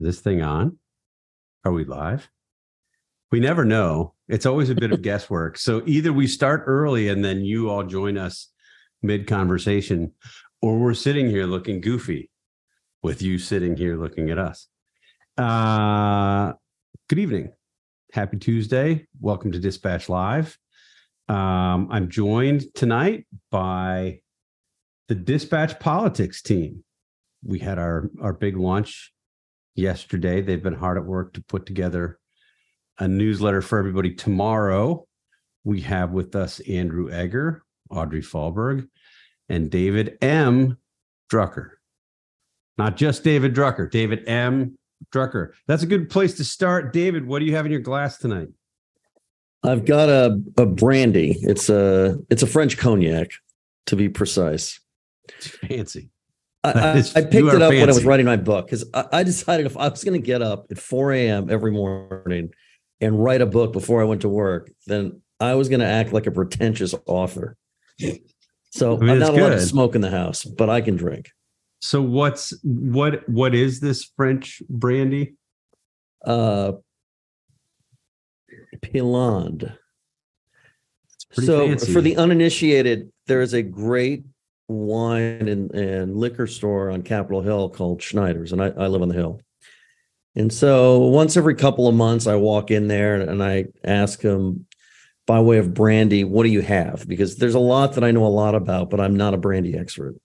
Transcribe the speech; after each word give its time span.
this 0.00 0.20
thing 0.20 0.42
on? 0.42 0.78
Are 1.64 1.72
we 1.72 1.84
live? 1.84 2.28
We 3.30 3.38
never 3.38 3.64
know. 3.64 4.14
It's 4.28 4.46
always 4.46 4.70
a 4.70 4.74
bit 4.74 4.92
of 4.92 5.02
guesswork. 5.02 5.58
So 5.58 5.82
either 5.86 6.12
we 6.12 6.26
start 6.26 6.64
early 6.66 7.08
and 7.08 7.24
then 7.24 7.44
you 7.44 7.70
all 7.70 7.84
join 7.84 8.18
us 8.18 8.48
mid 9.02 9.26
conversation, 9.26 10.12
or 10.62 10.78
we're 10.78 10.94
sitting 10.94 11.28
here 11.28 11.46
looking 11.46 11.80
goofy 11.80 12.30
with 13.02 13.22
you 13.22 13.38
sitting 13.38 13.76
here 13.76 13.96
looking 13.96 14.30
at 14.30 14.38
us. 14.38 14.66
Uh, 15.38 16.52
good 17.08 17.18
evening. 17.18 17.52
Happy 18.12 18.38
Tuesday. 18.38 19.06
Welcome 19.20 19.52
to 19.52 19.58
Dispatch 19.58 20.08
Live. 20.08 20.58
Um, 21.28 21.88
I'm 21.90 22.08
joined 22.10 22.74
tonight 22.74 23.26
by 23.50 24.20
the 25.08 25.14
Dispatch 25.14 25.78
Politics 25.78 26.42
team. 26.42 26.84
We 27.44 27.60
had 27.60 27.78
our, 27.78 28.10
our 28.20 28.32
big 28.32 28.56
launch 28.56 29.12
yesterday. 29.74 30.40
They've 30.40 30.62
been 30.62 30.74
hard 30.74 30.98
at 30.98 31.04
work 31.04 31.34
to 31.34 31.42
put 31.42 31.66
together 31.66 32.18
a 32.98 33.08
newsletter 33.08 33.62
for 33.62 33.78
everybody. 33.78 34.14
Tomorrow, 34.14 35.06
we 35.64 35.80
have 35.82 36.12
with 36.12 36.34
us 36.34 36.60
Andrew 36.60 37.10
Egger, 37.10 37.62
Audrey 37.90 38.22
Fahlberg, 38.22 38.88
and 39.48 39.70
David 39.70 40.18
M. 40.20 40.78
Drucker. 41.32 41.70
Not 42.78 42.96
just 42.96 43.24
David 43.24 43.54
Drucker, 43.54 43.90
David 43.90 44.26
M. 44.26 44.78
Drucker. 45.12 45.52
That's 45.66 45.82
a 45.82 45.86
good 45.86 46.10
place 46.10 46.34
to 46.34 46.44
start. 46.44 46.92
David, 46.92 47.26
what 47.26 47.40
do 47.40 47.44
you 47.44 47.54
have 47.56 47.66
in 47.66 47.72
your 47.72 47.80
glass 47.80 48.18
tonight? 48.18 48.48
I've 49.62 49.84
got 49.84 50.08
a, 50.08 50.40
a 50.56 50.66
brandy. 50.66 51.36
It's 51.42 51.68
a 51.68 52.18
it's 52.30 52.42
a 52.42 52.46
French 52.46 52.78
cognac, 52.78 53.30
to 53.86 53.96
be 53.96 54.08
precise. 54.08 54.80
It's 55.28 55.48
Fancy. 55.48 56.10
I, 56.62 56.70
I, 56.70 56.98
I 56.98 57.22
picked 57.22 57.34
it 57.34 57.62
up 57.62 57.70
fancy. 57.70 57.80
when 57.80 57.88
I 57.88 57.92
was 57.92 58.04
writing 58.04 58.26
my 58.26 58.36
book 58.36 58.66
because 58.66 58.84
I, 58.92 59.06
I, 59.12 59.22
decided 59.22 59.64
if 59.64 59.78
I 59.78 59.88
was 59.88 60.04
going 60.04 60.20
to 60.20 60.24
get 60.24 60.42
up 60.42 60.66
at 60.70 60.78
4 60.78 61.12
a.m. 61.12 61.48
every 61.48 61.72
morning 61.72 62.50
and 63.00 63.22
write 63.22 63.40
a 63.40 63.46
book 63.46 63.72
before 63.72 64.02
I 64.02 64.04
went 64.04 64.20
to 64.22 64.28
work, 64.28 64.70
then 64.86 65.22
I 65.40 65.54
was 65.54 65.70
going 65.70 65.80
to 65.80 65.86
act 65.86 66.12
like 66.12 66.26
a 66.26 66.30
pretentious 66.30 66.94
author. 67.06 67.56
So 68.72 68.98
I 69.00 69.12
am 69.12 69.18
not 69.18 69.30
allowed 69.30 69.50
to 69.50 69.60
smoke 69.60 69.94
in 69.94 70.00
the 70.00 70.10
house, 70.10 70.44
but 70.44 70.70
I 70.70 70.80
can 70.80 70.96
drink. 70.96 71.30
So 71.80 72.02
what's 72.02 72.52
what 72.62 73.26
what 73.28 73.54
is 73.54 73.80
this 73.80 74.04
French 74.16 74.62
brandy? 74.68 75.34
Uh 76.24 76.72
Piland. 78.82 79.72
So 81.32 81.68
fancy. 81.68 81.92
for 81.92 82.00
the 82.00 82.16
uninitiated, 82.16 83.10
there 83.26 83.40
is 83.40 83.54
a 83.54 83.62
great 83.62 84.24
wine 84.70 85.48
and, 85.48 85.70
and 85.72 86.16
liquor 86.16 86.46
store 86.46 86.90
on 86.90 87.02
Capitol 87.02 87.42
Hill 87.42 87.68
called 87.68 88.02
Schneider's, 88.02 88.52
and 88.52 88.62
I, 88.62 88.68
I 88.68 88.86
live 88.86 89.02
on 89.02 89.08
the 89.08 89.14
hill. 89.14 89.40
And 90.36 90.52
so 90.52 90.98
once 90.98 91.36
every 91.36 91.56
couple 91.56 91.88
of 91.88 91.94
months, 91.94 92.26
I 92.26 92.36
walk 92.36 92.70
in 92.70 92.86
there 92.88 93.20
and 93.20 93.42
I 93.42 93.66
ask 93.84 94.20
them 94.20 94.66
by 95.26 95.40
way 95.40 95.58
of 95.58 95.74
brandy, 95.74 96.24
what 96.24 96.44
do 96.44 96.50
you 96.50 96.60
have? 96.60 97.06
Because 97.06 97.36
there's 97.36 97.54
a 97.54 97.60
lot 97.60 97.94
that 97.94 98.04
I 98.04 98.10
know 98.10 98.24
a 98.24 98.28
lot 98.28 98.54
about, 98.54 98.90
but 98.90 99.00
I'm 99.00 99.16
not 99.16 99.34
a 99.34 99.38
brandy 99.38 99.76
expert. 99.76 100.16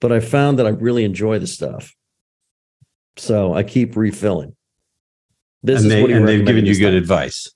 But 0.00 0.12
I 0.12 0.20
found 0.20 0.58
that 0.58 0.66
I 0.66 0.70
really 0.70 1.04
enjoy 1.04 1.38
the 1.38 1.46
stuff. 1.46 1.94
So 3.16 3.54
I 3.54 3.62
keep 3.62 3.96
refilling. 3.96 4.56
This 5.62 5.82
and 5.82 5.86
is 5.86 5.92
they, 5.92 6.02
what 6.02 6.10
and 6.10 6.26
they've 6.26 6.44
given 6.44 6.66
you 6.66 6.74
good 6.74 6.90
time. 6.90 6.96
advice. 6.96 7.50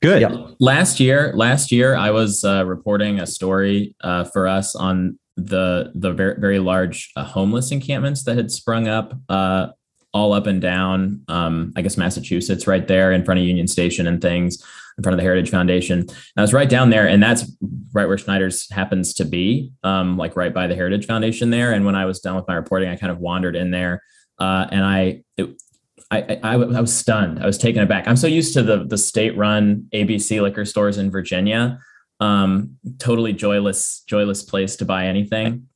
Good. 0.00 0.20
Yeah. 0.22 0.48
Last 0.60 1.00
year, 1.00 1.32
last 1.34 1.72
year 1.72 1.94
I 1.94 2.10
was 2.10 2.44
uh, 2.44 2.64
reporting 2.64 3.20
a 3.20 3.26
story 3.26 3.94
uh, 4.02 4.24
for 4.24 4.46
us 4.46 4.74
on 4.76 5.18
the 5.38 5.92
the 5.94 6.12
very, 6.12 6.38
very 6.38 6.58
large 6.58 7.10
uh, 7.16 7.24
homeless 7.24 7.70
encampments 7.70 8.24
that 8.24 8.36
had 8.36 8.50
sprung 8.50 8.88
up 8.88 9.14
uh, 9.28 9.68
all 10.12 10.32
up 10.32 10.46
and 10.46 10.60
down. 10.60 11.22
Um, 11.28 11.72
I 11.76 11.82
guess 11.82 11.96
Massachusetts, 11.96 12.66
right 12.66 12.86
there 12.86 13.12
in 13.12 13.24
front 13.24 13.40
of 13.40 13.46
Union 13.46 13.68
Station 13.68 14.06
and 14.06 14.20
things, 14.20 14.62
in 14.96 15.02
front 15.02 15.14
of 15.14 15.18
the 15.18 15.22
Heritage 15.22 15.50
Foundation. 15.50 16.00
And 16.00 16.12
I 16.36 16.40
was 16.40 16.52
right 16.52 16.68
down 16.68 16.90
there, 16.90 17.06
and 17.06 17.22
that's 17.22 17.50
right 17.92 18.06
where 18.06 18.18
Schneider's 18.18 18.70
happens 18.70 19.14
to 19.14 19.24
be, 19.24 19.70
um, 19.84 20.16
like 20.16 20.36
right 20.36 20.52
by 20.52 20.66
the 20.66 20.74
Heritage 20.74 21.06
Foundation 21.06 21.50
there. 21.50 21.72
And 21.72 21.86
when 21.86 21.94
I 21.94 22.04
was 22.04 22.20
done 22.20 22.34
with 22.34 22.48
my 22.48 22.54
reporting, 22.54 22.88
I 22.88 22.96
kind 22.96 23.12
of 23.12 23.18
wandered 23.18 23.54
in 23.54 23.70
there, 23.70 24.02
uh, 24.38 24.66
and 24.70 24.84
I 24.84 25.22
it, 25.36 25.62
I, 26.10 26.40
I, 26.42 26.54
I 26.54 26.80
was 26.80 26.94
stunned. 26.94 27.42
I 27.42 27.46
was 27.46 27.58
taken 27.58 27.82
aback. 27.82 28.08
I'm 28.08 28.16
so 28.16 28.26
used 28.26 28.54
to 28.54 28.62
the 28.62 28.84
the 28.84 28.98
state 28.98 29.36
run 29.36 29.88
ABC 29.92 30.40
liquor 30.42 30.64
stores 30.64 30.98
in 30.98 31.10
Virginia. 31.10 31.78
Um, 32.20 32.78
totally 32.98 33.32
joyless, 33.32 34.02
joyless 34.06 34.42
place 34.42 34.76
to 34.76 34.84
buy 34.84 35.06
anything. 35.06 35.68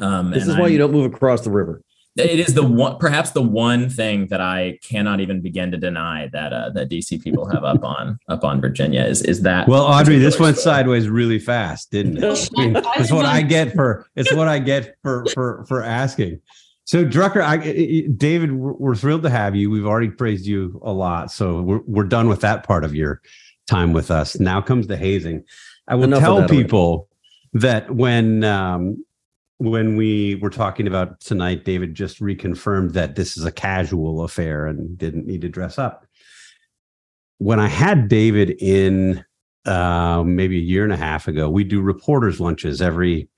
Um, 0.00 0.30
this 0.30 0.46
is 0.46 0.56
why 0.56 0.66
I'm, 0.66 0.72
you 0.72 0.78
don't 0.78 0.92
move 0.92 1.12
across 1.12 1.42
the 1.42 1.50
river. 1.50 1.82
It 2.16 2.40
is 2.40 2.52
the 2.52 2.62
one, 2.62 2.98
perhaps 2.98 3.30
the 3.30 3.42
one 3.42 3.88
thing 3.88 4.26
that 4.26 4.40
I 4.40 4.78
cannot 4.82 5.20
even 5.20 5.40
begin 5.40 5.70
to 5.70 5.78
deny 5.78 6.28
that 6.32 6.52
uh, 6.52 6.68
that 6.70 6.90
DC 6.90 7.22
people 7.22 7.48
have 7.48 7.64
up 7.64 7.82
on 7.82 8.18
up 8.28 8.44
on 8.44 8.60
Virginia 8.60 9.02
is 9.02 9.22
is 9.22 9.42
that. 9.42 9.66
Well, 9.66 9.82
Audrey, 9.82 10.18
this 10.18 10.38
went 10.38 10.58
store. 10.58 10.74
sideways 10.74 11.08
really 11.08 11.38
fast, 11.38 11.90
didn't 11.90 12.18
it? 12.22 12.50
I 12.58 12.60
mean, 12.60 12.82
it's 12.96 13.10
what 13.10 13.24
I 13.24 13.40
get 13.40 13.72
for 13.72 14.06
it's 14.14 14.32
what 14.32 14.46
I 14.46 14.58
get 14.58 14.94
for 15.02 15.24
for 15.32 15.64
for 15.66 15.82
asking. 15.82 16.40
So 16.84 17.04
Drucker, 17.04 17.40
I, 17.40 18.08
David, 18.16 18.52
we're 18.52 18.96
thrilled 18.96 19.22
to 19.22 19.30
have 19.30 19.54
you. 19.54 19.70
We've 19.70 19.86
already 19.86 20.10
praised 20.10 20.44
you 20.44 20.80
a 20.84 20.92
lot, 20.92 21.30
so 21.30 21.62
we're 21.62 21.80
we're 21.86 22.04
done 22.04 22.28
with 22.28 22.40
that 22.42 22.64
part 22.64 22.84
of 22.84 22.94
your 22.94 23.22
time 23.66 23.94
with 23.94 24.10
us. 24.10 24.38
Now 24.38 24.60
comes 24.60 24.86
the 24.86 24.98
hazing. 24.98 25.44
I 25.88 25.94
will 25.94 26.08
tell 26.08 26.48
people 26.48 27.08
that 27.54 27.94
when 27.94 28.44
um, 28.44 29.04
when 29.58 29.96
we 29.96 30.36
were 30.36 30.50
talking 30.50 30.86
about 30.86 31.20
tonight, 31.20 31.64
David 31.64 31.94
just 31.94 32.20
reconfirmed 32.20 32.92
that 32.92 33.14
this 33.14 33.36
is 33.36 33.44
a 33.44 33.52
casual 33.52 34.24
affair 34.24 34.66
and 34.66 34.96
didn't 34.96 35.26
need 35.26 35.40
to 35.42 35.48
dress 35.48 35.78
up. 35.78 36.06
When 37.38 37.60
I 37.60 37.68
had 37.68 38.08
David 38.08 38.50
in 38.60 39.24
uh, 39.64 40.22
maybe 40.24 40.56
a 40.58 40.62
year 40.62 40.84
and 40.84 40.92
a 40.92 40.96
half 40.96 41.28
ago, 41.28 41.48
we 41.50 41.64
do 41.64 41.80
reporters 41.80 42.40
lunches 42.40 42.80
every 42.80 43.28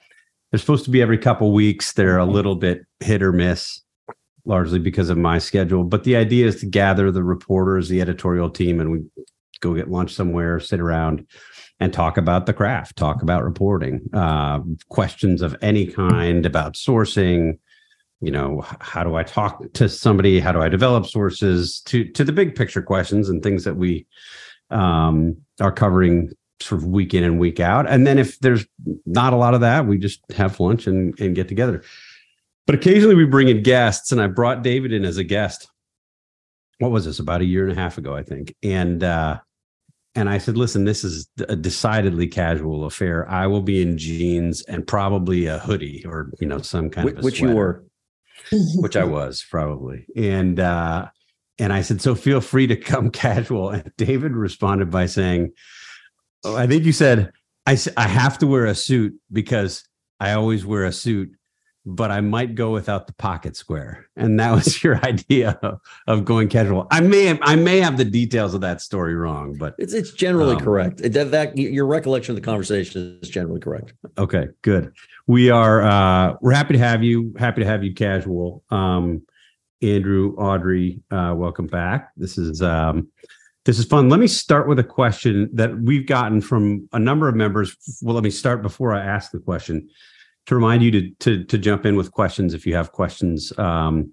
they're 0.50 0.60
supposed 0.60 0.84
to 0.84 0.90
be 0.90 1.02
every 1.02 1.18
couple 1.18 1.52
weeks. 1.52 1.94
They're 1.94 2.16
a 2.16 2.24
little 2.24 2.54
bit 2.54 2.86
hit 3.00 3.24
or 3.24 3.32
miss, 3.32 3.82
largely 4.44 4.78
because 4.78 5.10
of 5.10 5.18
my 5.18 5.38
schedule. 5.38 5.82
But 5.82 6.04
the 6.04 6.14
idea 6.14 6.46
is 6.46 6.60
to 6.60 6.66
gather 6.66 7.10
the 7.10 7.24
reporters, 7.24 7.88
the 7.88 8.00
editorial 8.00 8.48
team, 8.48 8.78
and 8.78 8.92
we 8.92 9.00
go 9.60 9.74
get 9.74 9.90
lunch 9.90 10.14
somewhere, 10.14 10.60
sit 10.60 10.78
around, 10.78 11.26
and 11.80 11.92
talk 11.92 12.16
about 12.16 12.46
the 12.46 12.52
craft, 12.52 12.96
talk 12.96 13.22
about 13.22 13.44
reporting, 13.44 14.00
uh, 14.12 14.60
questions 14.88 15.42
of 15.42 15.56
any 15.60 15.86
kind 15.86 16.46
about 16.46 16.74
sourcing. 16.74 17.58
You 18.20 18.30
know, 18.30 18.64
how 18.80 19.04
do 19.04 19.16
I 19.16 19.22
talk 19.22 19.72
to 19.74 19.88
somebody? 19.88 20.40
How 20.40 20.52
do 20.52 20.62
I 20.62 20.68
develop 20.68 21.06
sources? 21.06 21.80
To 21.86 22.04
to 22.12 22.24
the 22.24 22.32
big 22.32 22.54
picture 22.54 22.80
questions 22.80 23.28
and 23.28 23.42
things 23.42 23.64
that 23.64 23.76
we 23.76 24.06
um, 24.70 25.36
are 25.60 25.72
covering 25.72 26.30
sort 26.60 26.80
of 26.80 26.86
week 26.86 27.12
in 27.12 27.24
and 27.24 27.38
week 27.38 27.60
out. 27.60 27.88
And 27.88 28.06
then 28.06 28.18
if 28.18 28.38
there's 28.38 28.64
not 29.04 29.32
a 29.32 29.36
lot 29.36 29.54
of 29.54 29.60
that, 29.60 29.86
we 29.86 29.98
just 29.98 30.20
have 30.32 30.60
lunch 30.60 30.86
and, 30.86 31.18
and 31.20 31.34
get 31.34 31.48
together. 31.48 31.82
But 32.66 32.76
occasionally 32.76 33.14
we 33.14 33.26
bring 33.26 33.48
in 33.48 33.62
guests, 33.62 34.10
and 34.12 34.20
I 34.20 34.26
brought 34.26 34.62
David 34.62 34.92
in 34.92 35.04
as 35.04 35.18
a 35.18 35.24
guest. 35.24 35.68
What 36.78 36.90
was 36.90 37.04
this? 37.04 37.18
About 37.18 37.42
a 37.42 37.44
year 37.44 37.68
and 37.68 37.76
a 37.76 37.80
half 37.80 37.98
ago, 37.98 38.16
I 38.16 38.22
think. 38.22 38.54
And 38.62 39.04
uh, 39.04 39.40
and 40.14 40.28
I 40.28 40.38
said, 40.38 40.56
listen, 40.56 40.84
this 40.84 41.02
is 41.02 41.28
a 41.48 41.56
decidedly 41.56 42.28
casual 42.28 42.84
affair. 42.84 43.28
I 43.28 43.46
will 43.48 43.62
be 43.62 43.82
in 43.82 43.98
jeans 43.98 44.62
and 44.62 44.86
probably 44.86 45.46
a 45.46 45.58
hoodie 45.58 46.04
or 46.06 46.30
you 46.40 46.46
know 46.46 46.60
some 46.60 46.90
kind 46.90 47.06
which, 47.06 47.16
of 47.16 47.24
which 47.24 47.40
you 47.40 47.52
were, 47.52 47.84
which 48.76 48.96
I 48.96 49.04
was 49.04 49.44
probably. 49.50 50.06
And 50.16 50.60
uh, 50.60 51.08
and 51.58 51.72
I 51.72 51.82
said, 51.82 52.00
so 52.00 52.14
feel 52.14 52.40
free 52.40 52.66
to 52.68 52.76
come 52.76 53.10
casual. 53.12 53.70
And 53.70 53.90
David 53.96 54.32
responded 54.32 54.90
by 54.90 55.06
saying, 55.06 55.52
Oh, 56.44 56.56
I 56.56 56.66
think 56.66 56.84
you 56.84 56.92
said 56.92 57.32
I 57.66 57.76
I 57.96 58.06
have 58.06 58.38
to 58.38 58.46
wear 58.46 58.66
a 58.66 58.74
suit 58.74 59.14
because 59.32 59.84
I 60.20 60.32
always 60.32 60.64
wear 60.64 60.84
a 60.84 60.92
suit, 60.92 61.30
but 61.86 62.10
I 62.10 62.20
might 62.20 62.54
go 62.54 62.70
without 62.70 63.06
the 63.06 63.12
pocket 63.14 63.56
square. 63.56 64.06
And 64.16 64.40
that 64.40 64.52
was 64.52 64.82
your 64.84 64.96
idea 65.04 65.58
of, 66.06 66.24
going 66.24 66.48
casual. 66.48 66.86
I 66.90 67.00
may 67.00 67.24
have, 67.24 67.38
I 67.42 67.56
may 67.56 67.80
have 67.80 67.98
the 67.98 68.04
details 68.04 68.54
of 68.54 68.62
that 68.62 68.80
story 68.80 69.14
wrong, 69.14 69.56
but 69.58 69.74
it's 69.78 69.92
it's 69.92 70.12
generally 70.12 70.56
um, 70.56 70.60
correct. 70.60 70.98
That, 70.98 71.30
that 71.32 71.58
your 71.58 71.86
recollection 71.86 72.32
of 72.32 72.36
the 72.36 72.44
conversation 72.44 73.18
is 73.20 73.28
generally 73.28 73.60
correct. 73.60 73.92
Okay, 74.16 74.48
good. 74.62 74.92
We 75.26 75.50
are 75.50 75.82
uh 75.82 76.36
we're 76.40 76.52
happy 76.52 76.74
to 76.74 76.78
have 76.78 77.02
you. 77.02 77.34
Happy 77.38 77.62
to 77.62 77.66
have 77.66 77.84
you 77.84 77.92
casual. 77.92 78.62
Um 78.70 79.22
Andrew, 79.82 80.34
Audrey, 80.36 81.02
uh, 81.10 81.34
welcome 81.36 81.66
back. 81.66 82.10
This 82.16 82.38
is 82.38 82.62
um 82.62 83.08
this 83.66 83.78
is 83.78 83.84
fun. 83.84 84.08
Let 84.08 84.20
me 84.20 84.26
start 84.26 84.68
with 84.68 84.78
a 84.78 84.84
question 84.84 85.50
that 85.54 85.78
we've 85.78 86.06
gotten 86.06 86.40
from 86.40 86.88
a 86.92 86.98
number 86.98 87.28
of 87.28 87.34
members. 87.34 87.76
Well, 88.02 88.14
let 88.14 88.24
me 88.24 88.30
start 88.30 88.62
before 88.62 88.94
I 88.94 89.04
ask 89.04 89.30
the 89.30 89.40
question 89.40 89.90
to 90.46 90.54
remind 90.54 90.82
you 90.82 90.90
to 90.90 91.10
to, 91.20 91.44
to 91.44 91.58
jump 91.58 91.86
in 91.86 91.96
with 91.96 92.12
questions 92.12 92.54
if 92.54 92.66
you 92.66 92.74
have 92.74 92.92
questions. 92.92 93.56
Um, 93.58 94.12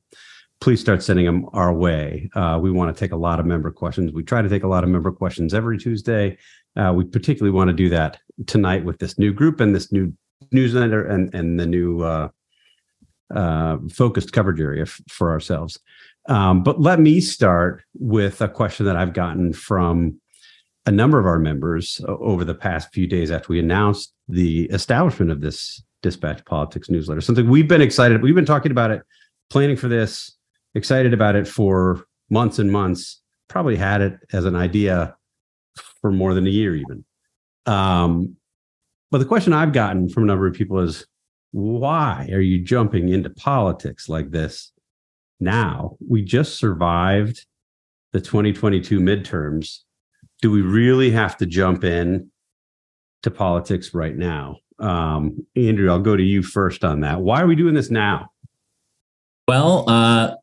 please 0.59 0.79
start 0.79 1.01
sending 1.01 1.25
them 1.25 1.47
our 1.53 1.73
way. 1.73 2.29
Uh, 2.35 2.59
we 2.61 2.71
want 2.71 2.95
to 2.95 2.99
take 2.99 3.11
a 3.11 3.17
lot 3.17 3.39
of 3.39 3.45
member 3.45 3.71
questions. 3.71 4.13
We 4.13 4.23
try 4.23 4.41
to 4.41 4.49
take 4.49 4.63
a 4.63 4.67
lot 4.67 4.83
of 4.83 4.89
member 4.89 5.11
questions 5.11 5.53
every 5.53 5.77
Tuesday. 5.77 6.37
Uh, 6.75 6.93
we 6.95 7.03
particularly 7.03 7.53
want 7.53 7.69
to 7.69 7.73
do 7.73 7.89
that 7.89 8.19
tonight 8.45 8.85
with 8.85 8.99
this 8.99 9.17
new 9.17 9.33
group 9.33 9.59
and 9.59 9.75
this 9.75 9.91
new 9.91 10.13
newsletter 10.51 11.05
and 11.05 11.33
and 11.33 11.59
the 11.59 11.65
new 11.65 12.01
uh, 12.01 12.29
uh, 13.35 13.77
focused 13.91 14.33
coverage 14.33 14.61
area 14.61 14.83
f- 14.83 15.01
for 15.09 15.31
ourselves. 15.31 15.79
Um, 16.27 16.63
but 16.63 16.79
let 16.79 16.99
me 16.99 17.19
start 17.19 17.83
with 17.95 18.41
a 18.41 18.47
question 18.47 18.85
that 18.85 18.95
I've 18.95 19.13
gotten 19.13 19.53
from 19.53 20.21
a 20.85 20.91
number 20.91 21.19
of 21.19 21.25
our 21.25 21.39
members 21.39 22.01
over 22.07 22.43
the 22.43 22.55
past 22.55 22.93
few 22.93 23.07
days 23.07 23.31
after 23.31 23.47
we 23.49 23.59
announced 23.59 24.13
the 24.27 24.65
establishment 24.65 25.31
of 25.31 25.41
this 25.41 25.81
Dispatch 26.01 26.43
Politics 26.45 26.89
newsletter. 26.89 27.21
Something 27.21 27.49
we've 27.49 27.67
been 27.67 27.81
excited. 27.81 28.21
We've 28.21 28.35
been 28.35 28.45
talking 28.45 28.71
about 28.71 28.91
it, 28.91 29.03
planning 29.49 29.77
for 29.77 29.87
this, 29.87 30.35
excited 30.75 31.13
about 31.13 31.35
it 31.35 31.47
for 31.47 32.05
months 32.29 32.59
and 32.59 32.71
months. 32.71 33.21
Probably 33.47 33.75
had 33.75 34.01
it 34.01 34.19
as 34.33 34.45
an 34.45 34.55
idea 34.55 35.15
for 36.01 36.11
more 36.11 36.33
than 36.33 36.47
a 36.47 36.49
year, 36.49 36.75
even. 36.75 37.05
Um, 37.65 38.35
but 39.11 39.19
the 39.19 39.25
question 39.25 39.53
I've 39.53 39.73
gotten 39.73 40.09
from 40.09 40.23
a 40.23 40.25
number 40.25 40.47
of 40.47 40.53
people 40.53 40.79
is, 40.79 41.05
why 41.51 42.29
are 42.31 42.39
you 42.39 42.59
jumping 42.59 43.09
into 43.09 43.29
politics 43.29 44.07
like 44.07 44.31
this 44.31 44.71
now? 45.39 45.97
We 46.07 46.21
just 46.21 46.57
survived 46.57 47.45
the 48.13 48.21
2022 48.21 48.99
midterms. 48.99 49.79
Do 50.41 50.49
we 50.49 50.61
really 50.61 51.11
have 51.11 51.37
to 51.37 51.45
jump 51.45 51.83
in 51.83 52.31
to 53.23 53.31
politics 53.31 53.93
right 53.93 54.15
now? 54.15 54.57
Um, 54.81 55.45
Andrew, 55.55 55.89
I'll 55.89 55.99
go 55.99 56.15
to 56.15 56.23
you 56.23 56.41
first 56.41 56.83
on 56.83 57.01
that. 57.01 57.21
Why 57.21 57.41
are 57.41 57.47
we 57.47 57.55
doing 57.55 57.73
this 57.73 57.91
now? 57.91 58.31
Well, 59.47 59.89
uh, 59.89 60.35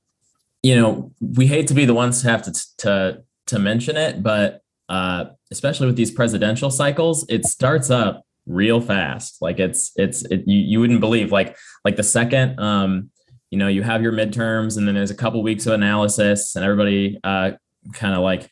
you 0.62 0.76
know, 0.76 1.12
we 1.20 1.46
hate 1.46 1.66
to 1.68 1.74
be 1.74 1.84
the 1.84 1.94
ones 1.94 2.22
to 2.22 2.30
have 2.30 2.42
to 2.42 2.52
to 2.78 3.22
to 3.46 3.58
mention 3.58 3.96
it, 3.96 4.22
but 4.22 4.62
uh, 4.88 5.26
especially 5.50 5.86
with 5.86 5.96
these 5.96 6.10
presidential 6.10 6.70
cycles, 6.70 7.26
it 7.28 7.44
starts 7.44 7.90
up 7.90 8.24
real 8.48 8.80
fast. 8.80 9.40
Like 9.40 9.58
it's 9.58 9.92
it's 9.96 10.24
it, 10.26 10.44
you 10.46 10.58
you 10.58 10.80
wouldn't 10.80 11.00
believe 11.00 11.30
like 11.30 11.56
like 11.84 11.96
the 11.96 12.02
second 12.02 12.58
um 12.58 13.10
you 13.50 13.58
know 13.58 13.68
you 13.68 13.82
have 13.82 14.02
your 14.02 14.12
midterms 14.12 14.76
and 14.76 14.88
then 14.88 14.94
there's 14.94 15.10
a 15.10 15.14
couple 15.14 15.42
weeks 15.42 15.66
of 15.66 15.74
analysis 15.74 16.56
and 16.56 16.64
everybody 16.64 17.18
uh 17.24 17.52
kind 17.92 18.14
of 18.14 18.20
like 18.20 18.50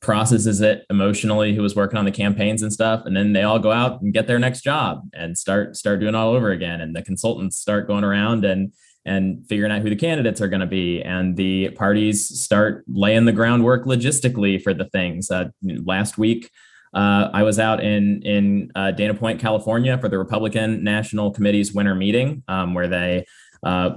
processes 0.00 0.60
it 0.60 0.84
emotionally 0.90 1.54
who 1.54 1.62
was 1.62 1.74
working 1.74 1.98
on 1.98 2.04
the 2.04 2.10
campaigns 2.10 2.62
and 2.62 2.72
stuff 2.72 3.02
and 3.04 3.16
then 3.16 3.32
they 3.32 3.42
all 3.42 3.58
go 3.58 3.72
out 3.72 4.00
and 4.00 4.12
get 4.12 4.28
their 4.28 4.38
next 4.38 4.62
job 4.62 5.02
and 5.12 5.36
start 5.36 5.76
start 5.76 5.98
doing 6.00 6.14
all 6.14 6.30
over 6.30 6.50
again. 6.50 6.80
And 6.80 6.94
the 6.94 7.02
consultants 7.02 7.56
start 7.56 7.86
going 7.86 8.04
around 8.04 8.44
and 8.44 8.72
and 9.04 9.44
figuring 9.48 9.72
out 9.72 9.82
who 9.82 9.90
the 9.90 9.96
candidates 9.96 10.40
are 10.40 10.46
going 10.46 10.60
to 10.60 10.66
be. 10.66 11.02
And 11.02 11.36
the 11.36 11.70
parties 11.70 12.40
start 12.40 12.84
laying 12.86 13.24
the 13.24 13.32
groundwork 13.32 13.84
logistically 13.84 14.62
for 14.62 14.72
the 14.72 14.84
things. 14.90 15.28
Uh, 15.28 15.48
last 15.62 16.18
week 16.18 16.48
uh, 16.94 17.30
I 17.32 17.42
was 17.42 17.58
out 17.58 17.82
in 17.82 18.22
in 18.22 18.70
uh, 18.74 18.90
Dana 18.90 19.14
Point, 19.14 19.40
California, 19.40 19.96
for 19.98 20.08
the 20.08 20.18
Republican 20.18 20.84
National 20.84 21.30
Committee's 21.30 21.72
winter 21.72 21.94
meeting, 21.94 22.42
um, 22.48 22.74
where 22.74 22.88
they 22.88 23.24
uh, 23.62 23.96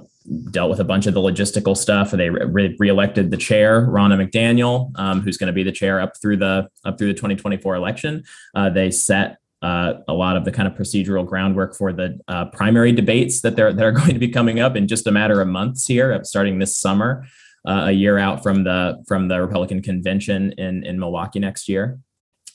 dealt 0.51 0.69
with 0.69 0.79
a 0.79 0.83
bunch 0.83 1.05
of 1.05 1.13
the 1.13 1.19
logistical 1.19 1.75
stuff. 1.75 2.11
They 2.11 2.29
re- 2.29 2.75
reelected 2.79 3.31
the 3.31 3.37
chair, 3.37 3.87
Ronna 3.87 4.23
McDaniel, 4.23 4.91
um, 4.99 5.21
who's 5.21 5.37
going 5.37 5.47
to 5.47 5.53
be 5.53 5.63
the 5.63 5.71
chair 5.71 5.99
up 5.99 6.13
through 6.21 6.37
the 6.37 6.69
up 6.83 6.97
through 6.97 7.07
the 7.07 7.13
2024 7.13 7.75
election. 7.75 8.23
Uh, 8.53 8.69
they 8.69 8.91
set 8.91 9.37
uh, 9.61 10.01
a 10.07 10.13
lot 10.13 10.37
of 10.37 10.45
the 10.45 10.51
kind 10.51 10.67
of 10.67 10.75
procedural 10.75 11.25
groundwork 11.25 11.75
for 11.75 11.93
the 11.93 12.19
uh, 12.27 12.45
primary 12.45 12.91
debates 12.91 13.41
that 13.41 13.55
they're 13.55 13.73
that 13.73 13.83
are 13.83 13.91
going 13.99 14.13
to 14.13 14.19
be 14.19 14.29
coming 14.29 14.59
up 14.59 14.75
in 14.75 14.87
just 14.87 15.07
a 15.07 15.11
matter 15.11 15.41
of 15.41 15.47
months 15.47 15.85
here, 15.85 16.23
starting 16.23 16.59
this 16.59 16.77
summer, 16.77 17.25
uh, 17.67 17.85
a 17.85 17.91
year 17.91 18.17
out 18.17 18.43
from 18.43 18.63
the 18.63 19.03
from 19.07 19.27
the 19.27 19.41
Republican 19.41 19.81
convention 19.81 20.53
in 20.53 20.83
in 20.85 20.99
Milwaukee 20.99 21.39
next 21.39 21.69
year. 21.69 21.99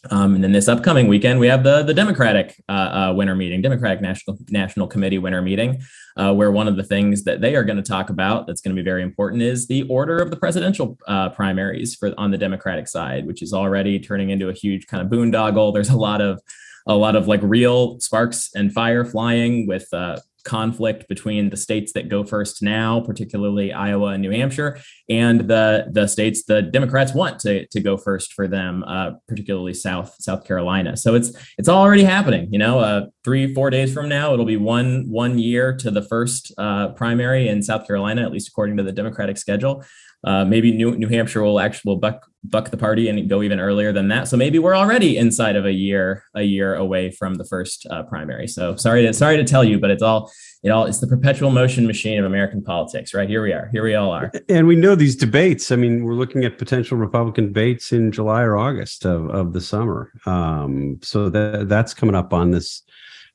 Um, 0.08 0.34
and 0.34 0.42
then 0.42 0.52
this 0.52 0.68
upcoming 0.68 1.08
weekend, 1.08 1.38
we 1.40 1.46
have 1.48 1.62
the 1.62 1.82
the 1.82 1.92
Democratic 1.92 2.62
uh, 2.68 2.72
uh, 2.72 3.14
winter 3.14 3.34
meeting, 3.34 3.60
Democratic 3.60 4.00
National 4.00 4.38
National 4.48 4.86
Committee 4.86 5.18
winter 5.18 5.42
meeting, 5.42 5.82
uh, 6.16 6.32
where 6.32 6.50
one 6.50 6.68
of 6.68 6.76
the 6.76 6.82
things 6.82 7.24
that 7.24 7.42
they 7.42 7.54
are 7.54 7.64
going 7.64 7.76
to 7.76 7.82
talk 7.82 8.08
about 8.08 8.46
that's 8.46 8.62
going 8.62 8.74
to 8.74 8.80
be 8.80 8.84
very 8.84 9.02
important 9.02 9.42
is 9.42 9.66
the 9.66 9.82
order 9.88 10.18
of 10.18 10.30
the 10.30 10.36
presidential 10.36 10.96
uh, 11.06 11.28
primaries 11.28 11.96
for 11.96 12.14
on 12.16 12.30
the 12.30 12.38
Democratic 12.38 12.88
side, 12.88 13.26
which 13.26 13.42
is 13.42 13.52
already 13.52 13.98
turning 13.98 14.30
into 14.30 14.48
a 14.48 14.54
huge 14.54 14.86
kind 14.86 15.02
of 15.02 15.08
boondoggle. 15.10 15.74
There's 15.74 15.90
a 15.90 15.96
lot 15.96 16.22
of 16.22 16.40
a 16.86 16.94
lot 16.94 17.14
of 17.14 17.28
like 17.28 17.40
real 17.42 18.00
sparks 18.00 18.50
and 18.54 18.72
fire 18.72 19.04
flying 19.04 19.66
with 19.66 19.86
uh, 19.92 20.18
conflict 20.44 21.08
between 21.08 21.50
the 21.50 21.56
states 21.56 21.92
that 21.92 22.08
go 22.08 22.24
first 22.24 22.62
now, 22.62 23.00
particularly 23.00 23.72
Iowa 23.72 24.08
and 24.08 24.22
New 24.22 24.30
Hampshire, 24.30 24.78
and 25.08 25.40
the 25.48 25.86
the 25.90 26.06
states 26.06 26.44
the 26.44 26.62
Democrats 26.62 27.14
want 27.14 27.38
to, 27.40 27.66
to 27.66 27.80
go 27.80 27.96
first 27.96 28.32
for 28.32 28.48
them, 28.48 28.84
uh, 28.86 29.12
particularly 29.28 29.74
South 29.74 30.14
South 30.20 30.44
Carolina. 30.44 30.96
So 30.96 31.14
it's 31.14 31.32
it's 31.58 31.68
already 31.68 32.04
happening. 32.04 32.48
You 32.52 32.58
know, 32.58 32.78
uh, 32.78 33.06
three 33.24 33.54
four 33.54 33.70
days 33.70 33.92
from 33.92 34.08
now, 34.08 34.32
it'll 34.32 34.44
be 34.44 34.56
one 34.56 35.06
one 35.08 35.38
year 35.38 35.76
to 35.76 35.90
the 35.90 36.02
first 36.02 36.52
uh, 36.58 36.88
primary 36.88 37.48
in 37.48 37.62
South 37.62 37.86
Carolina, 37.86 38.22
at 38.22 38.32
least 38.32 38.48
according 38.48 38.76
to 38.76 38.82
the 38.82 38.92
Democratic 38.92 39.38
schedule. 39.38 39.84
Uh, 40.22 40.44
maybe 40.44 40.72
New 40.72 40.96
New 40.96 41.08
Hampshire 41.08 41.42
will 41.42 41.60
actually 41.60 41.96
buck 41.96 42.26
buck 42.44 42.70
the 42.70 42.76
party 42.76 43.08
and 43.08 43.28
go 43.28 43.42
even 43.42 43.60
earlier 43.60 43.92
than 43.92 44.08
that. 44.08 44.28
So 44.28 44.36
maybe 44.36 44.58
we're 44.58 44.76
already 44.76 45.16
inside 45.16 45.56
of 45.56 45.64
a 45.64 45.72
year 45.72 46.24
a 46.34 46.42
year 46.42 46.74
away 46.74 47.10
from 47.10 47.34
the 47.34 47.44
first 47.44 47.86
uh, 47.90 48.02
primary. 48.04 48.46
So 48.46 48.76
sorry 48.76 49.06
to 49.06 49.12
sorry 49.14 49.36
to 49.36 49.44
tell 49.44 49.64
you, 49.64 49.78
but 49.78 49.90
it's 49.90 50.02
all 50.02 50.30
it 50.62 50.70
all 50.70 50.84
it's 50.84 51.00
the 51.00 51.06
perpetual 51.06 51.50
motion 51.50 51.86
machine 51.86 52.18
of 52.18 52.26
American 52.26 52.62
politics. 52.62 53.14
Right 53.14 53.28
here 53.28 53.42
we 53.42 53.52
are. 53.52 53.68
Here 53.72 53.82
we 53.82 53.94
all 53.94 54.12
are. 54.12 54.30
And 54.48 54.66
we 54.66 54.76
know 54.76 54.94
these 54.94 55.16
debates. 55.16 55.72
I 55.72 55.76
mean, 55.76 56.04
we're 56.04 56.14
looking 56.14 56.44
at 56.44 56.58
potential 56.58 56.98
Republican 56.98 57.46
debates 57.46 57.92
in 57.92 58.12
July 58.12 58.42
or 58.42 58.56
August 58.56 59.06
of 59.06 59.30
of 59.30 59.52
the 59.54 59.60
summer. 59.60 60.12
Um, 60.26 60.98
so 61.02 61.30
that 61.30 61.68
that's 61.68 61.94
coming 61.94 62.14
up 62.14 62.34
on 62.34 62.50
this 62.50 62.82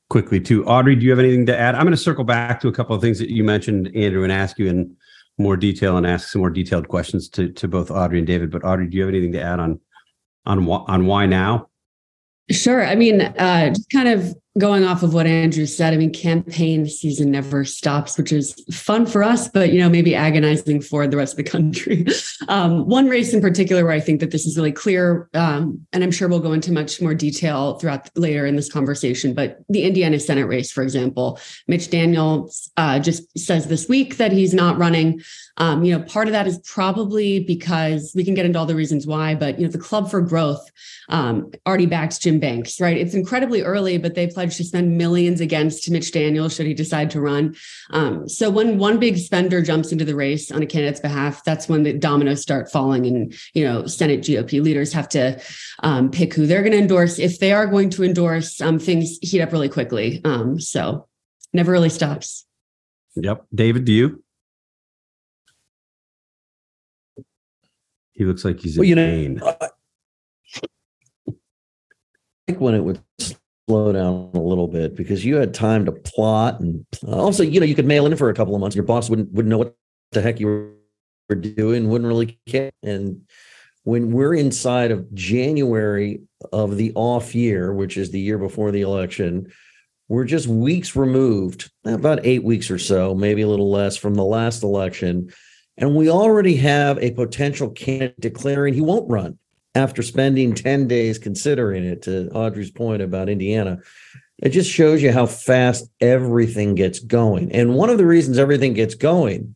quickly 0.08 0.40
too. 0.40 0.64
Audrey, 0.66 0.94
do 0.94 1.04
you 1.04 1.10
have 1.10 1.18
anything 1.18 1.46
to 1.46 1.58
add? 1.58 1.74
I'm 1.74 1.82
going 1.82 1.90
to 1.90 1.96
circle 1.96 2.24
back 2.24 2.60
to 2.60 2.68
a 2.68 2.72
couple 2.72 2.94
of 2.94 3.02
things 3.02 3.18
that 3.18 3.30
you 3.30 3.42
mentioned, 3.42 3.90
Andrew, 3.96 4.22
and 4.22 4.32
ask 4.32 4.56
you 4.56 4.68
and 4.68 4.96
more 5.38 5.56
detail 5.56 5.96
and 5.96 6.06
ask 6.06 6.28
some 6.28 6.40
more 6.40 6.50
detailed 6.50 6.88
questions 6.88 7.28
to 7.30 7.50
to 7.52 7.68
both 7.68 7.90
Audrey 7.90 8.18
and 8.18 8.26
David. 8.26 8.50
But 8.50 8.64
Audrey, 8.64 8.86
do 8.86 8.96
you 8.96 9.02
have 9.02 9.10
anything 9.10 9.32
to 9.32 9.42
add 9.42 9.60
on 9.60 9.80
on 10.46 10.68
on 10.68 11.06
why 11.06 11.26
now? 11.26 11.68
Sure. 12.50 12.86
I 12.86 12.94
mean, 12.94 13.20
uh, 13.20 13.70
just 13.70 13.90
kind 13.90 14.08
of 14.08 14.34
going 14.58 14.84
off 14.84 15.02
of 15.02 15.12
what 15.12 15.26
Andrew 15.26 15.66
said, 15.66 15.92
I 15.92 15.96
mean, 15.96 16.12
campaign 16.12 16.86
season 16.86 17.30
never 17.30 17.64
stops, 17.64 18.16
which 18.16 18.32
is 18.32 18.54
fun 18.72 19.04
for 19.04 19.22
us, 19.22 19.48
but 19.48 19.72
you 19.72 19.80
know, 19.80 19.88
maybe 19.88 20.14
agonizing 20.14 20.80
for 20.80 21.06
the 21.06 21.16
rest 21.16 21.34
of 21.34 21.44
the 21.44 21.50
country. 21.50 22.06
Um, 22.48 22.86
one 22.86 23.08
race 23.08 23.34
in 23.34 23.40
particular 23.40 23.82
where 23.82 23.92
I 23.92 23.98
think 23.98 24.20
that 24.20 24.30
this 24.30 24.46
is 24.46 24.56
really 24.56 24.70
clear, 24.70 25.28
um, 25.34 25.84
and 25.92 26.04
I'm 26.04 26.12
sure 26.12 26.28
we'll 26.28 26.38
go 26.38 26.52
into 26.52 26.70
much 26.70 27.00
more 27.00 27.14
detail 27.14 27.78
throughout 27.78 28.08
later 28.16 28.46
in 28.46 28.54
this 28.54 28.70
conversation. 28.70 29.34
But 29.34 29.58
the 29.68 29.82
Indiana 29.82 30.20
Senate 30.20 30.44
race, 30.44 30.70
for 30.70 30.82
example, 30.82 31.40
Mitch 31.66 31.90
Daniels 31.90 32.70
uh, 32.76 33.00
just 33.00 33.36
says 33.36 33.66
this 33.66 33.88
week 33.88 34.18
that 34.18 34.30
he's 34.30 34.54
not 34.54 34.78
running. 34.78 35.22
Um, 35.56 35.82
you 35.82 35.96
know, 35.96 36.04
part 36.04 36.28
of 36.28 36.32
that 36.32 36.46
is 36.46 36.58
probably 36.60 37.40
because 37.40 38.12
we 38.14 38.24
can 38.24 38.34
get 38.34 38.46
into 38.46 38.58
all 38.58 38.66
the 38.66 38.76
reasons 38.76 39.06
why, 39.06 39.34
but 39.34 39.58
you 39.58 39.66
know, 39.66 39.72
the 39.72 39.78
Club 39.78 40.10
for 40.10 40.20
Growth 40.20 40.70
um, 41.08 41.50
already 41.66 41.86
backs 41.86 42.18
Jim 42.18 42.38
Banks, 42.38 42.80
right? 42.80 42.96
It's 42.96 43.14
incredibly 43.14 43.62
early, 43.62 43.98
but 43.98 44.14
they 44.14 44.26
pledged 44.26 44.45
to 44.52 44.64
spend 44.64 44.96
millions 44.96 45.40
against 45.40 45.90
Mitch 45.90 46.12
Daniels 46.12 46.54
should 46.54 46.66
he 46.66 46.74
decide 46.74 47.10
to 47.10 47.20
run. 47.20 47.54
Um, 47.90 48.28
so 48.28 48.50
when 48.50 48.78
one 48.78 48.98
big 48.98 49.16
spender 49.16 49.62
jumps 49.62 49.92
into 49.92 50.04
the 50.04 50.14
race 50.14 50.50
on 50.50 50.62
a 50.62 50.66
candidate's 50.66 51.00
behalf, 51.00 51.42
that's 51.44 51.68
when 51.68 51.82
the 51.82 51.92
dominoes 51.92 52.42
start 52.42 52.70
falling, 52.70 53.06
and 53.06 53.34
you 53.54 53.64
know, 53.64 53.86
Senate 53.86 54.20
GOP 54.20 54.62
leaders 54.62 54.92
have 54.92 55.08
to 55.10 55.40
um, 55.82 56.10
pick 56.10 56.34
who 56.34 56.46
they're 56.46 56.62
going 56.62 56.72
to 56.72 56.78
endorse. 56.78 57.18
If 57.18 57.38
they 57.38 57.52
are 57.52 57.66
going 57.66 57.90
to 57.90 58.04
endorse, 58.04 58.60
um, 58.60 58.78
things 58.78 59.18
heat 59.22 59.40
up 59.40 59.52
really 59.52 59.68
quickly. 59.68 60.20
Um, 60.24 60.60
so 60.60 61.06
never 61.52 61.72
really 61.72 61.90
stops. 61.90 62.44
Yep, 63.16 63.46
David, 63.54 63.84
do 63.84 63.92
you? 63.92 64.22
He 68.12 68.24
looks 68.24 68.44
like 68.44 68.60
he's 68.60 68.78
well, 68.78 68.84
in 68.84 68.88
you 68.88 68.96
pain. 68.96 69.34
Know, 69.34 69.56
I 69.60 69.68
think 72.46 72.60
when 72.60 72.74
it 72.74 72.84
would 72.84 73.00
slow 73.68 73.92
down 73.92 74.30
a 74.34 74.40
little 74.40 74.68
bit 74.68 74.94
because 74.94 75.24
you 75.24 75.36
had 75.36 75.52
time 75.52 75.84
to 75.84 75.92
plot 75.92 76.60
and 76.60 76.86
also 77.06 77.42
you 77.42 77.58
know 77.58 77.66
you 77.66 77.74
could 77.74 77.86
mail 77.86 78.06
in 78.06 78.16
for 78.16 78.30
a 78.30 78.34
couple 78.34 78.54
of 78.54 78.60
months. 78.60 78.76
Your 78.76 78.84
boss 78.84 79.10
wouldn't 79.10 79.32
wouldn't 79.32 79.50
know 79.50 79.58
what 79.58 79.76
the 80.12 80.22
heck 80.22 80.38
you 80.38 80.72
were 81.28 81.34
doing, 81.34 81.88
wouldn't 81.88 82.08
really 82.08 82.38
care. 82.46 82.70
And 82.82 83.22
when 83.82 84.12
we're 84.12 84.34
inside 84.34 84.90
of 84.90 85.12
January 85.14 86.20
of 86.52 86.76
the 86.76 86.92
off 86.94 87.34
year, 87.34 87.72
which 87.72 87.96
is 87.96 88.10
the 88.10 88.20
year 88.20 88.38
before 88.38 88.70
the 88.70 88.82
election, 88.82 89.52
we're 90.08 90.24
just 90.24 90.46
weeks 90.46 90.94
removed, 90.94 91.70
about 91.84 92.24
eight 92.24 92.44
weeks 92.44 92.70
or 92.70 92.78
so, 92.78 93.14
maybe 93.14 93.42
a 93.42 93.48
little 93.48 93.70
less 93.70 93.96
from 93.96 94.14
the 94.14 94.24
last 94.24 94.62
election. 94.62 95.32
And 95.76 95.94
we 95.94 96.08
already 96.08 96.56
have 96.56 96.98
a 96.98 97.10
potential 97.10 97.70
candidate 97.70 98.20
declaring 98.20 98.74
he 98.74 98.80
won't 98.80 99.10
run 99.10 99.38
after 99.76 100.02
spending 100.02 100.54
10 100.54 100.88
days 100.88 101.18
considering 101.18 101.84
it, 101.84 102.02
to 102.02 102.30
Audrey's 102.30 102.70
point 102.70 103.02
about 103.02 103.28
Indiana. 103.28 103.78
It 104.38 104.48
just 104.48 104.70
shows 104.70 105.02
you 105.02 105.12
how 105.12 105.26
fast 105.26 105.90
everything 106.00 106.74
gets 106.74 106.98
going. 106.98 107.52
And 107.52 107.74
one 107.74 107.90
of 107.90 107.98
the 107.98 108.06
reasons 108.06 108.38
everything 108.38 108.72
gets 108.72 108.94
going 108.94 109.54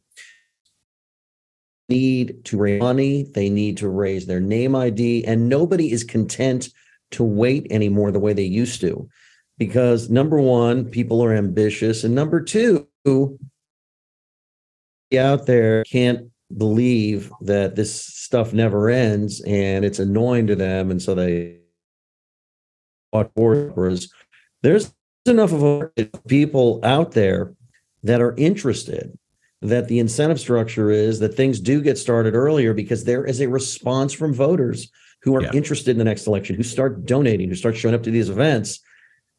need 1.88 2.44
to 2.44 2.58
raise 2.58 2.80
money, 2.80 3.24
they 3.34 3.48
need 3.48 3.78
to 3.78 3.88
raise 3.88 4.26
their 4.26 4.40
name 4.40 4.76
ID, 4.76 5.24
and 5.24 5.48
nobody 5.48 5.90
is 5.90 6.04
content 6.04 6.68
to 7.12 7.24
wait 7.24 7.66
anymore 7.70 8.12
the 8.12 8.20
way 8.20 8.32
they 8.32 8.44
used 8.44 8.80
to. 8.82 9.08
Because 9.58 10.08
number 10.08 10.40
one, 10.40 10.84
people 10.84 11.24
are 11.24 11.34
ambitious, 11.34 12.04
and 12.04 12.14
number 12.14 12.40
two, 12.42 12.86
out 15.18 15.46
there 15.46 15.82
can't 15.84 16.29
believe 16.56 17.32
that 17.42 17.76
this 17.76 18.04
stuff 18.04 18.52
never 18.52 18.88
ends 18.88 19.40
and 19.42 19.84
it's 19.84 19.98
annoying 19.98 20.46
to 20.48 20.56
them, 20.56 20.90
and 20.90 21.00
so 21.00 21.14
they 21.14 21.58
watch 23.12 23.30
wars. 23.34 24.12
There's 24.62 24.92
enough 25.26 25.52
of 25.52 25.90
people 26.26 26.80
out 26.82 27.12
there 27.12 27.54
that 28.02 28.20
are 28.20 28.34
interested 28.36 29.16
that 29.62 29.88
the 29.88 29.98
incentive 29.98 30.40
structure 30.40 30.90
is 30.90 31.18
that 31.18 31.34
things 31.34 31.60
do 31.60 31.82
get 31.82 31.98
started 31.98 32.34
earlier 32.34 32.72
because 32.72 33.04
there 33.04 33.26
is 33.26 33.40
a 33.40 33.48
response 33.48 34.12
from 34.12 34.32
voters 34.32 34.90
who 35.22 35.36
are 35.36 35.42
yeah. 35.42 35.50
interested 35.52 35.90
in 35.90 35.98
the 35.98 36.04
next 36.04 36.26
election, 36.26 36.56
who 36.56 36.62
start 36.62 37.04
donating, 37.04 37.48
who 37.48 37.54
start 37.54 37.76
showing 37.76 37.94
up 37.94 38.02
to 38.02 38.10
these 38.10 38.30
events. 38.30 38.80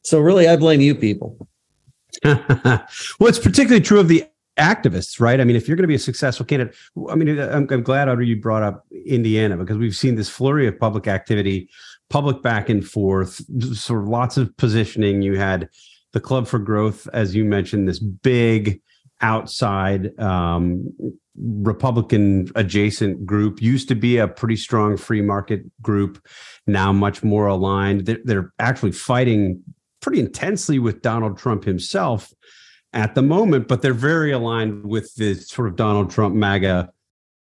So 0.03 0.19
really, 0.19 0.47
I 0.47 0.55
blame 0.57 0.79
you 0.79 0.93
people. 0.93 1.47
well, 2.23 2.85
it's 3.21 3.39
particularly 3.39 3.81
true 3.81 3.99
of 3.99 4.07
the 4.07 4.25
activists, 4.61 5.19
right? 5.19 5.41
I 5.41 5.43
mean, 5.43 5.55
if 5.55 5.67
you're 5.67 5.75
going 5.75 5.83
to 5.83 5.87
be 5.87 5.95
a 5.95 5.99
successful 5.99 6.45
candidate, 6.45 6.75
I 7.09 7.15
mean, 7.15 7.39
I'm, 7.39 7.67
I'm 7.69 7.83
glad, 7.83 8.07
you 8.21 8.39
brought 8.39 8.63
up 8.63 8.85
Indiana 9.05 9.57
because 9.57 9.77
we've 9.77 9.95
seen 9.95 10.15
this 10.15 10.29
flurry 10.29 10.67
of 10.67 10.79
public 10.79 11.07
activity, 11.07 11.69
public 12.09 12.41
back 12.41 12.69
and 12.69 12.87
forth, 12.87 13.41
sort 13.75 14.03
of 14.03 14.07
lots 14.07 14.37
of 14.37 14.55
positioning. 14.57 15.21
You 15.21 15.37
had 15.37 15.69
the 16.13 16.19
Club 16.19 16.47
for 16.47 16.59
Growth, 16.59 17.07
as 17.13 17.35
you 17.35 17.43
mentioned, 17.43 17.87
this 17.87 17.99
big 17.99 18.81
outside 19.21 20.17
um, 20.19 20.93
Republican 21.35 22.47
adjacent 22.55 23.25
group 23.25 23.61
used 23.61 23.87
to 23.87 23.95
be 23.95 24.17
a 24.17 24.27
pretty 24.27 24.55
strong 24.55 24.97
free 24.97 25.21
market 25.21 25.63
group, 25.81 26.23
now 26.67 26.91
much 26.91 27.23
more 27.23 27.47
aligned. 27.47 28.05
They're, 28.05 28.19
they're 28.23 28.53
actually 28.59 28.91
fighting 28.91 29.63
pretty 30.01 30.19
intensely 30.19 30.79
with 30.79 31.01
Donald 31.01 31.37
Trump 31.37 31.63
himself 31.63 32.33
at 32.93 33.15
the 33.15 33.21
moment, 33.21 33.67
but 33.67 33.81
they're 33.81 33.93
very 33.93 34.31
aligned 34.31 34.85
with 34.85 35.15
the 35.15 35.35
sort 35.35 35.67
of 35.67 35.75
Donald 35.75 36.11
Trump 36.11 36.35
MAGA 36.35 36.91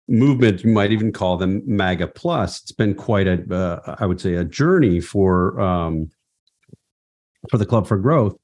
movement. 0.07 0.63
You 0.63 0.71
might 0.71 0.91
even 0.91 1.12
call 1.12 1.38
them 1.38 1.63
MAGA 1.65 2.07
plus. 2.07 2.62
It's 2.62 2.71
been 2.71 2.93
quite 2.93 3.27
a, 3.27 3.43
uh, 3.53 3.95
I 4.00 4.05
would 4.05 4.21
say, 4.21 4.36
a 4.36 4.43
journey 4.43 5.00
for 5.00 5.60
um, 5.60 6.12
for 7.50 7.57
the 7.57 7.65
Club 7.65 7.88
for 7.88 7.98
Growth 7.98 8.38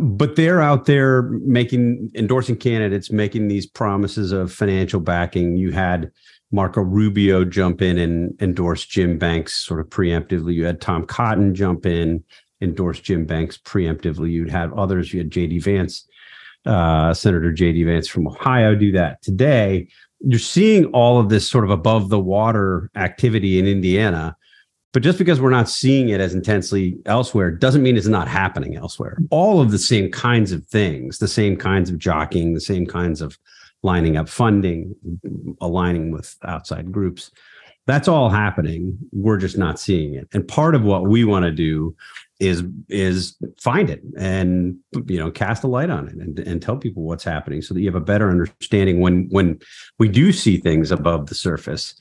but 0.00 0.36
they're 0.36 0.60
out 0.60 0.86
there 0.86 1.22
making 1.22 2.10
endorsing 2.14 2.56
candidates 2.56 3.10
making 3.10 3.48
these 3.48 3.66
promises 3.66 4.32
of 4.32 4.52
financial 4.52 5.00
backing 5.00 5.56
you 5.56 5.70
had 5.70 6.10
marco 6.50 6.80
rubio 6.80 7.44
jump 7.44 7.80
in 7.80 7.98
and 7.98 8.40
endorse 8.42 8.84
jim 8.84 9.18
banks 9.18 9.54
sort 9.54 9.80
of 9.80 9.88
preemptively 9.88 10.54
you 10.54 10.64
had 10.64 10.80
tom 10.80 11.04
cotton 11.06 11.54
jump 11.54 11.86
in 11.86 12.22
endorse 12.60 13.00
jim 13.00 13.24
banks 13.24 13.56
preemptively 13.58 14.30
you'd 14.30 14.50
have 14.50 14.72
others 14.74 15.12
you 15.12 15.20
had 15.20 15.30
jd 15.30 15.62
vance 15.62 16.06
uh, 16.66 17.14
senator 17.14 17.52
jd 17.52 17.84
vance 17.84 18.08
from 18.08 18.26
ohio 18.26 18.74
do 18.74 18.92
that 18.92 19.22
today 19.22 19.86
you're 20.20 20.38
seeing 20.38 20.86
all 20.86 21.18
of 21.18 21.28
this 21.28 21.48
sort 21.48 21.64
of 21.64 21.70
above 21.70 22.08
the 22.08 22.18
water 22.18 22.90
activity 22.96 23.58
in 23.58 23.66
indiana 23.66 24.36
but 24.96 25.02
just 25.02 25.18
because 25.18 25.42
we're 25.42 25.50
not 25.50 25.68
seeing 25.68 26.08
it 26.08 26.22
as 26.22 26.32
intensely 26.32 26.96
elsewhere 27.04 27.50
doesn't 27.50 27.82
mean 27.82 27.98
it's 27.98 28.06
not 28.06 28.28
happening 28.28 28.76
elsewhere. 28.76 29.18
All 29.28 29.60
of 29.60 29.70
the 29.70 29.78
same 29.78 30.10
kinds 30.10 30.52
of 30.52 30.66
things, 30.68 31.18
the 31.18 31.28
same 31.28 31.54
kinds 31.54 31.90
of 31.90 31.98
jockeying, 31.98 32.54
the 32.54 32.62
same 32.62 32.86
kinds 32.86 33.20
of 33.20 33.38
lining 33.82 34.16
up 34.16 34.26
funding, 34.26 34.96
aligning 35.60 36.12
with 36.12 36.34
outside 36.44 36.90
groups. 36.90 37.30
That's 37.86 38.08
all 38.08 38.30
happening. 38.30 38.96
We're 39.12 39.36
just 39.36 39.58
not 39.58 39.78
seeing 39.78 40.14
it. 40.14 40.28
And 40.32 40.48
part 40.48 40.74
of 40.74 40.82
what 40.82 41.06
we 41.06 41.24
want 41.24 41.44
to 41.44 41.52
do 41.52 41.94
is 42.38 42.62
is 42.88 43.36
find 43.58 43.88
it 43.88 44.02
and 44.18 44.76
you 45.06 45.18
know 45.18 45.30
cast 45.30 45.64
a 45.64 45.66
light 45.66 45.88
on 45.88 46.06
it 46.06 46.14
and, 46.14 46.38
and 46.40 46.60
tell 46.60 46.76
people 46.76 47.02
what's 47.02 47.24
happening 47.24 47.62
so 47.62 47.72
that 47.72 47.80
you 47.80 47.86
have 47.86 47.94
a 47.94 48.00
better 48.00 48.30
understanding 48.30 49.00
when 49.00 49.26
when 49.30 49.58
we 49.98 50.08
do 50.08 50.32
see 50.32 50.58
things 50.58 50.90
above 50.90 51.26
the 51.28 51.34
surface 51.34 51.94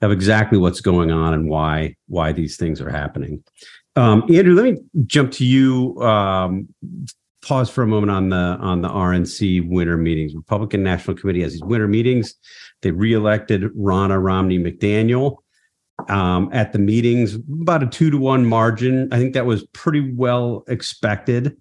of 0.00 0.12
exactly 0.12 0.58
what's 0.58 0.80
going 0.80 1.10
on 1.10 1.34
and 1.34 1.48
why 1.48 1.94
why 2.06 2.32
these 2.32 2.56
things 2.56 2.80
are 2.80 2.90
happening. 2.90 3.42
Um, 3.96 4.22
Andrew, 4.32 4.54
let 4.54 4.64
me 4.64 4.78
jump 5.06 5.32
to 5.32 5.44
you. 5.44 6.00
Um, 6.00 6.68
pause 7.42 7.70
for 7.70 7.82
a 7.82 7.86
moment 7.86 8.10
on 8.10 8.28
the 8.28 8.36
on 8.36 8.82
the 8.82 8.88
RNC 8.88 9.68
winter 9.68 9.96
meetings. 9.96 10.34
Republican 10.34 10.82
National 10.82 11.16
Committee 11.16 11.42
has 11.42 11.52
these 11.52 11.64
winter 11.64 11.88
meetings. 11.88 12.34
They 12.82 12.92
reelected 12.92 13.62
Ronna 13.74 14.22
Romney 14.22 14.58
McDaniel 14.58 15.38
um, 16.08 16.48
at 16.52 16.72
the 16.72 16.78
meetings, 16.78 17.34
about 17.34 17.82
a 17.82 17.86
two 17.86 18.10
to 18.10 18.18
one 18.18 18.46
margin. 18.46 19.08
I 19.12 19.18
think 19.18 19.34
that 19.34 19.46
was 19.46 19.64
pretty 19.68 20.12
well 20.12 20.64
expected. 20.68 21.56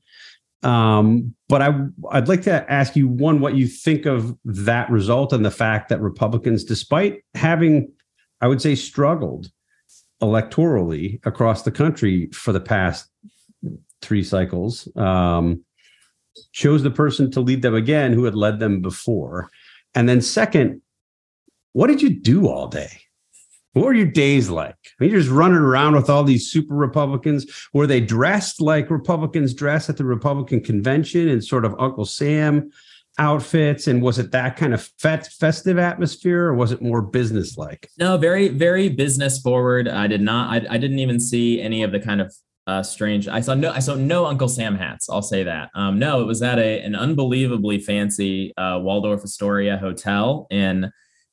Um, 0.61 1.33
but 1.47 1.61
I 1.61 1.73
I'd 2.11 2.27
like 2.27 2.41
to 2.43 2.69
ask 2.71 2.95
you 2.95 3.07
one 3.07 3.39
what 3.39 3.55
you 3.55 3.67
think 3.67 4.05
of 4.05 4.37
that 4.43 4.89
result 4.89 5.31
and 5.31 5.45
the 5.45 5.51
fact 5.51 5.89
that 5.89 6.01
Republicans, 6.01 6.63
despite 6.63 7.23
having 7.33 7.91
I 8.41 8.47
would 8.47 8.61
say, 8.61 8.75
struggled 8.75 9.51
electorally 10.21 11.25
across 11.25 11.63
the 11.63 11.71
country 11.71 12.29
for 12.33 12.51
the 12.51 12.59
past 12.59 13.09
three 14.01 14.23
cycles. 14.23 14.87
Um, 14.95 15.63
chose 16.53 16.83
the 16.83 16.91
person 16.91 17.29
to 17.31 17.41
lead 17.41 17.61
them 17.61 17.75
again 17.75 18.13
who 18.13 18.23
had 18.23 18.35
led 18.35 18.59
them 18.59 18.81
before. 18.81 19.49
And 19.95 20.07
then, 20.07 20.21
second, 20.21 20.81
what 21.73 21.87
did 21.87 22.01
you 22.01 22.09
do 22.09 22.47
all 22.47 22.67
day? 22.67 23.01
What 23.73 23.85
were 23.85 23.93
your 23.93 24.07
days 24.07 24.49
like? 24.49 24.75
You're 24.99 25.19
just 25.19 25.29
running 25.29 25.57
around 25.57 25.95
with 25.95 26.09
all 26.09 26.23
these 26.23 26.49
super 26.49 26.73
Republicans. 26.73 27.45
Were 27.73 27.85
they 27.85 28.01
dressed 28.01 28.61
like 28.61 28.89
Republicans 28.89 29.53
dress 29.53 29.89
at 29.89 29.97
the 29.97 30.05
Republican 30.05 30.61
convention 30.61 31.27
in 31.27 31.41
sort 31.41 31.65
of 31.65 31.75
Uncle 31.79 32.05
Sam 32.05 32.71
outfits 33.19 33.87
and 33.87 34.01
was 34.01 34.17
it 34.17 34.31
that 34.31 34.55
kind 34.55 34.73
of 34.73 34.89
festive 34.97 35.77
atmosphere 35.77 36.45
or 36.45 36.53
was 36.55 36.71
it 36.71 36.81
more 36.81 37.01
business 37.01 37.57
like 37.57 37.89
no 37.97 38.17
very 38.17 38.47
very 38.47 38.87
business 38.87 39.41
forward 39.41 39.89
i 39.89 40.07
did 40.07 40.21
not 40.21 40.49
I, 40.49 40.75
I 40.75 40.77
didn't 40.77 40.99
even 40.99 41.19
see 41.19 41.61
any 41.61 41.83
of 41.83 41.91
the 41.91 41.99
kind 41.99 42.21
of 42.21 42.33
uh, 42.65 42.81
strange 42.81 43.27
i 43.27 43.41
saw 43.41 43.55
no 43.55 43.71
i 43.71 43.79
saw 43.79 43.95
no 43.95 44.25
uncle 44.25 44.47
sam 44.47 44.75
hats 44.75 45.09
i'll 45.09 45.21
say 45.21 45.43
that 45.43 45.69
um, 45.75 45.99
no 45.99 46.21
it 46.21 46.25
was 46.25 46.41
at 46.41 46.59
a 46.59 46.81
an 46.81 46.95
unbelievably 46.95 47.79
fancy 47.79 48.55
uh, 48.55 48.79
waldorf 48.79 49.21
astoria 49.23 49.75
hotel 49.77 50.47
in 50.49 50.89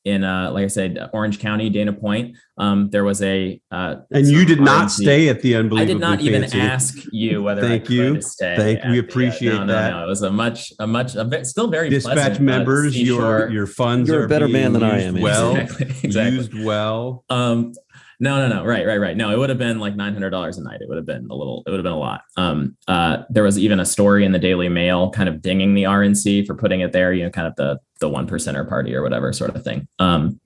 in 0.06 0.22
uh, 0.22 0.52
like 0.52 0.64
I 0.64 0.68
said, 0.68 1.10
Orange 1.12 1.40
County, 1.40 1.68
Dana 1.68 1.92
Point. 1.92 2.36
Um, 2.58 2.88
there 2.90 3.02
was 3.02 3.20
a 3.22 3.60
uh, 3.72 3.96
and 4.12 4.26
you 4.28 4.44
did 4.44 4.60
not 4.60 4.90
stay 4.90 5.28
at 5.28 5.42
the 5.42 5.56
unbelievable. 5.56 5.82
I 5.82 5.84
did 5.84 6.00
not 6.00 6.20
even 6.20 6.44
ask 6.44 6.96
you 7.10 7.42
whether. 7.42 7.60
Thank 7.60 7.90
you. 7.90 8.22
Thank 8.22 8.84
you. 8.84 8.92
We 8.92 8.98
appreciate 9.00 9.50
the, 9.50 9.60
uh, 9.62 9.64
no, 9.64 9.72
that. 9.72 9.90
No, 9.90 9.98
no, 9.98 10.04
it 10.04 10.08
was 10.08 10.22
a 10.22 10.30
much, 10.30 10.72
a 10.78 10.86
much, 10.86 11.16
a 11.16 11.44
still 11.44 11.66
very 11.66 11.90
dispatch 11.90 12.14
pleasant, 12.14 12.38
uh, 12.38 12.42
members. 12.42 12.96
your 12.96 13.50
your 13.50 13.66
funds. 13.66 14.08
You're 14.08 14.24
a 14.24 14.28
better 14.28 14.48
man 14.48 14.72
than 14.72 14.84
I 14.84 15.02
am. 15.02 15.20
Well, 15.20 15.56
exactly, 15.56 15.94
exactly. 16.04 16.36
used 16.36 16.64
well. 16.64 17.24
Um, 17.28 17.72
no, 18.18 18.46
no, 18.46 18.56
no. 18.56 18.64
Right, 18.64 18.86
right, 18.86 18.98
right. 18.98 19.16
No, 19.16 19.30
it 19.30 19.38
would 19.38 19.48
have 19.48 19.58
been 19.58 19.78
like 19.78 19.94
nine 19.94 20.12
hundred 20.12 20.30
dollars 20.30 20.58
a 20.58 20.62
night. 20.62 20.80
It 20.80 20.88
would 20.88 20.96
have 20.96 21.06
been 21.06 21.26
a 21.30 21.34
little. 21.34 21.62
It 21.66 21.70
would 21.70 21.78
have 21.78 21.84
been 21.84 21.92
a 21.92 21.98
lot. 21.98 22.22
Um, 22.36 22.76
uh, 22.88 23.24
there 23.28 23.42
was 23.42 23.58
even 23.58 23.80
a 23.80 23.84
story 23.84 24.24
in 24.24 24.32
the 24.32 24.38
Daily 24.38 24.68
Mail, 24.68 25.10
kind 25.10 25.28
of 25.28 25.42
dinging 25.42 25.74
the 25.74 25.84
RNC 25.84 26.46
for 26.46 26.54
putting 26.54 26.80
it 26.80 26.92
there. 26.92 27.12
You 27.12 27.24
know, 27.24 27.30
kind 27.30 27.46
of 27.46 27.54
the 27.56 27.78
the 28.00 28.08
one 28.08 28.26
percenter 28.26 28.66
party 28.68 28.94
or 28.94 29.02
whatever 29.02 29.32
sort 29.32 29.54
of 29.54 29.62
thing. 29.64 29.86
Um, 29.98 30.40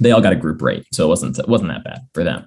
they 0.00 0.10
all 0.10 0.20
got 0.20 0.32
a 0.32 0.36
group 0.36 0.60
rate, 0.62 0.86
so 0.92 1.04
it 1.04 1.08
wasn't 1.08 1.38
it 1.38 1.48
wasn't 1.48 1.70
that 1.70 1.84
bad 1.84 2.00
for 2.12 2.24
them. 2.24 2.46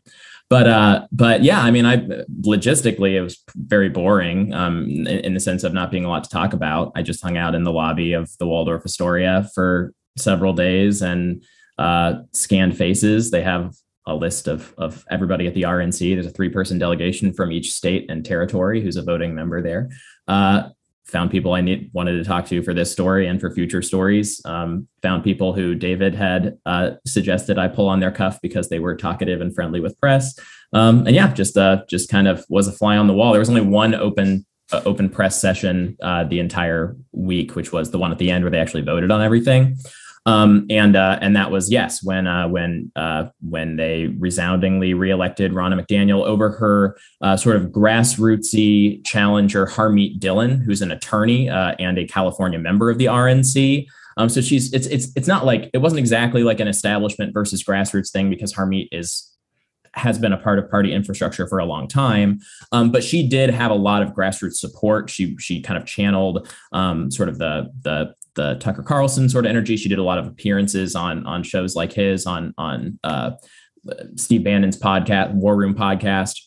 But 0.50 0.68
uh, 0.68 1.08
but 1.12 1.44
yeah, 1.44 1.62
I 1.62 1.72
mean, 1.72 1.86
I 1.86 1.98
logistically 2.42 3.14
it 3.14 3.22
was 3.22 3.44
very 3.56 3.90
boring 3.90 4.54
um, 4.54 4.84
in, 4.84 5.08
in 5.08 5.34
the 5.34 5.40
sense 5.40 5.64
of 5.64 5.74
not 5.74 5.90
being 5.90 6.06
a 6.06 6.10
lot 6.10 6.24
to 6.24 6.30
talk 6.30 6.54
about. 6.54 6.92
I 6.96 7.02
just 7.02 7.24
hung 7.24 7.38
out 7.38 7.56
in 7.56 7.64
the 7.64 7.72
lobby 7.72 8.14
of 8.14 8.30
the 8.38 8.46
Waldorf 8.46 8.86
Astoria 8.86 9.50
for 9.56 9.94
several 10.18 10.54
days 10.54 11.02
and 11.02 11.44
uh, 11.78 12.22
scanned 12.32 12.78
faces. 12.78 13.32
They 13.32 13.42
have 13.42 13.76
a 14.08 14.16
list 14.16 14.48
of 14.48 14.74
of 14.78 15.06
everybody 15.10 15.48
at 15.48 15.54
the 15.54 15.64
RNC. 15.64 16.16
There's 16.16 16.26
a 16.26 16.32
three 16.32 16.50
person 16.50 16.78
delegation 16.78 17.34
from 17.34 17.52
each 17.52 17.74
state 17.74 18.10
and 18.10 18.26
territory 18.26 18.82
who's 18.82 18.98
a 18.98 19.04
voting 19.04 19.34
member 19.36 19.62
there. 19.62 19.90
Uh, 20.28 20.70
found 21.06 21.30
people 21.30 21.54
I 21.54 21.62
need, 21.62 21.92
wanted 21.94 22.14
to 22.14 22.24
talk 22.24 22.48
to 22.48 22.64
for 22.64 22.74
this 22.74 22.92
story 22.92 23.28
and 23.28 23.40
for 23.40 23.52
future 23.52 23.82
stories. 23.82 24.42
Um, 24.44 24.88
found 25.02 25.24
people 25.24 25.54
who 25.54 25.76
David 25.76 26.16
had 26.16 26.58
uh, 26.66 26.92
suggested 27.06 27.60
I 27.60 27.68
pull 27.68 27.88
on 27.88 28.00
their 28.00 28.12
cuff 28.12 28.42
because 28.42 28.70
they 28.70 28.80
were 28.80 28.96
talkative 28.96 29.40
and 29.40 29.54
friendly 29.54 29.80
with 29.80 30.00
press. 30.00 30.38
Um, 30.74 31.06
and 31.06 31.16
yeah, 31.16 31.32
just 31.32 31.58
uh, 31.58 31.84
just 31.88 32.10
kind 32.10 32.28
of 32.28 32.44
was 32.50 32.68
a 32.68 32.72
fly 32.72 32.98
on 32.98 33.08
the 33.08 33.14
wall. 33.14 33.32
There 33.32 33.40
was 33.40 33.50
only 33.50 33.62
one 33.62 33.94
open 33.94 34.46
uh, 34.72 34.82
open 34.86 35.10
press 35.10 35.40
session 35.40 35.96
uh, 36.02 36.24
the 36.24 36.40
entire 36.40 36.98
week, 37.12 37.56
which 37.56 37.72
was 37.72 37.92
the 37.92 38.00
one 38.00 38.12
at 38.12 38.18
the 38.18 38.32
end 38.32 38.44
where 38.44 38.52
they 38.52 38.60
actually 38.60 38.82
voted 38.82 39.12
on 39.12 39.22
everything. 39.22 39.78
Um, 40.28 40.66
and 40.72 40.96
uh, 40.96 41.20
and 41.22 41.36
that 41.36 41.52
was 41.52 41.72
yes 41.72 42.04
when 42.04 42.26
uh, 42.26 42.48
when 42.48 42.92
uh, 42.96 43.28
when 43.42 43.76
they 43.76 44.08
resoundingly 44.08 44.94
reelected 44.94 45.52
Ronna 45.54 45.80
McDaniel 45.80 46.26
over 46.26 46.50
her 46.50 46.98
uh, 47.22 47.38
sort 47.38 47.58
of 47.58 47.68
grassrootsy 47.68 49.06
challenger 49.06 49.68
Harmeet 49.68 50.20
Dillon, 50.20 50.62
who's 50.62 50.82
an 50.82 50.92
attorney 50.92 51.50
uh, 51.50 51.76
and 51.78 52.00
a 52.00 52.08
California 52.08 52.58
member 52.58 52.90
of 52.90 52.98
the 52.98 53.06
RNC. 53.06 53.86
Um, 54.18 54.30
so 54.30 54.42
she's 54.42 54.74
it's 54.74 54.88
it's 54.88 55.10
it's 55.16 55.28
not 55.28 55.46
like 55.46 55.70
it 55.74 55.80
wasn't 55.80 56.00
exactly 56.00 56.44
like 56.44 56.60
an 56.60 56.68
establishment 56.68 57.34
versus 57.34 57.64
grassroots 57.64 58.12
thing 58.12 58.30
because 58.30 58.54
Harmeet 58.54 58.88
is 58.92 59.32
has 59.94 60.18
been 60.18 60.34
a 60.34 60.38
part 60.38 60.60
of 60.60 60.70
party 60.70 60.92
infrastructure 60.92 61.48
for 61.48 61.60
a 61.60 61.66
long 61.66 61.88
time. 61.88 62.40
Um, 62.72 62.92
but 62.92 63.04
she 63.04 63.28
did 63.28 63.50
have 63.50 63.72
a 63.72 63.76
lot 63.76 64.02
of 64.02 64.10
grassroots 64.10 64.56
support. 64.56 65.10
She 65.10 65.38
she 65.38 65.62
kind 65.62 65.78
of 65.78 65.86
channeled 65.86 66.52
um, 66.72 67.12
sort 67.12 67.30
of 67.30 67.38
the 67.38 67.72
the 67.84 68.16
the 68.36 68.56
Tucker 68.56 68.84
Carlson 68.84 69.30
sort 69.30 69.46
of 69.46 69.50
energy. 69.50 69.78
She 69.78 69.90
did 69.90 70.00
a 70.00 70.04
lot 70.04 70.18
of 70.18 70.28
appearances 70.28 70.96
on 70.96 71.26
on 71.26 71.44
shows 71.44 71.76
like 71.76 71.94
his 71.94 72.26
on 72.26 72.54
on 72.58 73.00
uh, 73.04 73.32
Steve 74.16 74.44
Bannon's 74.44 74.78
podcast, 74.78 75.34
War 75.34 75.56
Room 75.56 75.76
podcast. 75.76 76.40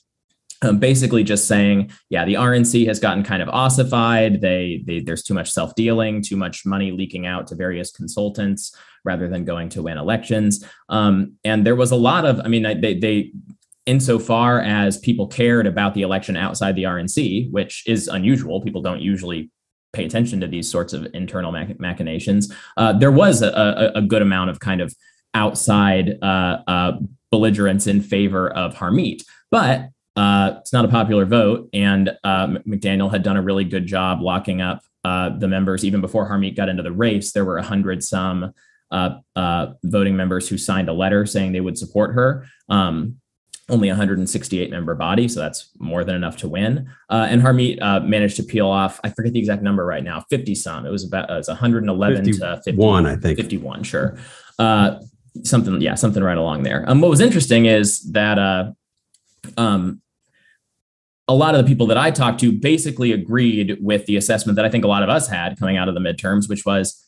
Um, 0.61 0.81
basically 0.81 1.23
just 1.23 1.47
saying, 1.47 1.93
yeah, 2.11 2.25
the 2.25 2.35
RNC 2.35 2.89
has 2.89 2.99
gotten 2.99 3.23
kind 3.23 3.43
of 3.43 3.49
ossified. 3.49 4.41
They, 4.41 4.83
they 4.85 4.99
there's 4.99 5.23
too 5.23 5.35
much 5.35 5.53
self 5.53 5.73
dealing, 5.77 6.21
too 6.21 6.37
much 6.37 6.67
money 6.67 6.91
leaking 6.91 7.27
out 7.27 7.47
to 7.49 7.55
various 7.55 7.93
consultants 7.93 8.75
rather 9.05 9.29
than 9.29 9.45
going 9.45 9.69
to 9.71 9.83
win 9.83 9.99
elections. 9.99 10.65
Um, 10.89 11.35
and 11.45 11.65
there 11.65 11.77
was 11.77 11.93
a 11.93 11.97
lot 11.97 12.25
of, 12.25 12.41
I 12.41 12.49
mean, 12.49 12.65
they 12.81 12.99
they 12.99 13.33
insofar 13.87 14.61
as 14.61 14.99
people 14.99 15.29
cared 15.29 15.67
about 15.67 15.95
the 15.95 16.03
election 16.03 16.37
outside 16.37 16.75
the 16.75 16.83
RNC, 16.83 17.53
which 17.53 17.85
is 17.87 18.09
unusual. 18.09 18.61
People 18.61 18.83
don't 18.83 19.01
usually 19.01 19.51
pay 19.93 20.05
attention 20.05 20.41
to 20.41 20.47
these 20.47 20.71
sorts 20.71 20.93
of 20.93 21.07
internal 21.15 21.53
mach- 21.53 21.81
machinations. 21.81 22.53
Uh, 22.77 22.93
there 22.93 23.13
was 23.13 23.43
a, 23.43 23.49
a, 23.49 23.99
a, 23.99 24.03
good 24.03 24.23
amount 24.23 24.51
of 24.51 24.61
kind 24.61 24.81
of 24.81 24.95
outside 25.35 26.19
uh, 26.23 26.59
uh, 26.67 26.99
belligerence 27.31 27.87
in 27.87 28.01
favor 28.01 28.51
of 28.51 28.75
Harmeet, 28.75 29.23
but 29.51 29.89
uh, 30.17 30.57
it's 30.59 30.73
not 30.73 30.85
a 30.85 30.89
popular 30.89 31.25
vote. 31.25 31.69
And 31.73 32.11
uh, 32.25 32.47
McDaniel 32.67 33.11
had 33.11 33.23
done 33.23 33.37
a 33.37 33.43
really 33.43 33.65
good 33.65 33.87
job 33.87 34.21
locking 34.21 34.61
up 34.61 34.83
uh, 35.05 35.31
the 35.39 35.49
members 35.49 35.85
even 35.85 36.01
before 36.01 36.29
Harmeet 36.29 36.57
got 36.57 36.69
into 36.69 36.83
the 36.83 36.93
race. 36.93 37.33
There 37.33 37.45
were 37.45 37.59
a 37.59 37.63
hundred 37.63 38.03
some 38.03 38.53
voting 38.91 40.17
members 40.17 40.49
who 40.49 40.59
signed 40.59 40.89
a 40.89 40.93
letter 40.93 41.25
saying 41.25 41.53
they 41.53 41.61
would 41.61 41.79
support 41.79 42.15
her. 42.15 42.47
Um, 42.69 43.21
only 43.69 43.89
168 43.89 44.71
member 44.71 44.95
body, 44.95 45.29
so 45.29 45.41
that's 45.41 45.71
more 45.79 46.05
than 46.05 46.15
enough 46.15 46.37
to 46.39 46.49
win. 46.49 46.91
Uh, 47.11 47.27
and 47.29 47.43
Harmeet 47.43 47.81
uh, 47.83 48.01
managed 48.01 48.37
to 48.37 48.43
peel 48.43 48.69
off, 48.69 48.99
I 49.05 49.11
forget 49.11 49.33
the 49.33 49.39
exact 49.39 49.63
number 49.63 49.85
right 49.85 50.03
now, 50.03 50.25
50 50.31 50.55
some. 50.55 50.87
It 50.87 50.91
was 50.91 51.05
about 51.05 51.31
uh, 51.31 51.35
it 51.35 51.39
was 51.39 51.49
111 51.49 52.25
to 52.25 52.61
51, 52.65 53.07
I 53.07 53.17
think. 53.17 53.39
51, 53.39 53.83
sure. 53.83 54.19
Uh, 54.59 55.01
something, 55.45 55.81
yeah, 55.81 55.95
something 55.95 56.23
right 56.23 56.39
along 56.39 56.63
there. 56.63 56.85
Um, 56.89 57.01
what 57.01 57.11
was 57.11 57.21
interesting 57.21 57.67
is 57.67 58.01
that 58.13 58.39
uh, 58.39 58.73
um, 59.57 60.01
a 61.29 61.35
lot 61.35 61.55
of 61.55 61.63
the 61.63 61.69
people 61.69 61.87
that 61.89 61.99
I 61.99 62.11
talked 62.11 62.41
to 62.41 62.53
basically 62.53 63.13
agreed 63.13 63.77
with 63.81 64.07
the 64.07 64.17
assessment 64.17 64.57
that 64.57 64.65
I 64.65 64.71
think 64.71 64.85
a 64.85 64.89
lot 64.89 65.03
of 65.03 65.11
us 65.11 65.29
had 65.29 65.59
coming 65.59 65.77
out 65.77 65.89
of 65.89 65.95
the 65.95 66.01
midterms, 66.01 66.49
which 66.49 66.65
was, 66.65 67.07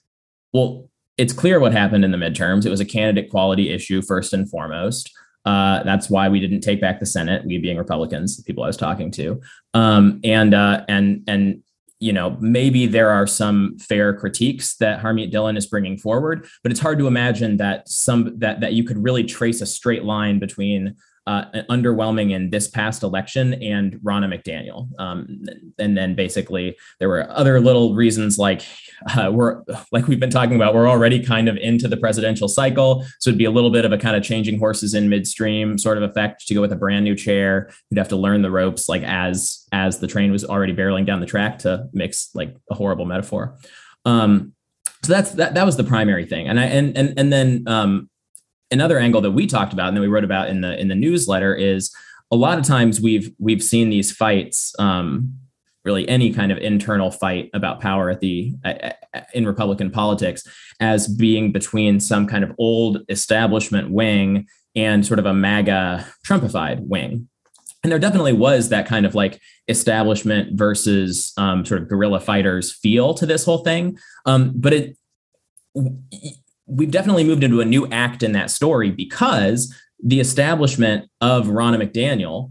well, 0.52 0.90
it's 1.16 1.32
clear 1.32 1.58
what 1.58 1.72
happened 1.72 2.04
in 2.04 2.10
the 2.10 2.18
midterms. 2.18 2.66
It 2.66 2.70
was 2.70 2.80
a 2.80 2.84
candidate 2.84 3.30
quality 3.30 3.72
issue 3.72 4.02
first 4.02 4.32
and 4.32 4.48
foremost. 4.48 5.10
Uh, 5.44 5.82
that's 5.84 6.10
why 6.10 6.28
we 6.28 6.40
didn't 6.40 6.60
take 6.60 6.80
back 6.80 7.00
the 7.00 7.06
Senate. 7.06 7.44
We 7.46 7.58
being 7.58 7.78
Republicans, 7.78 8.36
the 8.36 8.42
people 8.42 8.62
I 8.62 8.66
was 8.66 8.76
talking 8.76 9.10
to, 9.12 9.40
um, 9.72 10.20
and 10.22 10.52
uh, 10.52 10.84
and 10.88 11.24
and 11.26 11.62
you 11.98 12.12
know 12.12 12.36
maybe 12.40 12.86
there 12.86 13.10
are 13.10 13.26
some 13.26 13.78
fair 13.78 14.14
critiques 14.14 14.76
that 14.76 15.00
Harmeet 15.00 15.30
Dillon 15.30 15.56
is 15.56 15.66
bringing 15.66 15.96
forward, 15.96 16.46
but 16.62 16.72
it's 16.72 16.80
hard 16.80 16.98
to 16.98 17.06
imagine 17.06 17.56
that 17.56 17.88
some 17.88 18.38
that 18.38 18.60
that 18.60 18.74
you 18.74 18.84
could 18.84 19.02
really 19.02 19.24
trace 19.24 19.62
a 19.62 19.66
straight 19.66 20.04
line 20.04 20.38
between 20.38 20.96
uh, 21.30 21.62
underwhelming 21.70 22.32
in 22.32 22.50
this 22.50 22.66
past 22.66 23.04
election 23.04 23.54
and 23.62 23.94
Ronna 24.00 24.26
McDaniel. 24.34 24.88
Um, 24.98 25.44
and 25.78 25.96
then 25.96 26.16
basically 26.16 26.76
there 26.98 27.08
were 27.08 27.30
other 27.30 27.60
little 27.60 27.94
reasons 27.94 28.36
like 28.36 28.62
uh, 29.16 29.30
we're 29.32 29.62
like 29.92 30.08
we've 30.08 30.18
been 30.18 30.30
talking 30.30 30.56
about, 30.56 30.74
we're 30.74 30.88
already 30.88 31.24
kind 31.24 31.48
of 31.48 31.56
into 31.56 31.86
the 31.86 31.96
presidential 31.96 32.48
cycle. 32.48 33.06
So 33.20 33.30
it'd 33.30 33.38
be 33.38 33.44
a 33.44 33.50
little 33.52 33.70
bit 33.70 33.84
of 33.84 33.92
a 33.92 33.98
kind 33.98 34.16
of 34.16 34.24
changing 34.24 34.58
horses 34.58 34.92
in 34.92 35.08
midstream 35.08 35.78
sort 35.78 35.98
of 35.98 36.02
effect 36.02 36.48
to 36.48 36.54
go 36.54 36.60
with 36.60 36.72
a 36.72 36.76
brand 36.76 37.04
new 37.04 37.14
chair. 37.14 37.70
You'd 37.90 37.98
have 37.98 38.08
to 38.08 38.16
learn 38.16 38.42
the 38.42 38.50
ropes 38.50 38.88
like 38.88 39.04
as 39.04 39.64
as 39.70 40.00
the 40.00 40.08
train 40.08 40.32
was 40.32 40.44
already 40.44 40.74
barreling 40.74 41.06
down 41.06 41.20
the 41.20 41.26
track 41.26 41.60
to 41.60 41.86
mix 41.92 42.30
like 42.34 42.56
a 42.72 42.74
horrible 42.74 43.04
metaphor. 43.04 43.56
Um, 44.04 44.52
so 45.04 45.12
that's 45.12 45.30
that 45.32 45.54
that 45.54 45.64
was 45.64 45.76
the 45.76 45.84
primary 45.84 46.26
thing. 46.26 46.48
And 46.48 46.58
I 46.58 46.64
and 46.64 46.96
and 46.96 47.14
and 47.16 47.32
then 47.32 47.64
um 47.68 48.09
another 48.70 48.98
angle 48.98 49.20
that 49.20 49.32
we 49.32 49.46
talked 49.46 49.72
about 49.72 49.88
and 49.88 49.96
that 49.96 50.00
we 50.00 50.08
wrote 50.08 50.24
about 50.24 50.48
in 50.48 50.60
the 50.60 50.78
in 50.80 50.88
the 50.88 50.94
newsletter 50.94 51.54
is 51.54 51.94
a 52.30 52.36
lot 52.36 52.58
of 52.58 52.64
times 52.64 53.00
we've 53.00 53.32
we've 53.38 53.62
seen 53.62 53.90
these 53.90 54.12
fights 54.12 54.74
um, 54.78 55.34
really 55.84 56.08
any 56.08 56.32
kind 56.32 56.52
of 56.52 56.58
internal 56.58 57.10
fight 57.10 57.50
about 57.54 57.80
power 57.80 58.10
at 58.10 58.20
the 58.20 58.54
in 59.34 59.46
republican 59.46 59.90
politics 59.90 60.42
as 60.80 61.08
being 61.08 61.52
between 61.52 62.00
some 62.00 62.26
kind 62.26 62.44
of 62.44 62.52
old 62.58 63.00
establishment 63.08 63.90
wing 63.90 64.46
and 64.76 65.04
sort 65.04 65.18
of 65.18 65.26
a 65.26 65.34
maga 65.34 66.06
trumpified 66.26 66.80
wing. 66.80 67.28
And 67.82 67.90
there 67.90 67.98
definitely 67.98 68.34
was 68.34 68.68
that 68.68 68.86
kind 68.86 69.06
of 69.06 69.14
like 69.14 69.40
establishment 69.68 70.58
versus 70.58 71.32
um, 71.36 71.64
sort 71.64 71.80
of 71.80 71.88
guerrilla 71.88 72.20
fighters 72.20 72.72
feel 72.72 73.14
to 73.14 73.24
this 73.24 73.44
whole 73.44 73.64
thing. 73.64 73.98
Um, 74.26 74.52
but 74.54 74.72
it 74.72 74.96
we've 76.70 76.90
definitely 76.90 77.24
moved 77.24 77.44
into 77.44 77.60
a 77.60 77.64
new 77.64 77.86
act 77.88 78.22
in 78.22 78.32
that 78.32 78.50
story 78.50 78.90
because 78.90 79.74
the 80.02 80.20
establishment 80.20 81.10
of 81.20 81.46
Ronna 81.46 81.82
McDaniel 81.82 82.50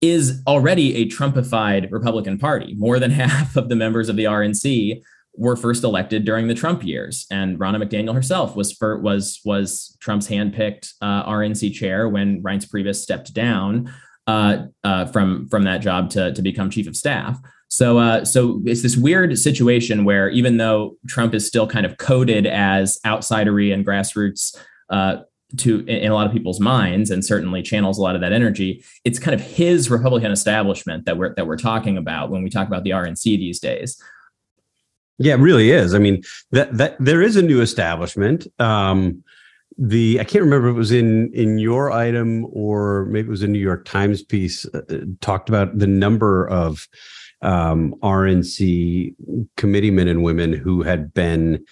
is 0.00 0.42
already 0.46 0.96
a 0.96 1.08
Trumpified 1.08 1.90
Republican 1.90 2.38
Party. 2.38 2.74
More 2.74 2.98
than 2.98 3.10
half 3.22 3.56
of 3.56 3.68
the 3.68 3.76
members 3.76 4.08
of 4.08 4.16
the 4.16 4.24
RNC 4.24 5.02
were 5.34 5.56
first 5.56 5.84
elected 5.84 6.24
during 6.24 6.48
the 6.48 6.54
Trump 6.54 6.84
years, 6.84 7.26
and 7.30 7.58
Ronna 7.58 7.82
McDaniel 7.82 8.14
herself 8.14 8.56
was 8.56 8.72
for, 8.72 8.98
was 8.98 9.40
was 9.44 9.96
Trump's 10.00 10.28
handpicked 10.28 10.94
uh, 11.02 11.24
RNC 11.28 11.74
chair 11.74 12.08
when 12.08 12.42
Reince 12.42 12.66
Priebus 12.66 12.96
stepped 12.96 13.34
down 13.34 13.92
uh, 14.26 14.66
uh, 14.82 15.06
from 15.06 15.48
from 15.48 15.64
that 15.64 15.82
job 15.82 16.10
to 16.10 16.32
to 16.32 16.42
become 16.42 16.70
chief 16.70 16.86
of 16.86 16.96
staff. 16.96 17.38
So, 17.68 17.98
uh, 17.98 18.24
so 18.24 18.62
it's 18.64 18.82
this 18.82 18.96
weird 18.96 19.36
situation 19.38 20.04
where 20.04 20.28
even 20.30 20.56
though 20.56 20.96
Trump 21.08 21.34
is 21.34 21.46
still 21.46 21.66
kind 21.66 21.84
of 21.84 21.98
coded 21.98 22.46
as 22.46 23.00
outsidery 23.04 23.74
and 23.74 23.84
grassroots 23.84 24.56
uh, 24.88 25.18
to 25.58 25.84
in 25.86 26.10
a 26.10 26.14
lot 26.14 26.26
of 26.26 26.32
people's 26.32 26.60
minds, 26.60 27.10
and 27.10 27.24
certainly 27.24 27.62
channels 27.62 27.98
a 27.98 28.02
lot 28.02 28.14
of 28.14 28.20
that 28.20 28.32
energy, 28.32 28.84
it's 29.04 29.18
kind 29.18 29.34
of 29.34 29.40
his 29.40 29.90
Republican 29.90 30.30
establishment 30.30 31.04
that 31.06 31.16
we're 31.16 31.34
that 31.34 31.46
we're 31.46 31.56
talking 31.56 31.96
about 31.96 32.30
when 32.30 32.42
we 32.42 32.50
talk 32.50 32.68
about 32.68 32.84
the 32.84 32.90
RNC 32.90 33.22
these 33.22 33.58
days. 33.58 34.00
Yeah, 35.18 35.34
it 35.34 35.40
really 35.40 35.70
is. 35.70 35.94
I 35.94 35.98
mean, 35.98 36.22
that 36.52 36.76
that 36.76 36.96
there 37.00 37.22
is 37.22 37.36
a 37.36 37.42
new 37.42 37.60
establishment. 37.60 38.46
Um, 38.60 39.24
the 39.78 40.20
I 40.20 40.24
can't 40.24 40.44
remember 40.44 40.68
if 40.68 40.74
it 40.74 40.78
was 40.78 40.92
in 40.92 41.32
in 41.32 41.58
your 41.58 41.90
item 41.90 42.46
or 42.50 43.06
maybe 43.06 43.28
it 43.28 43.30
was 43.30 43.42
a 43.42 43.48
New 43.48 43.58
York 43.58 43.84
Times 43.84 44.22
piece 44.22 44.66
uh, 44.66 44.82
talked 45.20 45.48
about 45.48 45.78
the 45.78 45.86
number 45.86 46.48
of 46.48 46.88
um, 47.42 47.94
RNC 48.02 49.14
committeemen 49.56 50.08
and 50.08 50.22
women 50.22 50.52
who 50.52 50.82
had 50.82 51.12
been 51.14 51.64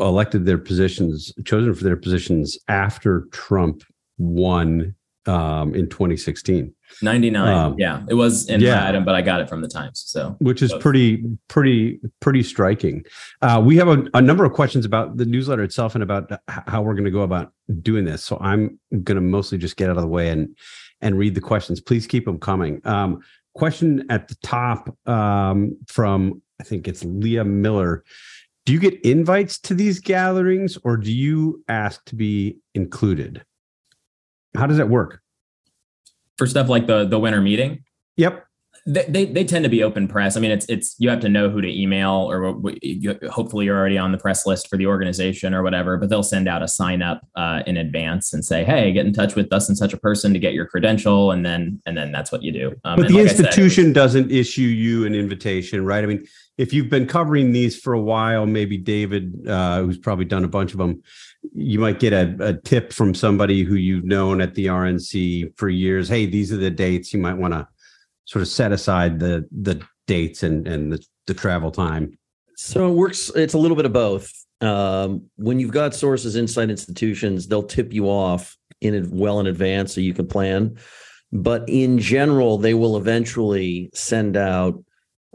elected 0.00 0.46
their 0.46 0.58
positions, 0.58 1.32
chosen 1.44 1.74
for 1.74 1.84
their 1.84 1.96
positions 1.96 2.58
after 2.68 3.26
Trump 3.30 3.82
won 4.18 4.94
um, 5.26 5.74
in 5.74 5.88
2016. 5.88 6.74
99. 7.02 7.48
Um, 7.48 7.74
yeah, 7.78 8.04
it 8.08 8.14
was 8.14 8.48
in 8.48 8.60
yeah. 8.60 8.86
item, 8.86 9.04
but 9.04 9.14
I 9.14 9.22
got 9.22 9.40
it 9.40 9.48
from 9.48 9.62
the 9.62 9.68
Times. 9.68 10.02
So, 10.06 10.36
which 10.40 10.62
is 10.62 10.72
pretty, 10.80 11.24
pretty, 11.48 12.00
pretty 12.20 12.42
striking. 12.42 13.04
Uh, 13.42 13.62
we 13.64 13.76
have 13.76 13.88
a, 13.88 14.04
a, 14.14 14.20
number 14.20 14.44
of 14.44 14.52
questions 14.52 14.84
about 14.84 15.16
the 15.16 15.24
newsletter 15.24 15.62
itself 15.62 15.94
and 15.94 16.02
about 16.02 16.30
how 16.48 16.82
we're 16.82 16.94
going 16.94 17.06
to 17.06 17.10
go 17.10 17.22
about 17.22 17.52
doing 17.80 18.04
this. 18.04 18.22
So, 18.22 18.38
I'm 18.40 18.78
going 18.90 19.16
to 19.16 19.22
mostly 19.22 19.58
just 19.58 19.76
get 19.76 19.90
out 19.90 19.96
of 19.96 20.02
the 20.02 20.08
way 20.08 20.28
and 20.28 20.56
and 21.00 21.18
read 21.18 21.34
the 21.34 21.40
questions. 21.40 21.80
Please 21.80 22.06
keep 22.06 22.24
them 22.24 22.38
coming. 22.38 22.80
Um, 22.84 23.20
question 23.54 24.04
at 24.10 24.28
the 24.28 24.36
top 24.42 24.96
um, 25.08 25.76
from 25.86 26.42
I 26.60 26.64
think 26.64 26.86
it's 26.86 27.04
Leah 27.04 27.44
Miller. 27.44 28.04
Do 28.64 28.72
you 28.72 28.78
get 28.78 29.00
invites 29.02 29.58
to 29.60 29.74
these 29.74 30.00
gatherings 30.00 30.78
or 30.84 30.96
do 30.96 31.12
you 31.12 31.62
ask 31.68 32.04
to 32.06 32.16
be 32.16 32.58
included? 32.74 33.44
How 34.56 34.66
does 34.66 34.78
that 34.78 34.88
work? 34.88 35.20
For 36.38 36.46
stuff 36.46 36.68
like 36.68 36.86
the 36.86 37.04
the 37.04 37.18
winter 37.18 37.40
meeting? 37.40 37.84
Yep 38.16 38.44
they, 38.86 39.04
they, 39.08 39.24
they 39.24 39.44
tend 39.44 39.64
to 39.64 39.70
be 39.70 39.82
open 39.82 40.06
press. 40.06 40.36
I 40.36 40.40
mean, 40.40 40.50
it's 40.50 40.66
it's 40.66 40.94
you 40.98 41.08
have 41.08 41.20
to 41.20 41.28
know 41.28 41.48
who 41.48 41.62
to 41.62 41.68
email, 41.68 42.30
or 42.30 42.54
you, 42.82 43.18
hopefully 43.30 43.64
you're 43.64 43.78
already 43.78 43.96
on 43.96 44.12
the 44.12 44.18
press 44.18 44.44
list 44.46 44.68
for 44.68 44.76
the 44.76 44.86
organization 44.86 45.54
or 45.54 45.62
whatever. 45.62 45.96
But 45.96 46.10
they'll 46.10 46.22
send 46.22 46.48
out 46.48 46.62
a 46.62 46.68
sign 46.68 47.00
up 47.00 47.26
uh, 47.34 47.62
in 47.66 47.78
advance 47.78 48.34
and 48.34 48.44
say, 48.44 48.62
"Hey, 48.62 48.92
get 48.92 49.06
in 49.06 49.14
touch 49.14 49.36
with 49.36 49.50
us 49.54 49.68
and 49.68 49.78
such 49.78 49.94
a 49.94 49.96
person 49.96 50.34
to 50.34 50.38
get 50.38 50.52
your 50.52 50.66
credential," 50.66 51.30
and 51.30 51.46
then 51.46 51.80
and 51.86 51.96
then 51.96 52.12
that's 52.12 52.30
what 52.30 52.42
you 52.42 52.52
do. 52.52 52.74
Um, 52.84 52.96
but 52.96 53.08
the 53.08 53.14
like 53.14 53.30
institution 53.30 53.86
said, 53.86 53.94
doesn't 53.94 54.30
issue 54.30 54.62
you 54.62 55.06
an 55.06 55.14
invitation, 55.14 55.86
right? 55.86 56.04
I 56.04 56.06
mean, 56.06 56.26
if 56.58 56.74
you've 56.74 56.90
been 56.90 57.06
covering 57.06 57.52
these 57.52 57.78
for 57.80 57.94
a 57.94 58.00
while, 58.00 58.44
maybe 58.44 58.76
David, 58.76 59.48
uh, 59.48 59.80
who's 59.80 59.96
probably 59.96 60.26
done 60.26 60.44
a 60.44 60.48
bunch 60.48 60.72
of 60.72 60.78
them, 60.78 61.02
you 61.54 61.78
might 61.78 62.00
get 62.00 62.12
a, 62.12 62.36
a 62.40 62.52
tip 62.52 62.92
from 62.92 63.14
somebody 63.14 63.62
who 63.62 63.76
you've 63.76 64.04
known 64.04 64.42
at 64.42 64.54
the 64.54 64.66
RNC 64.66 65.56
for 65.56 65.70
years. 65.70 66.06
Hey, 66.06 66.26
these 66.26 66.52
are 66.52 66.58
the 66.58 66.70
dates 66.70 67.14
you 67.14 67.18
might 67.18 67.38
want 67.38 67.54
to 67.54 67.66
sort 68.24 68.42
of 68.42 68.48
set 68.48 68.72
aside 68.72 69.20
the 69.20 69.46
the 69.50 69.82
dates 70.06 70.42
and 70.42 70.66
and 70.66 70.92
the, 70.92 71.04
the 71.26 71.34
travel 71.34 71.70
time? 71.70 72.18
So 72.56 72.88
it 72.90 72.94
works. 72.94 73.30
It's 73.34 73.54
a 73.54 73.58
little 73.58 73.76
bit 73.76 73.86
of 73.86 73.92
both. 73.92 74.30
Um, 74.60 75.28
when 75.36 75.58
you've 75.58 75.72
got 75.72 75.94
sources 75.94 76.36
inside 76.36 76.70
institutions, 76.70 77.48
they'll 77.48 77.64
tip 77.64 77.92
you 77.92 78.06
off 78.06 78.56
in 78.80 79.10
well 79.10 79.40
in 79.40 79.46
advance 79.46 79.94
so 79.94 80.00
you 80.00 80.14
can 80.14 80.26
plan. 80.26 80.78
But 81.32 81.64
in 81.68 81.98
general, 81.98 82.58
they 82.58 82.74
will 82.74 82.96
eventually 82.96 83.90
send 83.92 84.36
out 84.36 84.82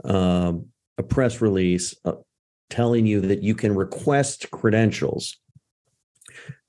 um, 0.06 0.68
a 0.98 1.04
press 1.04 1.42
release 1.42 1.94
uh, 2.06 2.14
telling 2.70 3.06
you 3.06 3.22
that 3.22 3.44
you 3.44 3.54
can 3.54 3.76
request 3.76 4.50
credentials 4.52 5.38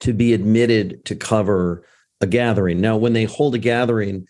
to 0.00 0.12
be 0.12 0.32
admitted 0.32 1.04
to 1.04 1.14
cover 1.14 1.86
a 2.20 2.26
gathering. 2.26 2.80
Now, 2.80 2.96
when 2.96 3.12
they 3.12 3.24
hold 3.24 3.54
a 3.54 3.58
gathering 3.58 4.26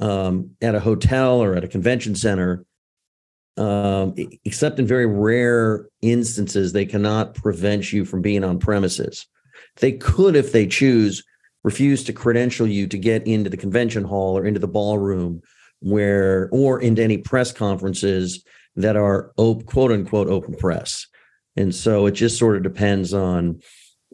um, 0.00 0.50
at 0.60 0.74
a 0.74 0.80
hotel 0.80 1.42
or 1.42 1.54
at 1.54 1.64
a 1.64 1.68
convention 1.68 2.14
center, 2.14 2.64
um, 3.56 4.14
except 4.44 4.78
in 4.78 4.86
very 4.86 5.06
rare 5.06 5.88
instances, 6.00 6.72
they 6.72 6.86
cannot 6.86 7.34
prevent 7.34 7.92
you 7.92 8.04
from 8.04 8.22
being 8.22 8.44
on 8.44 8.58
premises. 8.58 9.26
They 9.76 9.92
could, 9.92 10.36
if 10.36 10.52
they 10.52 10.66
choose, 10.66 11.24
refuse 11.64 12.04
to 12.04 12.12
credential 12.12 12.66
you 12.66 12.86
to 12.86 12.98
get 12.98 13.26
into 13.26 13.50
the 13.50 13.56
convention 13.56 14.04
hall 14.04 14.38
or 14.38 14.46
into 14.46 14.60
the 14.60 14.68
ballroom 14.68 15.42
where 15.80 16.48
or 16.52 16.80
into 16.80 17.02
any 17.02 17.18
press 17.18 17.52
conferences 17.52 18.44
that 18.76 18.96
are 18.96 19.32
op, 19.36 19.66
quote 19.66 19.92
unquote 19.92 20.28
open 20.28 20.54
press. 20.54 21.06
And 21.56 21.74
so 21.74 22.06
it 22.06 22.12
just 22.12 22.38
sort 22.38 22.56
of 22.56 22.62
depends 22.62 23.12
on 23.12 23.60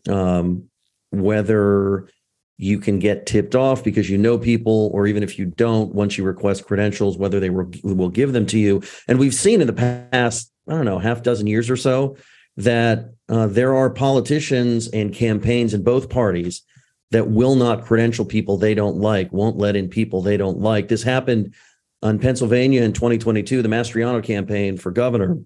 um, 0.09 0.69
whether 1.11 2.09
you 2.57 2.79
can 2.79 2.99
get 2.99 3.27
tipped 3.27 3.55
off 3.55 3.83
because 3.83 4.09
you 4.09 4.17
know 4.17 4.39
people, 4.39 4.91
or 4.95 5.07
even 5.07 5.23
if 5.23 5.39
you 5.39 5.47
don't, 5.47 5.95
once 5.95 6.17
you 6.17 6.25
request 6.25 6.67
credentials, 6.67 7.19
whether 7.19 7.41
they 7.41 7.51
will, 7.51 7.71
will 7.83 8.09
give 8.09 8.33
them 8.33 8.47
to 8.47 8.59
you. 8.59 8.83
And 9.09 9.19
we've 9.19 9.35
seen 9.35 9.61
in 9.61 9.67
the 9.67 9.73
past, 9.73 10.53
I 10.69 10.73
don't 10.73 10.85
know, 10.85 10.99
half 10.99 11.23
dozen 11.23 11.47
years 11.47 11.69
or 11.69 11.77
so, 11.77 12.17
that 12.57 13.11
uh, 13.29 13.49
there 13.49 13.75
are 13.75 13.91
politicians 13.91 14.89
and 14.89 15.13
campaigns 15.13 15.75
in 15.75 15.83
both 15.83 16.09
parties 16.09 16.63
that 17.11 17.29
will 17.29 17.57
not 17.57 17.85
credential 17.85 18.25
people 18.25 18.57
they 18.57 18.75
don't 18.75 18.97
like, 18.97 19.33
won't 19.33 19.57
let 19.57 19.77
in 19.77 19.89
people 19.89 20.23
they 20.23 20.37
don't 20.37 20.59
like. 20.59 20.89
This 20.89 21.03
happened 21.03 21.55
on 22.03 22.19
Pennsylvania 22.19 22.83
in 22.83 22.93
2022, 22.93 23.63
the 23.63 23.69
Mastriano 23.69 24.23
campaign 24.23 24.77
for 24.77 24.93
governor. 24.93 25.39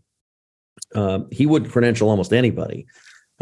Uh, 0.94 1.20
he 1.30 1.46
wouldn't 1.46 1.72
credential 1.72 2.10
almost 2.10 2.32
anybody. 2.32 2.86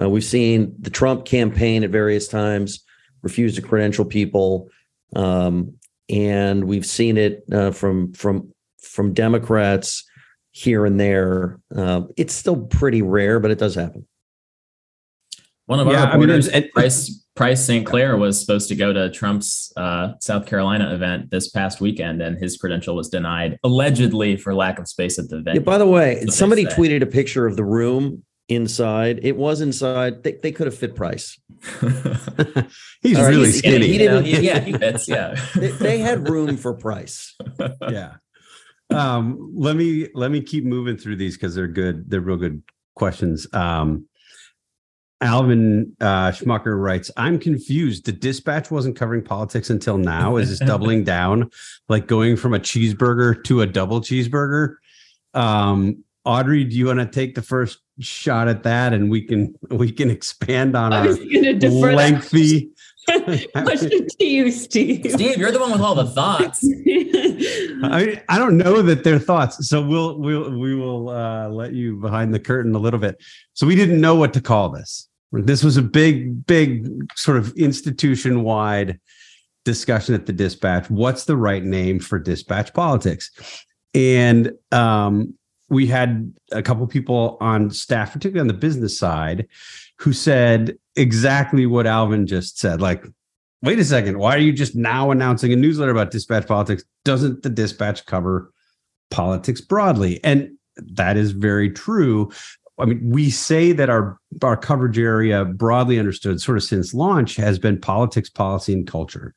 Uh, 0.01 0.09
we've 0.09 0.25
seen 0.25 0.75
the 0.79 0.91
Trump 0.91 1.25
campaign 1.25 1.83
at 1.83 1.91
various 1.91 2.29
times 2.29 2.85
refuse 3.27 3.57
to 3.57 3.63
credential 3.63 4.05
people, 4.05 4.69
um, 5.17 5.75
and 6.09 6.65
we've 6.65 6.87
seen 6.87 7.17
it 7.17 7.43
uh, 7.53 7.73
from 7.73 8.13
from 8.13 8.53
from 8.81 9.13
Democrats 9.13 10.05
here 10.53 10.87
and 10.87 10.99
there. 11.01 11.59
Uh, 11.75 12.03
it's 12.17 12.33
still 12.33 12.67
pretty 12.67 13.03
rare, 13.03 13.41
but 13.41 13.51
it 13.51 13.59
does 13.59 13.75
happen. 13.75 14.07
One 15.67 15.81
of 15.81 15.89
yeah, 15.89 16.05
our 16.05 16.13
reporters, 16.13 16.49
I 16.49 16.61
mean, 16.61 16.71
Price 16.71 17.27
Price 17.35 17.67
St. 17.67 17.85
Clair, 17.85 18.17
was 18.17 18.41
supposed 18.41 18.69
to 18.69 18.77
go 18.77 18.93
to 18.93 19.11
Trump's 19.11 19.73
uh, 19.77 20.13
South 20.21 20.47
Carolina 20.47 20.95
event 20.95 21.31
this 21.33 21.51
past 21.51 21.81
weekend, 21.81 22.23
and 22.23 22.39
his 22.39 22.57
credential 22.57 22.95
was 22.95 23.09
denied, 23.09 23.59
allegedly 23.65 24.37
for 24.37 24.55
lack 24.55 24.79
of 24.79 24.87
space 24.87 25.19
at 25.19 25.29
the 25.29 25.39
event. 25.39 25.57
Yeah, 25.57 25.63
by 25.63 25.79
the 25.79 25.87
way, 25.87 26.25
somebody 26.29 26.67
tweeted 26.67 27.03
a 27.03 27.07
picture 27.07 27.45
of 27.45 27.57
the 27.57 27.65
room 27.65 28.23
inside. 28.49 29.21
It 29.23 29.37
was 29.37 29.61
inside. 29.61 30.23
They, 30.23 30.33
they 30.33 30.53
could 30.53 30.67
have 30.67 30.77
fit 30.77 30.95
Price. 30.95 31.39
he's 31.81 33.17
right, 33.17 33.29
really 33.29 33.47
he's, 33.47 33.59
skinny. 33.59 33.87
He 33.89 33.99
didn't, 33.99 34.27
yeah, 34.27 34.61
he 34.65 34.73
fits. 34.73 35.09
Yeah, 35.09 35.35
they, 35.55 35.71
they, 35.71 35.99
had 35.99 36.29
room 36.29 36.57
for 36.57 36.75
Price. 36.75 37.37
yeah. 37.89 38.15
Um, 38.91 39.53
let 39.55 39.77
me 39.77 40.09
let 40.15 40.31
me 40.31 40.41
keep 40.41 40.65
moving 40.65 40.97
through 40.97 41.17
these 41.17 41.37
because 41.37 41.55
they're 41.55 41.67
good. 41.67 42.09
They're 42.11 42.21
real 42.21 42.37
good 42.37 42.63
questions. 42.95 43.47
Um, 43.53 44.07
Alvin 45.23 45.97
uh, 46.01 46.31
Schmucker 46.31 46.81
writes, 46.81 47.11
I'm 47.17 47.39
confused. 47.39 48.05
The 48.05 48.13
dispatch 48.13 48.71
wasn't 48.71 48.97
covering 48.97 49.25
politics 49.25 49.71
until 49.71 49.97
now. 49.97 50.37
Is 50.37 50.51
this 50.51 50.69
doubling 50.69 51.05
down, 51.05 51.51
like 51.89 52.07
going 52.07 52.37
from 52.37 52.53
a 52.53 52.59
cheeseburger 52.59 53.43
to 53.45 53.63
a 53.63 53.67
double 53.67 54.03
cheeseburger? 54.03 54.75
Um, 55.33 56.05
Audrey, 56.27 56.65
do 56.65 56.77
you 56.77 56.87
want 56.87 56.99
to 56.99 57.07
take 57.07 57.35
the 57.35 57.41
first 57.41 57.79
shot 58.01 58.49
at 58.49 58.63
that, 58.65 58.93
and 58.93 59.11
we 59.11 59.23
can 59.23 59.55
we 59.71 59.91
can 59.91 60.11
expand 60.11 60.77
on 60.77 60.93
our 60.93 61.07
lengthy. 61.07 62.71
Question 63.53 64.09
to 64.19 64.25
you, 64.25 64.51
Steve. 64.51 65.07
Steve, 65.13 65.37
you're 65.37 65.53
the 65.53 65.61
one 65.61 65.71
with 65.71 65.81
all 65.81 65.95
the 65.95 66.11
thoughts. 66.11 66.67
I 67.85 68.21
I 68.29 68.39
don't 68.39 68.57
know 68.57 68.83
that 68.83 69.05
they're 69.05 69.19
thoughts, 69.19 69.69
so 69.69 69.81
we'll 69.81 70.19
we'll 70.19 70.51
we 70.59 70.75
will 70.75 71.11
uh, 71.11 71.49
let 71.49 71.73
you 71.73 71.97
behind 71.97 72.35
the 72.35 72.41
curtain 72.41 72.75
a 72.75 72.79
little 72.79 73.01
bit. 73.01 73.23
So 73.55 73.67
we 73.67 73.77
didn't 73.77 74.01
know 74.01 74.15
what 74.15 74.33
to 74.35 74.41
call 74.41 74.71
this. 74.71 75.09
This 75.33 75.63
was 75.63 75.77
a 75.77 75.83
big, 75.83 76.47
big 76.47 76.89
sort 77.17 77.37
of 77.37 77.53
institution 77.57 78.43
wide 78.43 79.01
discussion 79.65 80.15
at 80.15 80.27
the 80.27 80.33
dispatch. 80.33 80.89
What's 80.89 81.25
the 81.25 81.37
right 81.37 81.63
name 81.63 81.99
for 81.99 82.19
dispatch 82.19 82.73
politics? 82.73 83.31
And 83.95 84.53
um, 84.73 85.35
we 85.69 85.87
had 85.87 86.33
a 86.53 86.63
couple 86.63 86.87
people 86.87 87.37
on 87.41 87.71
staff, 87.71 88.13
particularly 88.13 88.41
on 88.41 88.47
the 88.47 88.55
business 88.55 88.99
side, 88.99 89.47
who 89.99 90.13
said 90.13 90.77
exactly 90.95 91.67
what 91.67 91.87
Alvin 91.87 92.27
just 92.27 92.59
said. 92.59 92.81
Like, 92.81 93.05
wait 93.63 93.79
a 93.79 93.85
second, 93.85 94.19
why 94.19 94.35
are 94.35 94.41
you 94.41 94.53
just 94.53 94.77
now 94.77 95.11
announcing 95.11 95.53
a 95.53 95.57
newsletter 95.57 95.91
about 95.91 96.11
dispatch 96.11 96.47
politics? 96.47 96.85
Doesn't 97.05 97.43
the 97.43 97.51
dispatch 97.51 98.07
cover 98.07 98.53
politics 99.11 99.61
broadly? 99.61 100.23
And 100.23 100.51
that 100.77 101.17
is 101.17 101.33
very 101.33 101.71
true. 101.71 102.31
I 102.79 102.85
mean, 102.85 103.01
we 103.03 103.31
say 103.31 103.73
that 103.73 103.89
our 103.89 104.19
our 104.43 104.57
coverage 104.57 104.99
area, 104.99 105.45
broadly 105.47 105.99
understood, 105.99 106.41
sort 106.41 106.59
of 106.59 106.65
since 106.65 106.93
launch, 106.93 107.37
has 107.37 107.59
been 107.59 107.81
politics, 107.81 108.29
policy, 108.29 108.75
and 108.75 108.87
culture. 108.87 109.35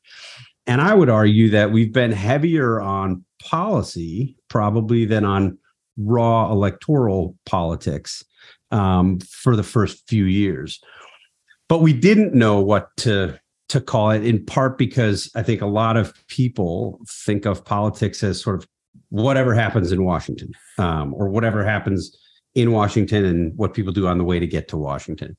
And 0.66 0.80
I 0.82 0.94
would 0.94 1.08
argue 1.08 1.48
that 1.50 1.72
we've 1.72 1.92
been 1.92 2.12
heavier 2.12 2.80
on 2.80 3.24
policy 3.42 4.36
probably 4.48 5.06
than 5.06 5.24
on 5.24 5.58
raw 6.04 6.50
electoral 6.50 7.36
politics 7.46 8.24
um, 8.70 9.18
for 9.20 9.56
the 9.56 9.62
first 9.62 10.08
few 10.08 10.24
years. 10.24 10.80
But 11.68 11.78
we 11.78 11.92
didn't 11.92 12.34
know 12.34 12.60
what 12.60 12.88
to 12.98 13.38
to 13.68 13.80
call 13.80 14.10
it 14.10 14.24
in 14.24 14.44
part 14.44 14.76
because 14.76 15.30
I 15.36 15.44
think 15.44 15.60
a 15.60 15.66
lot 15.66 15.96
of 15.96 16.12
people 16.26 16.98
think 17.08 17.46
of 17.46 17.64
politics 17.64 18.24
as 18.24 18.42
sort 18.42 18.56
of 18.56 18.68
whatever 19.10 19.54
happens 19.54 19.92
in 19.92 20.04
Washington 20.04 20.50
um, 20.78 21.14
or 21.14 21.28
whatever 21.28 21.64
happens 21.64 22.16
in 22.56 22.72
Washington 22.72 23.24
and 23.24 23.56
what 23.56 23.72
people 23.72 23.92
do 23.92 24.08
on 24.08 24.18
the 24.18 24.24
way 24.24 24.40
to 24.40 24.46
get 24.46 24.66
to 24.68 24.76
Washington. 24.76 25.36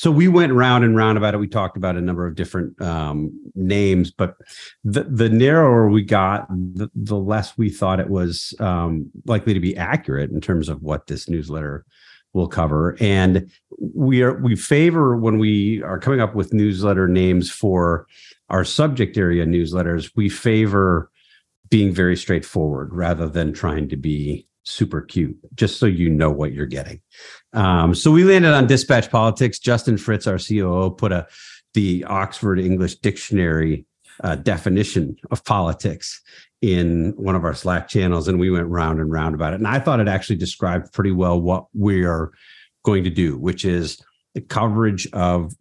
So 0.00 0.10
we 0.10 0.28
went 0.28 0.54
round 0.54 0.82
and 0.82 0.96
round 0.96 1.18
about 1.18 1.34
it. 1.34 1.40
We 1.40 1.46
talked 1.46 1.76
about 1.76 1.94
a 1.94 2.00
number 2.00 2.26
of 2.26 2.34
different 2.34 2.80
um, 2.80 3.38
names, 3.54 4.10
but 4.10 4.34
the, 4.82 5.02
the 5.02 5.28
narrower 5.28 5.90
we 5.90 6.02
got, 6.02 6.48
the, 6.48 6.90
the 6.94 7.18
less 7.18 7.58
we 7.58 7.68
thought 7.68 8.00
it 8.00 8.08
was 8.08 8.54
um, 8.60 9.10
likely 9.26 9.52
to 9.52 9.60
be 9.60 9.76
accurate 9.76 10.30
in 10.30 10.40
terms 10.40 10.70
of 10.70 10.80
what 10.80 11.06
this 11.06 11.28
newsletter 11.28 11.84
will 12.32 12.48
cover. 12.48 12.96
And 12.98 13.50
we 13.78 14.22
are 14.22 14.40
we 14.40 14.56
favor 14.56 15.18
when 15.18 15.38
we 15.38 15.82
are 15.82 15.98
coming 15.98 16.20
up 16.20 16.34
with 16.34 16.54
newsletter 16.54 17.06
names 17.06 17.50
for 17.50 18.06
our 18.48 18.64
subject 18.64 19.18
area 19.18 19.44
newsletters. 19.44 20.12
We 20.16 20.30
favor 20.30 21.10
being 21.68 21.92
very 21.92 22.16
straightforward 22.16 22.94
rather 22.94 23.28
than 23.28 23.52
trying 23.52 23.90
to 23.90 23.96
be 23.98 24.46
super 24.64 25.00
cute, 25.00 25.36
just 25.54 25.78
so 25.78 25.86
you 25.86 26.10
know 26.10 26.30
what 26.30 26.52
you're 26.52 26.66
getting. 26.66 27.00
Um, 27.52 27.94
so 27.94 28.10
we 28.10 28.24
landed 28.24 28.52
on 28.52 28.66
dispatch 28.66 29.10
politics. 29.10 29.58
Justin 29.58 29.96
Fritz, 29.96 30.26
our 30.26 30.38
COO, 30.38 30.90
put 30.90 31.12
a 31.12 31.26
the 31.74 32.04
Oxford 32.04 32.58
English 32.58 32.96
Dictionary 32.96 33.86
uh, 34.22 34.36
definition 34.36 35.16
of 35.30 35.44
politics 35.44 36.20
in 36.60 37.14
one 37.16 37.34
of 37.34 37.44
our 37.44 37.54
Slack 37.54 37.88
channels, 37.88 38.28
and 38.28 38.38
we 38.38 38.50
went 38.50 38.66
round 38.66 39.00
and 39.00 39.10
round 39.10 39.34
about 39.34 39.52
it. 39.52 39.56
And 39.56 39.68
I 39.68 39.78
thought 39.78 40.00
it 40.00 40.08
actually 40.08 40.36
described 40.36 40.92
pretty 40.92 41.12
well 41.12 41.40
what 41.40 41.66
we 41.72 42.04
are 42.04 42.32
going 42.84 43.04
to 43.04 43.10
do, 43.10 43.38
which 43.38 43.64
is 43.64 44.02
the 44.34 44.40
coverage 44.40 45.08
of 45.12 45.52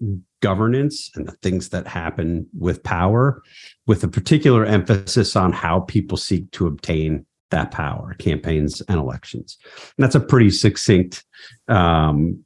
governance 0.42 1.10
and 1.16 1.28
the 1.28 1.34
things 1.42 1.70
that 1.70 1.88
happen 1.88 2.48
with 2.58 2.84
power, 2.84 3.42
with 3.88 4.04
a 4.04 4.08
particular 4.08 4.66
emphasis 4.66 5.36
on 5.36 5.52
how 5.52 5.82
people 5.82 6.18
seek 6.18 6.50
to 6.52 6.68
obtain 6.68 7.26
that 7.52 7.72
power, 7.72 8.16
campaigns 8.20 8.82
and 8.82 9.00
elections. 9.00 9.58
And 9.98 10.04
that's 10.04 10.16
a 10.16 10.20
pretty 10.20 10.50
succinct 10.50 11.26
um, 11.68 12.44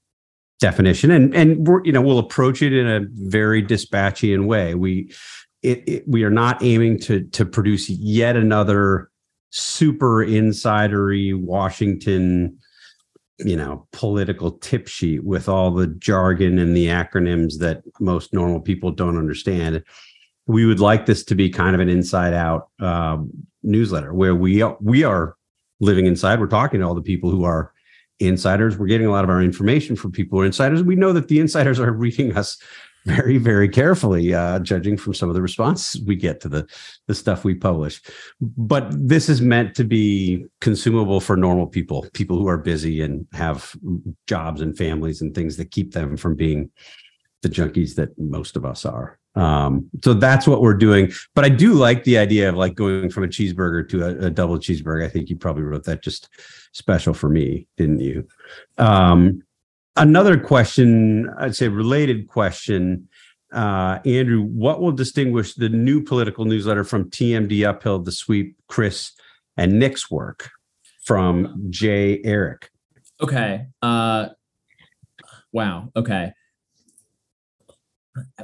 definition, 0.60 1.12
and 1.12 1.34
and 1.36 1.68
we're 1.68 1.84
you 1.84 1.92
know 1.92 2.02
we'll 2.02 2.20
approach 2.20 2.62
it 2.62 2.74
in 2.74 2.88
a 2.88 3.02
very 3.14 3.64
dispatchian 3.64 4.46
way. 4.46 4.76
We 4.76 5.14
it, 5.62 5.84
it, 5.88 6.04
we 6.08 6.24
are 6.24 6.30
not 6.30 6.64
aiming 6.64 7.00
to 7.02 7.24
to 7.24 7.46
produce 7.46 7.90
yet 7.90 8.36
another 8.36 9.10
super 9.50 10.26
insidery 10.26 11.40
Washington 11.40 12.58
you 13.40 13.56
know 13.56 13.88
political 13.92 14.52
tip 14.52 14.88
sheet 14.88 15.24
with 15.24 15.50
all 15.50 15.72
the 15.72 15.88
jargon 15.88 16.60
and 16.60 16.76
the 16.76 16.88
acronyms 16.88 17.58
that 17.60 17.82
most 18.00 18.34
normal 18.34 18.60
people 18.60 18.92
don't 18.92 19.18
understand 19.18 19.84
we 20.48 20.66
would 20.66 20.80
like 20.80 21.06
this 21.06 21.24
to 21.26 21.36
be 21.36 21.50
kind 21.50 21.76
of 21.76 21.82
an 21.82 21.90
inside 21.90 22.34
out 22.34 22.70
um, 22.80 23.32
newsletter 23.64 24.14
where 24.14 24.36
we 24.36 24.62
are, 24.62 24.78
we 24.82 25.04
are 25.04 25.36
living 25.80 26.06
inside. 26.06 26.40
We're 26.40 26.48
talking 26.48 26.82
to 26.82 26.86
all 26.86 26.96
the 26.96 27.02
people 27.02 27.30
who 27.30 27.44
are 27.44 27.74
insiders. 28.20 28.78
We're 28.78 28.88
getting 28.88 29.08
a 29.08 29.12
lot 29.12 29.24
of 29.24 29.30
our 29.30 29.42
information 29.42 29.96
from 29.96 30.12
people 30.12 30.38
who 30.38 30.44
are 30.44 30.46
insiders. 30.46 30.84
We 30.84 30.96
know 30.96 31.14
that 31.14 31.28
the 31.28 31.40
insiders 31.40 31.80
are 31.80 31.92
reading 31.92 32.36
us 32.36 32.58
very, 33.06 33.38
very 33.38 33.68
carefully, 33.68 34.34
uh, 34.34 34.60
judging 34.60 34.96
from 34.96 35.14
some 35.14 35.28
of 35.28 35.36
the 35.36 35.42
responses 35.42 36.02
we 36.06 36.16
get 36.16 36.40
to 36.42 36.48
the 36.48 36.66
the 37.08 37.16
stuff 37.16 37.44
we 37.44 37.54
publish. 37.54 38.02
But 38.40 38.88
this 38.92 39.28
is 39.28 39.42
meant 39.42 39.76
to 39.76 39.84
be 39.84 40.46
consumable 40.62 41.20
for 41.20 41.36
normal 41.36 41.68
people, 41.68 42.06
people 42.14 42.38
who 42.38 42.48
are 42.48 42.58
busy 42.58 43.02
and 43.02 43.28
have 43.34 43.76
jobs 44.28 44.62
and 44.62 44.78
families 44.78 45.22
and 45.22 45.36
things 45.36 45.58
that 45.58 45.72
keep 45.72 45.94
them 45.94 46.16
from 46.16 46.36
being 46.36 46.72
the 47.42 47.50
junkies 47.50 47.96
that 47.96 48.18
most 48.18 48.56
of 48.56 48.64
us 48.66 48.86
are. 48.86 49.20
Um, 49.36 49.90
so 50.04 50.14
that's 50.14 50.48
what 50.48 50.62
we're 50.62 50.74
doing. 50.76 51.12
But 51.34 51.46
I 51.46 51.50
do 51.50 51.74
like 51.74 52.04
the 52.04 52.18
idea 52.18 52.50
of 52.50 52.56
like 52.56 52.76
going 52.76 53.10
from 53.10 53.24
a 53.24 53.28
cheeseburger 53.28 53.88
to 53.90 54.06
a, 54.06 54.28
a 54.28 54.30
double 54.30 54.58
cheeseburger. 54.58 55.06
I 55.06 55.10
think 55.10 55.30
you 55.30 55.36
probably 55.36 55.64
wrote 55.64 55.86
that 55.86 56.04
just 56.04 56.30
special 56.72 57.14
for 57.14 57.30
me, 57.30 57.68
didn't 57.78 58.00
you? 58.00 58.28
Um, 58.78 59.44
another 59.96 60.40
question, 60.40 61.30
I'd 61.38 61.56
say 61.56 61.68
related 61.68 62.28
question. 62.28 63.08
Uh, 63.52 64.00
Andrew, 64.06 64.42
what 64.42 64.82
will 64.82 64.92
distinguish 64.92 65.54
the 65.54 65.70
new 65.70 66.02
political 66.04 66.46
newsletter 66.46 66.84
from 66.84 67.10
TMD 67.10 67.68
Uphill, 67.68 68.00
The 68.00 68.12
Sweep, 68.12 68.58
Chris, 68.68 69.12
and 69.58 69.78
Nick's 69.78 70.10
work 70.10 70.50
from 71.04 71.68
Jay 71.70 72.20
Eric? 72.24 72.72
Okay. 73.22 73.68
Uh, 73.82 74.30
wow. 75.52 75.92
Okay 75.96 76.34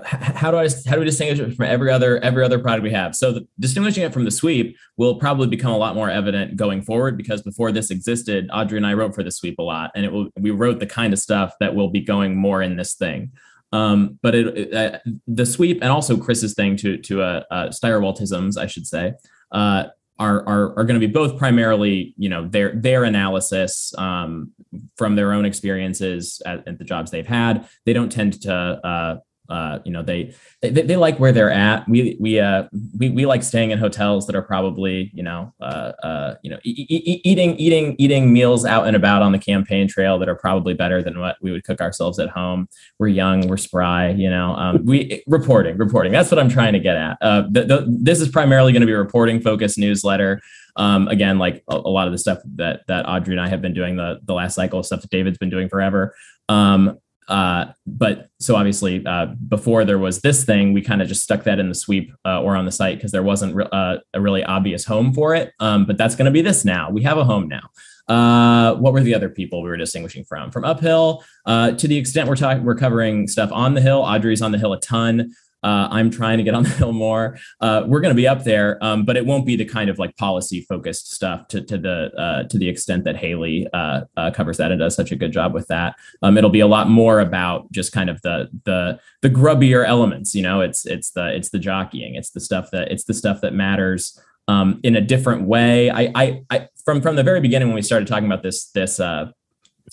how 0.04 0.50
do 0.50 0.58
I 0.58 0.68
how 0.88 0.94
do 0.94 1.00
we 1.00 1.06
distinguish 1.06 1.40
it 1.40 1.56
from 1.56 1.66
every 1.66 1.92
other 1.92 2.18
every 2.20 2.44
other 2.44 2.58
product 2.58 2.84
we 2.84 2.92
have? 2.92 3.16
So 3.16 3.34
the, 3.34 3.48
distinguishing 3.60 4.04
it 4.04 4.14
from 4.14 4.26
the 4.26 4.32
sweep 4.32 4.76
will 4.98 5.16
probably 5.16 5.48
become 5.48 5.72
a 5.72 5.78
lot 5.78 5.96
more 5.96 6.10
evident 6.10 6.56
going 6.56 6.82
forward 6.82 7.18
because 7.18 7.42
before 7.44 7.72
this 7.72 7.92
existed, 7.92 8.50
Audrey 8.52 8.78
and 8.78 8.88
I 8.88 8.94
wrote 8.94 9.14
for 9.14 9.24
the 9.24 9.32
sweep 9.32 9.60
a 9.60 9.64
lot, 9.64 9.92
and 9.96 10.06
it 10.06 10.12
will 10.12 10.30
we 10.40 10.52
wrote 10.52 10.80
the 10.80 10.88
kind 10.88 11.14
of 11.14 11.20
stuff 11.20 11.54
that 11.60 11.76
will 11.76 11.90
be 11.90 12.02
going 12.02 12.36
more 12.36 12.62
in 12.64 12.78
this 12.78 12.96
thing. 12.96 13.32
Um, 13.72 14.18
but 14.24 14.34
it, 14.34 14.58
it 14.58 14.74
uh, 14.74 15.00
the 15.28 15.46
sweep 15.46 15.82
and 15.84 15.92
also 15.92 16.18
Chris's 16.18 16.56
thing 16.56 16.76
to 16.78 16.98
to 16.98 17.22
uh, 17.22 17.44
uh, 17.52 17.68
Stirewaltisms, 17.68 18.58
I 18.58 18.66
should 18.66 18.88
say, 18.88 19.14
uh, 19.52 19.86
are 20.18 20.48
are, 20.48 20.80
are 20.80 20.84
going 20.84 21.00
to 21.00 21.08
be 21.08 21.12
both 21.12 21.38
primarily 21.38 22.16
you 22.18 22.30
know 22.30 22.48
their 22.48 22.74
their 22.74 23.04
analysis 23.04 23.94
um, 24.00 24.52
from 24.98 25.16
their 25.16 25.32
own 25.32 25.46
experiences 25.46 26.42
at, 26.46 26.68
at, 26.68 26.80
the 26.80 26.84
jobs 26.84 27.12
they've 27.12 27.28
had. 27.28 27.68
They 27.86 27.94
don't 27.94 28.12
tend 28.12 28.42
to 28.42 29.22
uh, 29.50 29.80
you 29.84 29.92
know 29.92 30.04
they, 30.04 30.34
they 30.62 30.70
they 30.70 30.96
like 30.96 31.20
where 31.20 31.32
they're 31.32 31.52
at. 31.52 31.88
We 31.90 32.18
we 32.20 32.40
uh 32.40 32.64
we, 32.98 33.10
we 33.10 33.26
like 33.26 33.44
staying 33.44 33.72
in 33.72 33.80
hotels 33.80 34.28
that 34.28 34.36
are 34.36 34.42
probably 34.42 35.12
you 35.14 35.24
know 35.24 35.54
uh, 35.60 35.92
uh 36.04 36.36
you 36.44 36.52
know 36.52 36.58
e- 36.64 36.86
e- 36.90 37.22
eating 37.24 37.56
eating 37.58 37.96
eating 37.98 38.32
meals 38.32 38.66
out 38.66 38.88
and 38.88 38.96
about 38.96 39.22
on 39.22 39.32
the 39.32 39.40
campaign 39.40 39.88
trail 39.88 40.20
that 40.20 40.30
are 40.30 40.36
probably 40.36 40.74
better 40.74 41.02
than 41.02 41.20
what 41.20 41.38
we 41.42 41.52
would 41.52 41.64
cook 41.64 41.82
ourselves 41.82 42.20
at 42.20 42.30
home. 42.30 42.68
We're 43.00 43.08
young, 43.08 43.48
we're 43.48 43.58
spry, 43.58 44.10
you 44.10 44.30
know. 44.30 44.56
Um, 44.56 44.86
we 44.86 45.24
reporting 45.28 45.78
reporting. 45.78 46.12
That's 46.12 46.32
what 46.32 46.40
I'm 46.40 46.50
trying 46.50 46.74
to 46.74 46.80
get 46.80 46.96
at. 46.96 47.18
Uh, 47.22 47.44
the, 47.50 47.64
the, 47.64 47.86
this 47.88 48.22
is 48.22 48.30
primarily 48.30 48.72
going 48.72 48.82
to 48.82 48.88
be 48.88 48.94
reporting 48.94 49.42
focused 49.42 49.78
newsletter. 49.78 50.42
Um, 50.76 51.08
again, 51.08 51.40
like 51.40 51.64
a, 51.70 51.76
a, 51.76 51.92
lot 51.92 52.08
of 52.08 52.14
the 52.14 52.18
stuff 52.18 52.40
that 52.56 52.82
that 52.88 53.08
Audrey 53.08 53.34
and 53.34 53.42
I 53.42 53.50
have 53.50 53.62
been 53.62 53.74
doing 53.74 53.98
the 53.98 54.20
the 54.24 54.34
last 54.34 54.56
cycle 54.56 54.80
of 54.80 54.86
stuff 54.86 55.02
that 55.02 55.10
David's 55.10 55.38
been 55.38 55.50
doing 55.50 55.68
forever. 55.68 56.16
Um, 56.48 57.00
uh, 57.30 57.66
but 57.86 58.30
so 58.40 58.56
obviously, 58.56 59.06
uh, 59.06 59.28
before 59.48 59.86
there 59.86 60.00
was 60.00 60.22
this 60.22 60.44
thing, 60.44 60.74
we 60.74 60.82
kind 60.82 61.02
of 61.02 61.08
just 61.08 61.24
stuck 61.24 61.44
that 61.44 61.60
in 61.60 61.70
the 61.70 61.76
sweep 61.76 62.12
uh, 62.26 62.42
or 62.42 62.56
on 62.56 62.66
the 62.66 62.72
site 62.72 62.98
because 62.98 63.12
there 63.12 63.24
wasn't 63.24 63.56
re- 63.56 63.68
uh, 63.72 63.98
a 64.14 64.20
really 64.20 64.44
obvious 64.44 64.84
home 64.84 65.14
for 65.14 65.36
it. 65.36 65.54
Um, 65.60 65.86
but 65.86 65.98
that's 65.98 66.16
going 66.16 66.26
to 66.26 66.32
be 66.32 66.42
this 66.42 66.66
now. 66.66 66.90
We 66.90 67.04
have 67.04 67.20
a 67.20 67.24
home 67.24 67.48
now. 67.48 67.70
Uh, 68.08 68.76
what 68.78 68.92
were 68.92 69.02
the 69.02 69.14
other 69.14 69.30
people 69.30 69.62
we 69.62 69.70
were 69.70 69.78
distinguishing 69.78 70.26
from? 70.26 70.50
From 70.50 70.66
uphill, 70.66 71.24
uh, 71.46 71.72
to 71.72 71.88
the 71.88 71.96
extent 71.96 72.28
we're 72.28 72.36
talking, 72.36 72.64
we're 72.64 72.76
covering 72.76 73.28
stuff 73.28 73.52
on 73.52 73.76
the 73.76 73.82
hill. 73.82 74.00
Audrey's 74.00 74.42
on 74.42 74.52
the 74.52 74.58
hill 74.58 74.74
a 74.74 74.80
ton. 74.80 75.32
Uh, 75.64 75.88
I'm 75.92 76.10
trying 76.10 76.38
to 76.38 76.44
get 76.44 76.54
on 76.54 76.64
the 76.64 76.70
hill 76.70 76.94
more. 76.94 77.38
Uh, 77.60 77.84
we're 77.86 78.00
going 78.00 78.14
to 78.14 78.20
be 78.20 78.28
up 78.28 78.44
there, 78.44 78.78
um, 78.84 79.06
but 79.06 79.18
it 79.18 79.26
won't 79.26 79.46
be 79.46 79.56
the 79.56 79.66
kind 79.66 79.90
of 79.90 80.00
like 80.00 80.16
policy 80.18 80.62
focused 80.62 81.14
stuff 81.14 81.48
to, 81.50 81.62
to 81.62 81.78
the 81.78 82.12
uh, 82.18 82.44
to 82.44 82.58
the 82.58 82.70
extent 82.70 83.04
that 83.04 83.18
Haley 83.18 83.68
uh, 83.74 84.02
uh, 84.16 84.32
covers 84.32 84.58
that 84.58 84.72
and 84.72 84.80
does 84.80 84.96
such 84.96 85.12
a 85.12 85.16
good 85.16 85.32
job 85.32 85.54
with 85.54 85.68
that. 85.68 85.96
Um, 86.22 86.38
it'll 86.38 86.50
be 86.50 86.62
a 86.62 86.68
lot 86.68 86.90
more 86.90 87.20
about 87.20 87.72
just 87.72 87.92
kind 87.92 88.10
of 88.10 88.22
the 88.22 88.50
the 88.66 89.00
the 89.22 89.30
grubbier 89.30 89.86
elements. 89.86 90.34
You 90.34 90.44
know, 90.44 90.62
it's 90.62 90.86
it's 90.86 91.12
the 91.12 91.36
it's 91.36 91.50
the 91.50 91.60
jockeying. 91.60 92.16
It's 92.16 92.32
the 92.32 92.40
stuff 92.40 92.72
that 92.72 92.92
it's 92.92 93.04
the 93.04 93.14
stuff 93.14 93.42
that 93.42 93.54
matters. 93.54 94.20
Um, 94.48 94.80
in 94.84 94.96
a 94.96 95.02
different 95.02 95.44
way, 95.44 95.92
I, 95.92 96.12
I, 96.16 96.42
I, 96.50 96.68
from 96.84 97.02
from 97.02 97.16
the 97.16 97.22
very 97.22 97.40
beginning 97.40 97.68
when 97.68 97.76
we 97.76 97.84
started 97.84 98.08
talking 98.08 98.26
about 98.26 98.42
this 98.42 98.72
this 98.72 99.00
uh, 99.00 99.32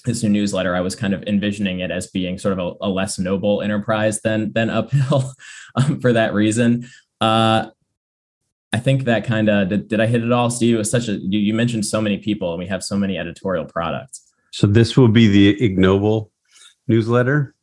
this 0.06 0.22
new 0.22 0.30
newsletter, 0.30 0.74
I 0.74 0.80
was 0.80 0.96
kind 0.96 1.12
of 1.12 1.22
envisioning 1.24 1.80
it 1.80 1.90
as 1.90 2.06
being 2.06 2.38
sort 2.38 2.58
of 2.58 2.76
a, 2.80 2.86
a 2.86 2.88
less 2.88 3.18
noble 3.18 3.60
enterprise 3.60 4.22
than 4.22 4.52
than 4.52 4.70
uphill 4.70 5.32
um, 5.76 6.00
for 6.00 6.12
that 6.14 6.32
reason. 6.32 6.88
Uh, 7.20 7.70
I 8.72 8.78
think 8.78 9.04
that 9.04 9.24
kind 9.24 9.48
of 9.48 9.68
did, 9.68 9.88
did 9.88 10.00
I 10.00 10.06
hit 10.06 10.22
it 10.22 10.32
all, 10.32 10.50
Steve? 10.50 10.74
It 10.74 10.78
was 10.78 10.90
such 10.90 11.08
a 11.08 11.12
you, 11.12 11.38
you 11.38 11.54
mentioned 11.54 11.86
so 11.86 12.00
many 12.00 12.18
people 12.18 12.52
and 12.52 12.58
we 12.58 12.66
have 12.66 12.82
so 12.82 12.96
many 12.96 13.18
editorial 13.18 13.64
products. 13.64 14.22
So 14.52 14.66
this 14.66 14.96
will 14.96 15.08
be 15.08 15.28
the 15.28 15.62
ignoble 15.62 16.30
newsletter. 16.88 17.54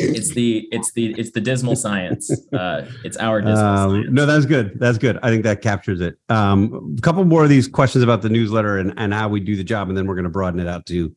It's 0.00 0.30
the 0.30 0.68
it's 0.70 0.92
the 0.92 1.12
it's 1.18 1.32
the 1.32 1.40
dismal 1.40 1.76
science. 1.76 2.30
Uh, 2.52 2.86
it's 3.04 3.16
our 3.18 3.40
dismal 3.40 3.58
um, 3.58 3.90
science. 3.90 4.06
No, 4.10 4.26
that's 4.26 4.46
good. 4.46 4.78
That's 4.80 4.96
good. 4.96 5.18
I 5.22 5.30
think 5.30 5.44
that 5.44 5.60
captures 5.60 6.00
it. 6.00 6.18
Um, 6.28 6.96
a 6.96 7.00
couple 7.02 7.24
more 7.24 7.44
of 7.44 7.50
these 7.50 7.68
questions 7.68 8.02
about 8.02 8.22
the 8.22 8.28
newsletter 8.28 8.78
and, 8.78 8.94
and 8.96 9.12
how 9.12 9.28
we 9.28 9.38
do 9.38 9.54
the 9.54 9.62
job, 9.62 9.88
and 9.88 9.96
then 9.96 10.06
we're 10.06 10.14
going 10.14 10.24
to 10.24 10.30
broaden 10.30 10.60
it 10.60 10.66
out 10.66 10.86
to 10.86 11.14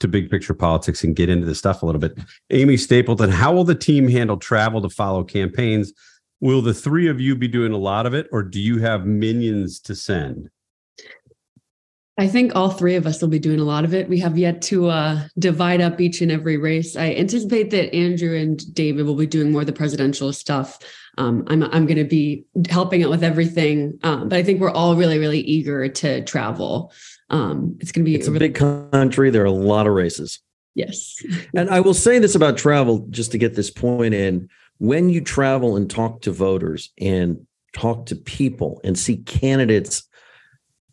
to 0.00 0.08
big 0.08 0.30
picture 0.30 0.54
politics 0.54 1.04
and 1.04 1.16
get 1.16 1.28
into 1.28 1.46
the 1.46 1.54
stuff 1.54 1.82
a 1.82 1.86
little 1.86 2.00
bit. 2.00 2.18
Amy 2.50 2.76
Stapleton, 2.76 3.30
how 3.30 3.52
will 3.52 3.64
the 3.64 3.74
team 3.74 4.08
handle 4.08 4.36
travel 4.36 4.80
to 4.82 4.90
follow 4.90 5.24
campaigns? 5.24 5.92
Will 6.40 6.62
the 6.62 6.74
three 6.74 7.08
of 7.08 7.20
you 7.20 7.34
be 7.34 7.48
doing 7.48 7.72
a 7.72 7.78
lot 7.78 8.06
of 8.06 8.14
it, 8.14 8.28
or 8.30 8.42
do 8.42 8.60
you 8.60 8.78
have 8.78 9.06
minions 9.06 9.80
to 9.80 9.94
send? 9.94 10.50
I 12.18 12.26
think 12.26 12.56
all 12.56 12.70
three 12.70 12.94
of 12.94 13.06
us 13.06 13.20
will 13.20 13.28
be 13.28 13.38
doing 13.38 13.60
a 13.60 13.64
lot 13.64 13.84
of 13.84 13.92
it. 13.92 14.08
We 14.08 14.18
have 14.20 14.38
yet 14.38 14.62
to 14.62 14.88
uh, 14.88 15.28
divide 15.38 15.82
up 15.82 16.00
each 16.00 16.22
and 16.22 16.32
every 16.32 16.56
race. 16.56 16.96
I 16.96 17.12
anticipate 17.12 17.70
that 17.70 17.94
Andrew 17.94 18.34
and 18.34 18.74
David 18.74 19.04
will 19.04 19.16
be 19.16 19.26
doing 19.26 19.52
more 19.52 19.60
of 19.60 19.66
the 19.66 19.74
presidential 19.74 20.32
stuff. 20.32 20.78
Um, 21.18 21.44
I'm 21.48 21.62
I'm 21.64 21.86
going 21.86 21.98
to 21.98 22.04
be 22.04 22.46
helping 22.70 23.02
out 23.02 23.10
with 23.10 23.22
everything, 23.22 23.98
um, 24.02 24.28
but 24.28 24.38
I 24.38 24.42
think 24.42 24.60
we're 24.60 24.70
all 24.70 24.96
really 24.96 25.18
really 25.18 25.40
eager 25.40 25.88
to 25.88 26.24
travel. 26.24 26.92
Um, 27.30 27.76
it's 27.80 27.92
going 27.92 28.04
to 28.04 28.10
be 28.10 28.14
it's 28.14 28.28
a, 28.28 28.30
big 28.30 28.54
country. 28.54 29.30
There 29.30 29.42
are 29.42 29.46
a 29.46 29.50
lot 29.50 29.86
of 29.86 29.94
races. 29.94 30.40
Yes. 30.74 31.16
and 31.54 31.70
I 31.70 31.80
will 31.80 31.94
say 31.94 32.18
this 32.18 32.34
about 32.34 32.56
travel, 32.56 33.06
just 33.10 33.32
to 33.32 33.38
get 33.38 33.54
this 33.54 33.70
point 33.70 34.14
in. 34.14 34.48
When 34.78 35.08
you 35.08 35.22
travel 35.22 35.76
and 35.76 35.90
talk 35.90 36.20
to 36.22 36.32
voters 36.32 36.92
and 37.00 37.46
talk 37.72 38.06
to 38.06 38.16
people 38.16 38.80
and 38.84 38.98
see 38.98 39.16
candidates 39.18 40.04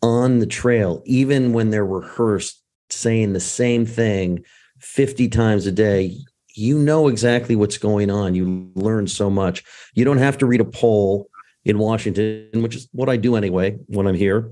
on 0.02 0.38
the 0.38 0.46
trail, 0.46 1.02
even 1.04 1.52
when 1.52 1.70
they're 1.70 1.84
rehearsed 1.84 2.62
saying 2.90 3.32
the 3.32 3.40
same 3.40 3.84
thing 3.84 4.44
50 4.80 5.28
times 5.28 5.66
a 5.66 5.72
day, 5.72 6.16
you 6.54 6.78
know 6.78 7.08
exactly 7.08 7.56
what's 7.56 7.78
going 7.78 8.10
on. 8.10 8.34
You 8.34 8.70
learn 8.74 9.06
so 9.06 9.28
much. 9.28 9.64
You 9.94 10.04
don't 10.04 10.18
have 10.18 10.38
to 10.38 10.46
read 10.46 10.60
a 10.60 10.64
poll 10.64 11.28
in 11.64 11.78
Washington, 11.78 12.62
which 12.62 12.76
is 12.76 12.88
what 12.92 13.08
I 13.08 13.16
do 13.16 13.36
anyway 13.36 13.72
when 13.86 14.06
I'm 14.06 14.14
here 14.14 14.50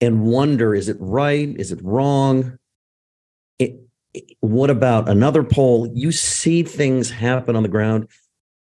and 0.00 0.22
wonder 0.22 0.74
is 0.74 0.88
it 0.88 0.96
right? 1.00 1.48
Is 1.58 1.72
it 1.72 1.80
wrong? 1.82 2.58
It, 3.58 3.80
it, 4.14 4.36
what 4.40 4.70
about 4.70 5.08
another 5.08 5.42
poll? 5.42 5.90
You 5.94 6.12
see 6.12 6.62
things 6.62 7.10
happen 7.10 7.56
on 7.56 7.62
the 7.62 7.68
ground 7.68 8.08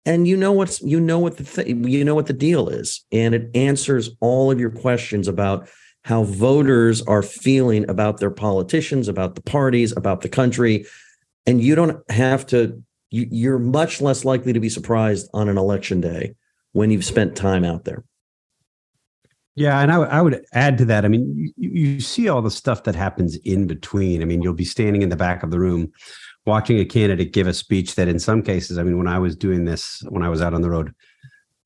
and 0.07 0.29
you 0.29 0.37
know 0.37 0.53
what's 0.53 0.83
you 0.83 1.01
know 1.01 1.19
what 1.19 1.37
the 1.37 1.45
th- 1.45 1.69
you 1.69 2.05
know 2.05 2.15
what 2.15 2.27
the 2.27 2.33
deal 2.33 2.69
is 2.69 3.05
and 3.13 3.35
it 3.35 3.51
answers 3.55 4.11
all 4.21 4.51
of 4.51 4.61
your 4.61 4.71
questions 4.71 5.29
about 5.29 5.69
how 6.05 6.23
voters 6.25 7.01
are 7.03 7.23
feeling 7.23 7.89
about 7.89 8.19
their 8.19 8.31
politicians 8.31 9.09
about 9.09 9.35
the 9.35 9.43
parties 9.43 9.93
about 9.97 10.21
the 10.21 10.29
country 10.29 10.87
and 11.47 11.63
you 11.63 11.75
don't 11.75 11.99
have 12.11 12.47
to 12.47 12.83
you, 13.11 13.27
you're 13.31 13.59
much 13.59 14.01
less 14.01 14.25
likely 14.25 14.53
to 14.53 14.61
be 14.61 14.69
surprised 14.69 15.29
on 15.33 15.49
an 15.49 15.59
election 15.59 16.01
day 16.01 16.35
when 16.73 16.91
you've 16.91 17.05
spent 17.05 17.37
time 17.37 17.65
out 17.65 17.85
there 17.85 18.05
yeah, 19.57 19.81
and 19.81 19.91
I, 19.91 19.95
w- 19.95 20.11
I 20.11 20.21
would 20.21 20.45
add 20.53 20.79
to 20.79 20.85
that. 20.87 21.05
I 21.05 21.09
mean, 21.09 21.53
you, 21.57 21.71
you 21.71 22.01
see 22.01 22.29
all 22.29 22.43
the 22.43 22.51
stuff 22.51 22.85
that 22.85 22.95
happens 22.95 23.37
in 23.37 23.67
between. 23.67 24.21
I 24.21 24.25
mean, 24.25 24.43
you'll 24.43 24.55
be 24.55 24.65
standing 24.65 25.03
in 25.03 25.11
the 25.11 25.17
back 25.17 25.43
of 25.43 25.51
the 25.51 25.61
room 25.61 25.93
watching 26.47 26.79
a 26.79 26.85
candidate 26.85 27.33
give 27.33 27.47
a 27.47 27.55
speech 27.55 27.95
that, 27.95 28.09
in 28.09 28.19
some 28.19 28.43
cases, 28.43 28.79
I 28.79 28.83
mean, 28.83 28.99
when 28.99 29.09
I 29.09 29.19
was 29.19 29.37
doing 29.37 29.65
this, 29.65 30.03
when 30.09 30.23
I 30.23 30.29
was 30.29 30.43
out 30.43 30.55
on 30.55 30.63
the 30.63 30.71
road 30.71 30.95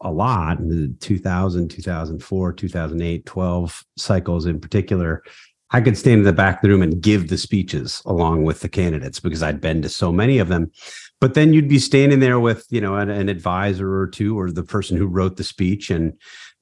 a 0.01 0.12
lot, 0.12 0.59
in 0.59 0.68
the 0.68 0.94
2000, 1.01 1.68
2004, 1.68 2.53
2008, 2.53 3.27
12 3.27 3.85
cycles 3.96 4.46
in 4.46 4.61
particular, 4.61 5.22
I 5.70 5.81
could 5.81 5.98
stand 5.98 6.20
in 6.20 6.24
the 6.24 6.33
back 6.33 6.57
of 6.57 6.62
the 6.62 6.70
room 6.70 6.83
and 6.83 7.01
give 7.01 7.29
the 7.29 7.37
speeches 7.37 8.01
along 8.07 8.44
with 8.44 8.61
the 8.61 8.68
candidates 8.68 9.20
because 9.20 9.42
I'd 9.42 9.61
been 9.61 9.83
to 9.83 9.88
so 9.88 10.12
many 10.12 10.38
of 10.38 10.48
them. 10.48 10.70
But 11.20 11.35
then 11.35 11.53
you'd 11.53 11.68
be 11.68 11.81
standing 11.81 12.20
there 12.20 12.40
with, 12.40 12.66
you 12.70 12.81
know, 12.81 12.94
an, 12.96 13.11
an 13.11 13.29
advisor 13.29 13.92
or 13.92 14.07
two 14.07 14.38
or 14.38 14.51
the 14.51 14.62
person 14.62 14.96
who 14.96 15.07
wrote 15.07 15.37
the 15.37 15.44
speech 15.44 15.90
and 15.90 16.14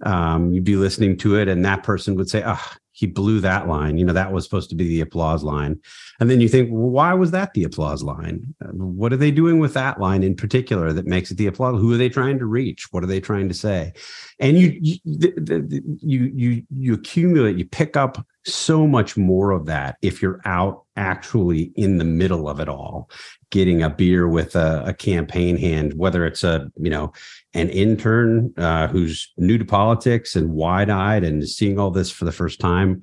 um, 0.04 0.52
you'd 0.52 0.64
be 0.64 0.76
listening 0.76 1.16
to 1.18 1.36
it, 1.36 1.48
and 1.48 1.64
that 1.64 1.82
person 1.82 2.16
would 2.16 2.28
say, 2.28 2.42
"Ah, 2.44 2.60
oh, 2.60 2.76
he 2.96 3.06
blew 3.06 3.40
that 3.40 3.68
line. 3.68 3.98
You 3.98 4.06
know, 4.06 4.14
that 4.14 4.32
was 4.32 4.44
supposed 4.44 4.70
to 4.70 4.74
be 4.74 4.88
the 4.88 5.02
applause 5.02 5.44
line. 5.44 5.78
And 6.18 6.30
then 6.30 6.40
you 6.40 6.48
think, 6.48 6.70
well, 6.72 6.88
why 6.88 7.12
was 7.12 7.30
that 7.32 7.52
the 7.52 7.64
applause 7.64 8.02
line? 8.02 8.54
What 8.72 9.12
are 9.12 9.18
they 9.18 9.30
doing 9.30 9.58
with 9.58 9.74
that 9.74 10.00
line 10.00 10.22
in 10.22 10.34
particular 10.34 10.94
that 10.94 11.06
makes 11.06 11.30
it 11.30 11.36
the 11.36 11.46
applause? 11.46 11.78
Who 11.78 11.92
are 11.92 11.98
they 11.98 12.08
trying 12.08 12.38
to 12.38 12.46
reach? 12.46 12.86
What 12.92 13.04
are 13.04 13.06
they 13.06 13.20
trying 13.20 13.48
to 13.48 13.54
say? 13.54 13.92
And 14.40 14.58
you 14.58 14.78
you 14.80 14.98
you 15.04 16.32
you, 16.34 16.62
you 16.70 16.94
accumulate, 16.94 17.58
you 17.58 17.66
pick 17.66 17.98
up 17.98 18.26
so 18.46 18.86
much 18.86 19.14
more 19.14 19.50
of 19.50 19.66
that 19.66 19.96
if 20.00 20.22
you're 20.22 20.40
out 20.46 20.84
actually 20.96 21.72
in 21.76 21.98
the 21.98 22.04
middle 22.04 22.48
of 22.48 22.60
it 22.60 22.68
all 22.68 23.10
getting 23.50 23.82
a 23.82 23.90
beer 23.90 24.28
with 24.28 24.56
a, 24.56 24.82
a 24.86 24.92
campaign 24.92 25.56
hand 25.56 25.94
whether 25.94 26.26
it's 26.26 26.44
a 26.44 26.68
you 26.76 26.90
know 26.90 27.12
an 27.54 27.70
intern 27.70 28.52
uh, 28.56 28.86
who's 28.88 29.32
new 29.36 29.56
to 29.56 29.64
politics 29.64 30.36
and 30.36 30.50
wide-eyed 30.50 31.24
and 31.24 31.48
seeing 31.48 31.78
all 31.78 31.90
this 31.90 32.10
for 32.10 32.24
the 32.24 32.32
first 32.32 32.60
time 32.60 33.00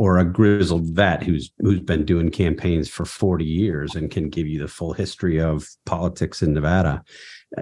or 0.00 0.18
a 0.18 0.24
grizzled 0.24 0.86
vet 0.94 1.22
who's 1.22 1.52
who's 1.58 1.80
been 1.80 2.04
doing 2.04 2.30
campaigns 2.30 2.88
for 2.88 3.04
40 3.04 3.44
years 3.44 3.94
and 3.94 4.10
can 4.10 4.30
give 4.30 4.46
you 4.46 4.58
the 4.58 4.68
full 4.68 4.94
history 4.94 5.38
of 5.38 5.68
politics 5.84 6.40
in 6.40 6.54
Nevada. 6.54 7.02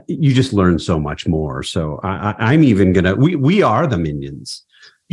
You 0.06 0.32
just 0.32 0.52
learn 0.52 0.78
so 0.78 1.00
much 1.00 1.26
more. 1.26 1.64
So 1.64 1.98
I, 2.04 2.34
i'm 2.38 2.62
even 2.62 2.92
gonna 2.92 3.16
we 3.16 3.34
we 3.34 3.62
are 3.62 3.86
the 3.86 3.98
minions. 3.98 4.64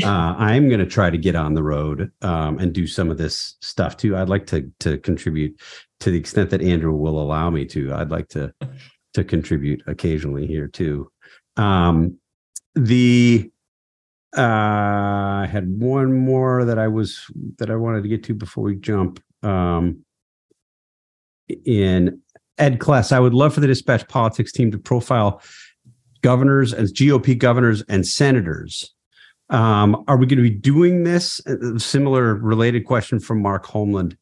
Uh, 0.03 0.35
I'm 0.37 0.67
going 0.67 0.81
to 0.81 0.85
try 0.85 1.09
to 1.09 1.17
get 1.17 1.35
on 1.35 1.53
the 1.53 1.63
road 1.63 2.11
um, 2.21 2.59
and 2.59 2.73
do 2.73 2.85
some 2.85 3.09
of 3.09 3.17
this 3.17 3.55
stuff 3.61 3.95
too. 3.95 4.17
I'd 4.17 4.27
like 4.27 4.45
to 4.47 4.69
to 4.81 4.97
contribute 4.97 5.57
to 6.01 6.11
the 6.11 6.17
extent 6.17 6.49
that 6.49 6.61
Andrew 6.61 6.93
will 6.93 7.19
allow 7.19 7.49
me 7.49 7.65
to. 7.65 7.93
I'd 7.93 8.11
like 8.11 8.29
to 8.29 8.53
to 9.13 9.23
contribute 9.23 9.81
occasionally 9.87 10.45
here 10.45 10.67
too. 10.67 11.09
Um, 11.57 12.17
the 12.75 13.49
uh, 14.37 14.41
I 14.41 15.49
had 15.49 15.79
one 15.79 16.13
more 16.13 16.65
that 16.65 16.77
I 16.77 16.87
was 16.87 17.25
that 17.57 17.69
I 17.69 17.75
wanted 17.75 18.03
to 18.03 18.09
get 18.09 18.23
to 18.25 18.33
before 18.33 18.63
we 18.63 18.75
jump. 18.75 19.21
Um, 19.43 19.99
in 21.65 22.21
Ed 22.57 22.79
Kless, 22.79 23.11
I 23.11 23.19
would 23.19 23.33
love 23.33 23.53
for 23.53 23.59
the 23.59 23.67
dispatch 23.67 24.07
politics 24.07 24.51
team 24.51 24.71
to 24.71 24.77
profile 24.77 25.41
governors 26.21 26.73
as 26.73 26.91
GOP 26.91 27.37
governors 27.37 27.83
and 27.87 28.05
senators 28.05 28.95
um, 29.49 30.03
are 30.07 30.17
we 30.17 30.25
going 30.25 30.37
to 30.37 30.43
be 30.43 30.49
doing 30.49 31.03
this? 31.03 31.39
A 31.45 31.79
similar 31.79 32.35
related 32.35 32.85
question 32.85 33.19
from 33.19 33.41
Mark 33.41 33.65
Homeland. 33.65 34.17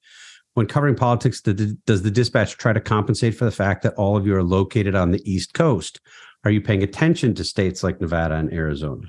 When 0.53 0.67
covering 0.67 0.95
politics, 0.95 1.41
does 1.41 2.01
the 2.03 2.11
dispatch 2.11 2.57
try 2.57 2.73
to 2.73 2.79
compensate 2.79 3.35
for 3.35 3.45
the 3.45 3.51
fact 3.51 3.81
that 3.83 3.95
all 3.95 4.15
of 4.15 4.27
you 4.27 4.35
are 4.35 4.43
located 4.43 4.93
on 4.93 5.11
the 5.11 5.21
East 5.29 5.53
Coast? 5.53 5.99
Are 6.43 6.51
you 6.51 6.61
paying 6.61 6.83
attention 6.83 7.33
to 7.35 7.43
states 7.43 7.83
like 7.83 7.99
Nevada 7.99 8.35
and 8.35 8.53
Arizona? 8.53 9.07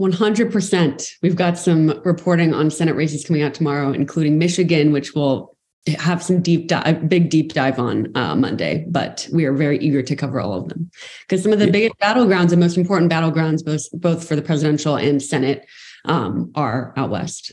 100%. 0.00 1.08
We've 1.22 1.36
got 1.36 1.58
some 1.58 2.00
reporting 2.04 2.54
on 2.54 2.70
Senate 2.70 2.96
races 2.96 3.24
coming 3.24 3.42
out 3.42 3.54
tomorrow, 3.54 3.92
including 3.92 4.38
Michigan, 4.38 4.92
which 4.92 5.14
will 5.14 5.54
have 5.98 6.22
some 6.22 6.40
deep 6.40 6.68
dive, 6.68 7.08
big 7.08 7.28
deep 7.28 7.52
dive 7.52 7.78
on 7.78 8.10
uh, 8.16 8.34
Monday, 8.34 8.86
but 8.88 9.28
we 9.32 9.44
are 9.44 9.52
very 9.52 9.78
eager 9.78 10.02
to 10.02 10.16
cover 10.16 10.40
all 10.40 10.54
of 10.54 10.68
them 10.68 10.90
because 11.22 11.42
some 11.42 11.52
of 11.52 11.58
the 11.58 11.66
yeah. 11.66 11.72
biggest 11.72 11.98
battlegrounds 11.98 12.52
and 12.52 12.60
most 12.60 12.78
important 12.78 13.12
battlegrounds, 13.12 13.62
both 13.64 13.82
both 13.92 14.26
for 14.26 14.34
the 14.34 14.42
presidential 14.42 14.96
and 14.96 15.22
Senate, 15.22 15.66
um, 16.06 16.50
are 16.54 16.94
out 16.96 17.10
west. 17.10 17.52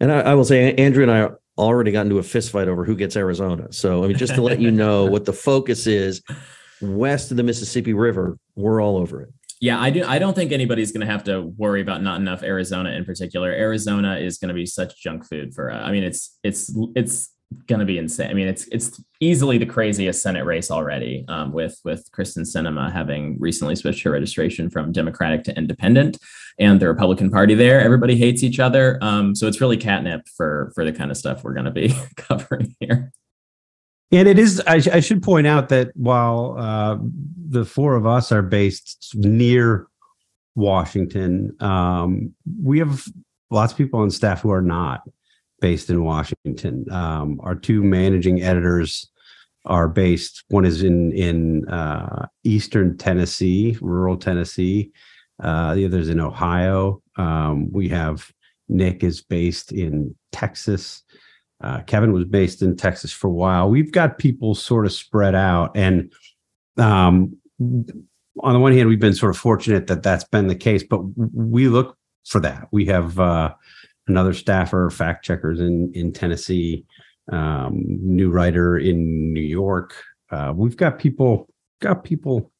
And 0.00 0.10
I, 0.10 0.20
I, 0.20 0.34
will 0.34 0.44
say, 0.44 0.74
Andrew 0.74 1.02
and 1.02 1.12
I 1.12 1.28
already 1.60 1.92
got 1.92 2.06
into 2.06 2.18
a 2.18 2.22
fist 2.22 2.50
fight 2.50 2.68
over 2.68 2.84
who 2.84 2.96
gets 2.96 3.16
Arizona. 3.16 3.72
So 3.72 4.02
I 4.04 4.08
mean, 4.08 4.16
just 4.16 4.34
to 4.34 4.42
let 4.42 4.60
you 4.60 4.70
know 4.70 5.04
what 5.04 5.24
the 5.24 5.32
focus 5.32 5.86
is, 5.86 6.22
west 6.80 7.30
of 7.30 7.36
the 7.36 7.42
Mississippi 7.42 7.92
River, 7.92 8.38
we're 8.56 8.82
all 8.82 8.96
over 8.96 9.22
it. 9.22 9.28
Yeah, 9.60 9.78
I 9.78 9.90
do. 9.90 10.04
I 10.06 10.18
don't 10.18 10.34
think 10.34 10.52
anybody's 10.52 10.90
going 10.90 11.06
to 11.06 11.12
have 11.12 11.24
to 11.24 11.42
worry 11.42 11.82
about 11.82 12.02
not 12.02 12.18
enough 12.18 12.42
Arizona 12.42 12.90
in 12.92 13.04
particular. 13.04 13.50
Arizona 13.50 14.16
is 14.16 14.38
going 14.38 14.48
to 14.48 14.54
be 14.54 14.64
such 14.64 14.96
junk 15.02 15.26
food 15.26 15.54
for. 15.54 15.70
Uh, 15.70 15.82
I 15.82 15.92
mean, 15.92 16.02
it's 16.02 16.38
it's 16.42 16.74
it's 16.96 17.28
going 17.66 17.80
to 17.80 17.84
be 17.84 17.98
insane. 17.98 18.30
I 18.30 18.34
mean, 18.34 18.48
it's 18.48 18.66
it's 18.68 19.02
easily 19.20 19.58
the 19.58 19.66
craziest 19.66 20.22
Senate 20.22 20.44
race 20.44 20.70
already, 20.70 21.24
um, 21.28 21.52
with 21.52 21.80
with 21.84 22.10
Kyrsten 22.12 22.46
Sinema 22.46 22.92
having 22.92 23.38
recently 23.40 23.76
switched 23.76 24.02
her 24.04 24.10
registration 24.10 24.70
from 24.70 24.92
Democratic 24.92 25.44
to 25.44 25.56
Independent, 25.56 26.18
and 26.58 26.80
the 26.80 26.88
Republican 26.88 27.30
Party 27.30 27.54
there. 27.54 27.80
Everybody 27.80 28.16
hates 28.16 28.42
each 28.42 28.60
other, 28.60 28.98
um, 29.02 29.34
so 29.34 29.46
it's 29.46 29.60
really 29.60 29.76
catnip 29.76 30.28
for 30.28 30.72
for 30.74 30.84
the 30.84 30.92
kind 30.92 31.10
of 31.10 31.16
stuff 31.16 31.42
we're 31.42 31.54
going 31.54 31.64
to 31.66 31.70
be 31.70 31.94
covering 32.16 32.74
here. 32.80 33.12
And 34.12 34.26
it 34.26 34.38
is. 34.38 34.60
I, 34.66 34.80
sh- 34.80 34.88
I 34.88 35.00
should 35.00 35.22
point 35.22 35.46
out 35.46 35.68
that 35.68 35.90
while 35.94 36.56
uh, 36.58 36.98
the 37.48 37.64
four 37.64 37.94
of 37.94 38.06
us 38.06 38.32
are 38.32 38.42
based 38.42 39.14
near 39.14 39.86
Washington, 40.56 41.56
um, 41.60 42.34
we 42.62 42.80
have 42.80 43.04
lots 43.50 43.72
of 43.72 43.78
people 43.78 44.00
on 44.00 44.10
staff 44.10 44.42
who 44.42 44.50
are 44.50 44.62
not 44.62 45.02
based 45.60 45.90
in 45.90 46.04
Washington. 46.04 46.90
Um, 46.90 47.40
our 47.42 47.54
two 47.54 47.82
managing 47.82 48.42
editors 48.42 49.08
are 49.64 49.88
based. 49.88 50.44
One 50.48 50.64
is 50.64 50.82
in 50.82 51.12
in 51.12 51.68
uh, 51.68 52.26
eastern 52.44 52.96
Tennessee, 52.96 53.76
rural 53.80 54.16
Tennessee. 54.16 54.90
Uh, 55.42 55.74
the 55.74 55.86
other 55.86 55.98
is 55.98 56.08
in 56.08 56.20
Ohio. 56.20 57.02
Um, 57.16 57.70
we 57.72 57.88
have 57.88 58.30
Nick 58.68 59.02
is 59.02 59.22
based 59.22 59.72
in 59.72 60.14
Texas. 60.32 61.02
Uh, 61.62 61.82
Kevin 61.82 62.12
was 62.12 62.24
based 62.24 62.62
in 62.62 62.76
Texas 62.76 63.12
for 63.12 63.26
a 63.26 63.32
while. 63.32 63.68
We've 63.68 63.92
got 63.92 64.18
people 64.18 64.54
sort 64.54 64.86
of 64.86 64.92
spread 64.92 65.34
out, 65.34 65.76
and 65.76 66.12
um, 66.78 67.36
on 67.60 68.52
the 68.54 68.58
one 68.58 68.72
hand, 68.72 68.88
we've 68.88 69.00
been 69.00 69.14
sort 69.14 69.34
of 69.34 69.40
fortunate 69.40 69.86
that 69.88 70.02
that's 70.02 70.24
been 70.24 70.46
the 70.46 70.54
case. 70.54 70.82
But 70.82 71.02
we 71.16 71.68
look 71.68 71.98
for 72.26 72.40
that. 72.40 72.68
We 72.70 72.86
have 72.86 73.18
uh, 73.18 73.54
another 74.08 74.32
staffer, 74.32 74.90
fact 74.90 75.24
checkers 75.24 75.60
in 75.60 75.90
in 75.94 76.12
Tennessee, 76.12 76.84
um, 77.30 77.82
new 77.86 78.30
writer 78.30 78.78
in 78.78 79.32
New 79.32 79.40
York. 79.40 79.94
Uh, 80.30 80.52
we've 80.54 80.76
got 80.76 80.98
people 80.98 81.48
got 81.80 82.04
people 82.04 82.50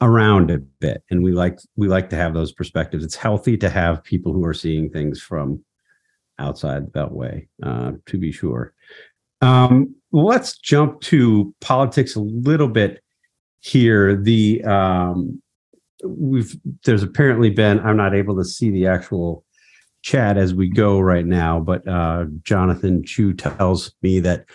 around 0.00 0.50
a 0.50 0.58
bit, 0.58 1.02
and 1.10 1.22
we 1.22 1.32
like 1.32 1.58
we 1.76 1.88
like 1.88 2.10
to 2.10 2.16
have 2.16 2.34
those 2.34 2.52
perspectives. 2.52 3.04
It's 3.04 3.16
healthy 3.16 3.56
to 3.58 3.70
have 3.70 4.04
people 4.04 4.32
who 4.32 4.44
are 4.44 4.54
seeing 4.54 4.90
things 4.90 5.20
from 5.20 5.62
outside 6.38 6.86
the 6.86 6.90
Beltway, 6.90 7.48
uh, 7.62 7.92
to 8.06 8.18
be 8.18 8.32
sure. 8.32 8.72
Um, 9.42 9.94
let's 10.12 10.58
jump 10.58 11.00
to 11.02 11.54
politics 11.60 12.16
a 12.16 12.20
little 12.20 12.68
bit 12.68 13.02
here. 13.60 14.16
The 14.16 14.62
um, 14.64 15.40
we've 16.04 16.56
there's 16.84 17.02
apparently 17.02 17.50
been 17.50 17.80
I'm 17.80 17.96
not 17.96 18.14
able 18.14 18.36
to 18.36 18.44
see 18.44 18.70
the 18.70 18.86
actual 18.86 19.44
chat 20.02 20.36
as 20.36 20.54
we 20.54 20.68
go 20.68 21.00
right 21.00 21.26
now, 21.26 21.60
but 21.60 21.86
uh, 21.86 22.26
Jonathan 22.42 23.04
Chu 23.04 23.32
tells 23.34 23.92
me 24.02 24.20
that 24.20 24.46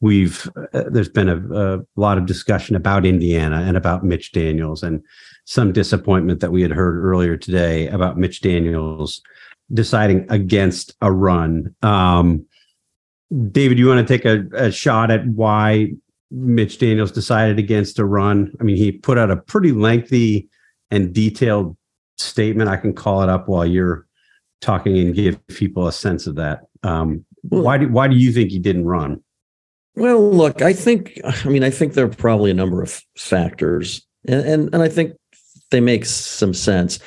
we've 0.00 0.48
uh, 0.72 0.84
there's 0.88 1.08
been 1.08 1.28
a, 1.28 1.76
a, 1.76 1.80
lot 1.96 2.18
of 2.18 2.26
discussion 2.26 2.76
about 2.76 3.06
Indiana 3.06 3.62
and 3.62 3.76
about 3.76 4.04
Mitch 4.04 4.32
Daniels 4.32 4.82
and 4.82 5.02
some 5.46 5.72
disappointment 5.72 6.40
that 6.40 6.52
we 6.52 6.62
had 6.62 6.70
heard 6.70 7.02
earlier 7.02 7.36
today 7.36 7.88
about 7.88 8.18
Mitch 8.18 8.40
Daniels 8.40 9.22
deciding 9.72 10.26
against 10.30 10.94
a 11.00 11.10
run. 11.10 11.74
Um, 11.82 12.44
David, 13.50 13.78
you 13.78 13.88
want 13.88 14.06
to 14.06 14.18
take 14.18 14.24
a, 14.24 14.44
a 14.54 14.70
shot 14.70 15.10
at 15.10 15.26
why 15.26 15.92
Mitch 16.30 16.78
Daniels 16.78 17.12
decided 17.12 17.58
against 17.58 17.98
a 17.98 18.04
run? 18.04 18.52
I 18.60 18.64
mean, 18.64 18.76
he 18.76 18.92
put 18.92 19.18
out 19.18 19.30
a 19.30 19.36
pretty 19.36 19.72
lengthy 19.72 20.48
and 20.90 21.12
detailed 21.12 21.76
statement. 22.18 22.68
I 22.68 22.76
can 22.76 22.92
call 22.92 23.22
it 23.22 23.28
up 23.28 23.48
while 23.48 23.66
you're 23.66 24.03
talking 24.64 24.98
and 24.98 25.14
give 25.14 25.44
people 25.48 25.86
a 25.86 25.92
sense 25.92 26.26
of 26.26 26.36
that. 26.36 26.62
Um, 26.82 27.24
well, 27.44 27.62
why 27.62 27.78
do 27.78 27.88
why 27.88 28.08
do 28.08 28.16
you 28.16 28.32
think 28.32 28.50
he 28.50 28.58
didn't 28.58 28.86
run? 28.86 29.22
Well, 29.96 30.30
look, 30.30 30.62
I 30.62 30.72
think 30.72 31.20
I 31.24 31.48
mean 31.48 31.62
I 31.62 31.70
think 31.70 31.92
there 31.92 32.06
are 32.06 32.08
probably 32.08 32.50
a 32.50 32.54
number 32.54 32.82
of 32.82 33.00
factors, 33.16 34.06
and 34.26 34.46
and, 34.46 34.74
and 34.74 34.82
I 34.82 34.88
think 34.88 35.12
they 35.70 35.80
make 35.80 36.04
some 36.04 36.54
sense. 36.54 36.98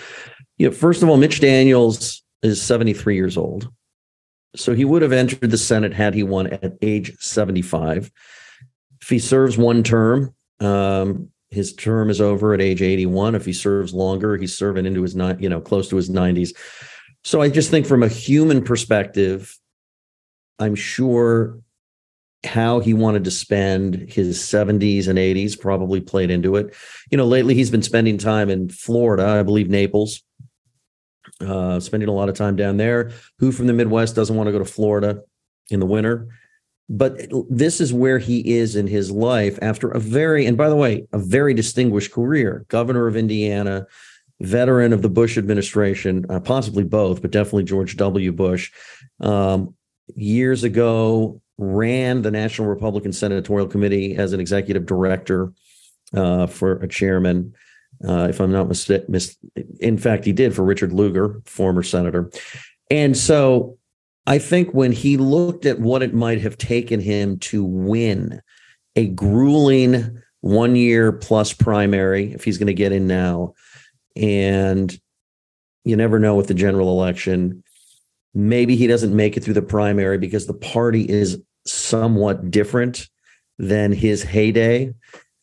You 0.57 0.67
know, 0.67 0.73
first 0.73 1.03
of 1.03 1.09
all, 1.09 1.17
Mitch 1.17 1.39
Daniels 1.39 2.23
is 2.41 2.61
73 2.61 3.15
years 3.15 3.37
old. 3.37 3.69
So 4.55 4.73
he 4.73 4.85
would 4.85 5.01
have 5.01 5.11
entered 5.11 5.51
the 5.51 5.57
Senate 5.57 5.93
had 5.93 6.13
he 6.13 6.23
won 6.23 6.47
at 6.47 6.73
age 6.81 7.15
75. 7.19 8.11
If 9.01 9.09
he 9.09 9.19
serves 9.19 9.57
one 9.57 9.83
term, 9.83 10.33
um, 10.59 11.29
his 11.49 11.73
term 11.73 12.09
is 12.09 12.19
over 12.19 12.53
at 12.53 12.61
age 12.61 12.81
81. 12.81 13.35
If 13.35 13.45
he 13.45 13.53
serves 13.53 13.93
longer, 13.93 14.35
he's 14.35 14.57
serving 14.57 14.85
into 14.85 15.03
his 15.03 15.15
you 15.15 15.49
know, 15.49 15.61
close 15.61 15.87
to 15.89 15.95
his 15.95 16.09
90s. 16.09 16.55
So 17.27 17.41
I 17.41 17.49
just 17.49 17.69
think 17.69 17.85
from 17.85 18.03
a 18.03 18.07
human 18.07 18.63
perspective, 18.63 19.59
I'm 20.59 20.75
sure 20.75 21.59
how 22.45 22.79
he 22.79 22.93
wanted 22.93 23.25
to 23.25 23.31
spend 23.31 23.95
his 23.95 24.39
70s 24.39 25.09
and 25.09 25.19
80s 25.19 25.59
probably 25.59 25.99
played 25.99 26.31
into 26.31 26.55
it. 26.55 26.73
You 27.11 27.17
know, 27.17 27.25
lately 27.25 27.53
he's 27.53 27.69
been 27.69 27.81
spending 27.81 28.17
time 28.17 28.49
in 28.49 28.69
Florida, 28.69 29.27
I 29.27 29.43
believe 29.43 29.69
Naples, 29.69 30.23
uh, 31.41 31.81
spending 31.81 32.07
a 32.07 32.13
lot 32.13 32.29
of 32.29 32.35
time 32.35 32.55
down 32.55 32.77
there. 32.77 33.11
Who 33.39 33.51
from 33.51 33.67
the 33.67 33.73
Midwest 33.73 34.15
doesn't 34.15 34.37
want 34.37 34.47
to 34.47 34.53
go 34.53 34.59
to 34.59 34.63
Florida 34.63 35.23
in 35.69 35.81
the 35.81 35.85
winter? 35.85 36.29
But 36.87 37.29
this 37.49 37.81
is 37.81 37.91
where 37.91 38.19
he 38.19 38.55
is 38.55 38.77
in 38.77 38.87
his 38.87 39.11
life 39.11 39.59
after 39.61 39.89
a 39.89 39.99
very, 39.99 40.45
and 40.45 40.55
by 40.55 40.69
the 40.69 40.77
way, 40.77 41.05
a 41.11 41.19
very 41.19 41.53
distinguished 41.53 42.13
career 42.13 42.65
governor 42.69 43.05
of 43.05 43.17
Indiana, 43.17 43.85
veteran 44.41 44.93
of 44.93 45.01
the 45.01 45.09
Bush 45.09 45.37
administration, 45.37 46.25
uh, 46.29 46.39
possibly 46.39 46.83
both, 46.83 47.21
but 47.21 47.31
definitely 47.31 47.63
George 47.63 47.97
W. 47.97 48.31
Bush. 48.31 48.71
Um, 49.19 49.75
years 50.15 50.63
ago, 50.63 51.41
ran 51.57 52.21
the 52.21 52.31
National 52.31 52.67
Republican 52.67 53.11
Senatorial 53.11 53.67
Committee 53.67 54.15
as 54.15 54.33
an 54.33 54.39
executive 54.39 54.85
director 54.85 55.51
uh, 56.13 56.47
for 56.47 56.73
a 56.83 56.87
chairman. 56.87 57.53
Uh, 58.07 58.27
if 58.29 58.39
I'm 58.39 58.51
not 58.51 58.67
mistaken, 58.67 59.07
mis- 59.09 59.37
in 59.79 59.97
fact, 59.97 60.23
he 60.25 60.33
did 60.33 60.55
for 60.55 60.63
Richard 60.63 60.93
Lugar, 60.93 61.41
former 61.45 61.81
senator. 61.81 62.29
And 62.91 63.17
so 63.17 63.77
I 64.27 64.37
think 64.37 64.73
when 64.73 64.91
he 64.91 65.17
looked 65.17 65.65
at 65.65 65.79
what 65.79 66.03
it 66.03 66.13
might 66.13 66.41
have 66.41 66.57
taken 66.57 66.99
him 66.99 67.39
to 67.39 67.63
win 67.63 68.41
a 68.95 69.07
grueling 69.07 70.21
one 70.41 70.75
year 70.75 71.11
plus 71.11 71.53
primary, 71.53 72.33
if 72.33 72.43
he's 72.43 72.57
going 72.57 72.67
to 72.67 72.73
get 72.73 72.91
in 72.91 73.07
now, 73.07 73.55
and 74.17 74.99
you 75.83 75.95
never 75.95 76.19
know 76.19 76.35
with 76.35 76.47
the 76.47 76.53
general 76.53 76.89
election. 76.89 77.63
Maybe 78.33 78.75
he 78.75 78.87
doesn't 78.87 79.15
make 79.15 79.37
it 79.37 79.43
through 79.43 79.53
the 79.53 79.61
primary 79.61 80.17
because 80.17 80.45
the 80.45 80.53
party 80.53 81.07
is 81.07 81.41
somewhat 81.65 82.51
different 82.51 83.07
than 83.57 83.91
his 83.91 84.23
heyday. 84.23 84.93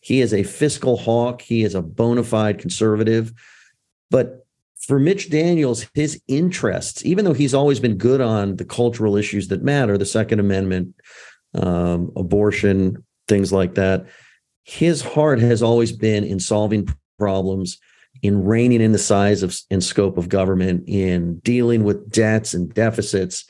He 0.01 0.20
is 0.20 0.35
a 0.35 0.43
fiscal 0.43 0.97
hawk. 0.97 1.41
He 1.41 1.64
is 1.64 1.75
a 1.75 1.83
bona 1.83 2.22
fide 2.22 2.59
conservative. 2.59 3.33
But 4.11 4.47
for 4.79 4.99
Mitch 4.99 5.31
Daniels, 5.31 5.87
his 5.95 6.20
interests, 6.29 7.05
even 7.07 7.25
though 7.25 7.33
he's 7.33 7.55
always 7.55 7.81
been 7.81 7.97
good 7.97 8.20
on 8.20 8.57
the 8.57 8.66
cultural 8.66 9.16
issues 9.16 9.49
that 9.49 9.62
matter, 9.62 9.97
the 9.97 10.05
Second 10.05 10.41
Amendment, 10.41 10.95
um, 11.55 12.12
abortion, 12.16 13.03
things 13.29 13.53
like 13.53 13.77
that, 13.77 14.07
his 14.64 15.01
heart 15.01 15.41
has 15.41 15.62
always 15.62 15.91
been 15.91 16.22
in 16.22 16.39
solving 16.39 16.87
problems 17.18 17.79
in 18.25 18.43
reining 18.43 18.81
in 18.81 18.93
the 18.93 18.99
size 18.99 19.43
of 19.43 19.55
and 19.70 19.85
scope 19.85 20.16
of 20.16 20.31
government, 20.31 20.83
in 20.89 21.37
dealing 21.41 21.85
with 21.85 22.11
debts 22.11 22.55
and 22.55 22.72
deficits, 22.72 23.45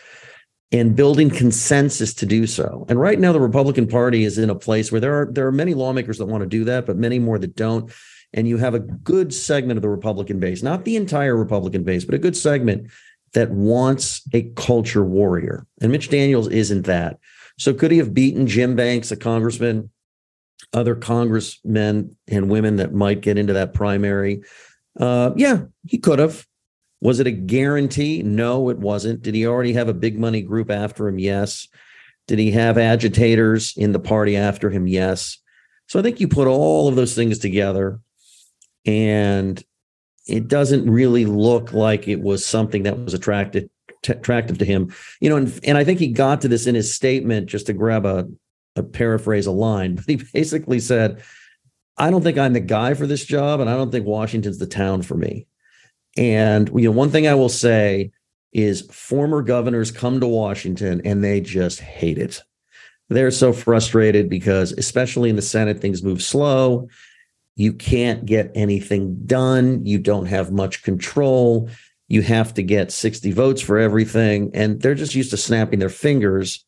and 0.73 0.97
building 0.97 1.31
consensus 1.31 2.13
to 2.13 2.27
do 2.27 2.45
so. 2.45 2.85
And 2.89 2.99
right 2.99 3.21
now, 3.21 3.33
the 3.33 3.41
Republican 3.41 3.87
Party 3.87 4.25
is 4.25 4.37
in 4.37 4.51
a 4.51 4.55
place 4.57 4.91
where 4.91 5.01
there 5.01 5.15
are 5.21 5.29
there 5.31 5.47
are 5.47 5.53
many 5.53 5.75
lawmakers 5.75 6.19
that 6.19 6.27
want 6.27 6.43
to 6.43 6.49
do 6.49 6.65
that, 6.65 6.87
but 6.87 6.97
many 6.97 7.21
more 7.21 7.39
that 7.39 7.55
don't. 7.55 7.93
And 8.33 8.49
you 8.49 8.57
have 8.57 8.75
a 8.75 8.81
good 8.81 9.33
segment 9.33 9.79
of 9.79 9.83
the 9.83 9.89
Republican 9.89 10.41
base, 10.41 10.61
not 10.61 10.85
the 10.85 10.97
entire 10.97 11.37
Republican 11.37 11.85
base, 11.85 12.05
but 12.05 12.17
a 12.17 12.19
good 12.19 12.37
segment 12.37 12.91
that 13.35 13.53
wants 13.53 14.23
a 14.33 14.43
culture 14.57 15.05
warrior. 15.05 15.69
And 15.81 15.93
Mitch 15.93 16.09
Daniels 16.09 16.49
isn't 16.49 16.87
that. 16.87 17.21
So 17.61 17.73
could 17.73 17.93
he 17.93 17.99
have 17.99 18.13
beaten 18.13 18.49
Jim 18.49 18.75
Banks, 18.75 19.13
a 19.13 19.17
congressman, 19.17 19.91
other 20.73 20.95
congressmen 20.95 22.17
and 22.29 22.51
women 22.51 22.77
that 22.77 22.95
might 22.95 23.21
get 23.21 23.39
into 23.39 23.55
that 23.55 23.75
primary? 23.75 24.43
Uh, 24.99 25.33
yeah, 25.37 25.63
he 25.87 25.99
could 25.99 26.19
have. 26.19 26.47
Was 27.01 27.21
it 27.21 27.27
a 27.27 27.33
guarantee? 27.33 28.23
No, 28.23 28.71
it 28.71 28.79
wasn't. 28.79 29.23
Did 29.23 29.35
he 29.35 29.47
already 29.47 29.75
have 29.75 29.89
a 29.89 29.95
big 29.95 30.19
money 30.19 30.41
group 30.41 30.71
after 30.71 31.07
him? 31.07 31.19
Yes. 31.19 31.69
Did 32.27 32.39
he 32.39 32.53
have 32.53 32.79
agitators 32.79 33.75
in 33.77 33.93
the 33.93 33.99
party 33.99 34.37
after 34.37 34.71
him? 34.71 34.87
Yes. 34.87 35.39
So 35.89 35.99
I 35.99 36.03
think 36.03 36.19
you 36.19 36.29
put 36.29 36.49
all 36.49 36.89
of 36.89 36.97
those 36.97 37.15
things 37.15 37.39
together 37.39 38.01
and 38.87 39.63
it 40.27 40.49
doesn't 40.49 40.91
really 40.91 41.27
look 41.27 41.73
like 41.73 42.09
it 42.09 42.21
was 42.21 42.47
something 42.47 42.85
that 42.85 42.99
was 42.99 43.13
attractive 43.13 43.69
t- 44.03 44.13
attractive 44.13 44.59
to 44.59 44.65
him. 44.65 44.95
You 45.21 45.31
know, 45.31 45.37
and, 45.37 45.61
and 45.65 45.77
I 45.77 45.85
think 45.85 45.99
he 45.99 46.09
got 46.09 46.41
to 46.43 46.49
this 46.49 46.67
in 46.67 46.75
his 46.75 46.95
statement 46.95 47.47
just 47.47 47.67
to 47.67 47.73
grab 47.73 48.07
a 48.07 48.27
a 48.77 48.83
paraphrase 48.83 49.47
a 49.47 49.53
line, 49.53 49.95
but 49.97 50.05
he 50.07 50.17
basically 50.33 50.81
said, 50.81 51.23
I 51.97 52.11
don't 52.11 52.23
think 52.23 52.39
I'm 52.39 52.53
the 52.53 52.61
guy 52.61 52.95
for 52.95 53.07
this 53.07 53.25
job, 53.25 53.61
and 53.61 53.71
I 53.71 53.75
don't 53.75 53.93
think 53.93 54.07
Washington's 54.07 54.59
the 54.59 54.67
town 54.67 55.03
for 55.03 55.15
me. 55.15 55.47
And 56.17 56.69
you 56.69 56.89
know, 56.89 56.91
one 56.91 57.11
thing 57.11 57.27
I 57.27 57.35
will 57.35 57.49
say 57.49 58.13
is 58.53 58.83
former 58.83 59.43
governors 59.43 59.91
come 59.91 60.21
to 60.21 60.29
Washington 60.29 61.03
and 61.05 61.23
they 61.23 61.41
just 61.41 61.81
hate 61.81 62.19
it. 62.19 62.41
They're 63.09 63.33
so 63.33 63.53
frustrated 63.53 64.31
because, 64.31 64.73
especially 64.73 65.29
in 65.29 65.37
the 65.37 65.43
Senate, 65.43 65.81
things 65.81 66.03
move 66.03 66.23
slow. 66.23 66.89
You 67.57 67.73
can't 67.73 68.25
get 68.25 68.51
anything 68.55 69.27
done. 69.27 69.85
You 69.85 69.99
don't 69.99 70.27
have 70.27 70.53
much 70.53 70.83
control. 70.83 71.69
You 72.09 72.23
have 72.23 72.55
to 72.55 72.63
get 72.63 72.93
60 72.93 73.33
votes 73.33 73.61
for 73.61 73.79
everything. 73.79 74.51
And 74.55 74.81
they're 74.81 74.95
just 74.95 75.15
used 75.15 75.31
to 75.31 75.37
snapping 75.37 75.81
their 75.81 75.89
fingers 75.89 76.65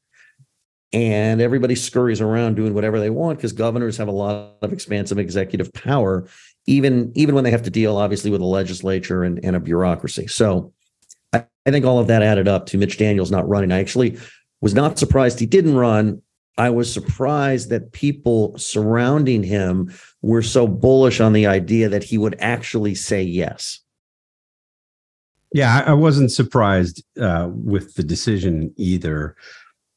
and 0.92 1.40
everybody 1.40 1.74
scurries 1.74 2.20
around 2.20 2.54
doing 2.54 2.74
whatever 2.74 3.00
they 3.00 3.10
want 3.10 3.38
because 3.38 3.52
governors 3.52 3.96
have 3.96 4.08
a 4.08 4.12
lot 4.12 4.56
of 4.62 4.72
expansive 4.72 5.18
executive 5.18 5.72
power 5.72 6.28
even 6.66 7.12
even 7.14 7.34
when 7.34 7.44
they 7.44 7.50
have 7.50 7.62
to 7.62 7.70
deal 7.70 7.96
obviously 7.96 8.30
with 8.30 8.40
a 8.40 8.46
legislature 8.46 9.22
and, 9.22 9.42
and 9.44 9.56
a 9.56 9.60
bureaucracy. 9.60 10.26
So 10.26 10.72
I, 11.32 11.46
I 11.64 11.70
think 11.70 11.84
all 11.84 11.98
of 11.98 12.08
that 12.08 12.22
added 12.22 12.48
up 12.48 12.66
to 12.66 12.78
mitch 12.78 12.98
daniels 12.98 13.30
not 13.30 13.48
running. 13.48 13.72
I 13.72 13.80
actually 13.80 14.18
was 14.60 14.74
not 14.74 14.98
surprised 14.98 15.38
he 15.38 15.46
didn't 15.46 15.76
run. 15.76 16.22
I 16.58 16.70
was 16.70 16.92
surprised 16.92 17.68
that 17.70 17.92
people 17.92 18.56
surrounding 18.56 19.42
him 19.42 19.92
were 20.22 20.42
so 20.42 20.66
bullish 20.66 21.20
on 21.20 21.34
the 21.34 21.46
idea 21.46 21.88
that 21.90 22.02
he 22.02 22.16
would 22.16 22.34
actually 22.38 22.94
say 22.94 23.22
yes. 23.22 23.80
Yeah 25.52 25.84
i 25.86 25.92
wasn't 25.92 26.32
surprised 26.32 27.04
uh, 27.20 27.48
with 27.50 27.94
the 27.94 28.02
decision 28.02 28.74
either 28.76 29.36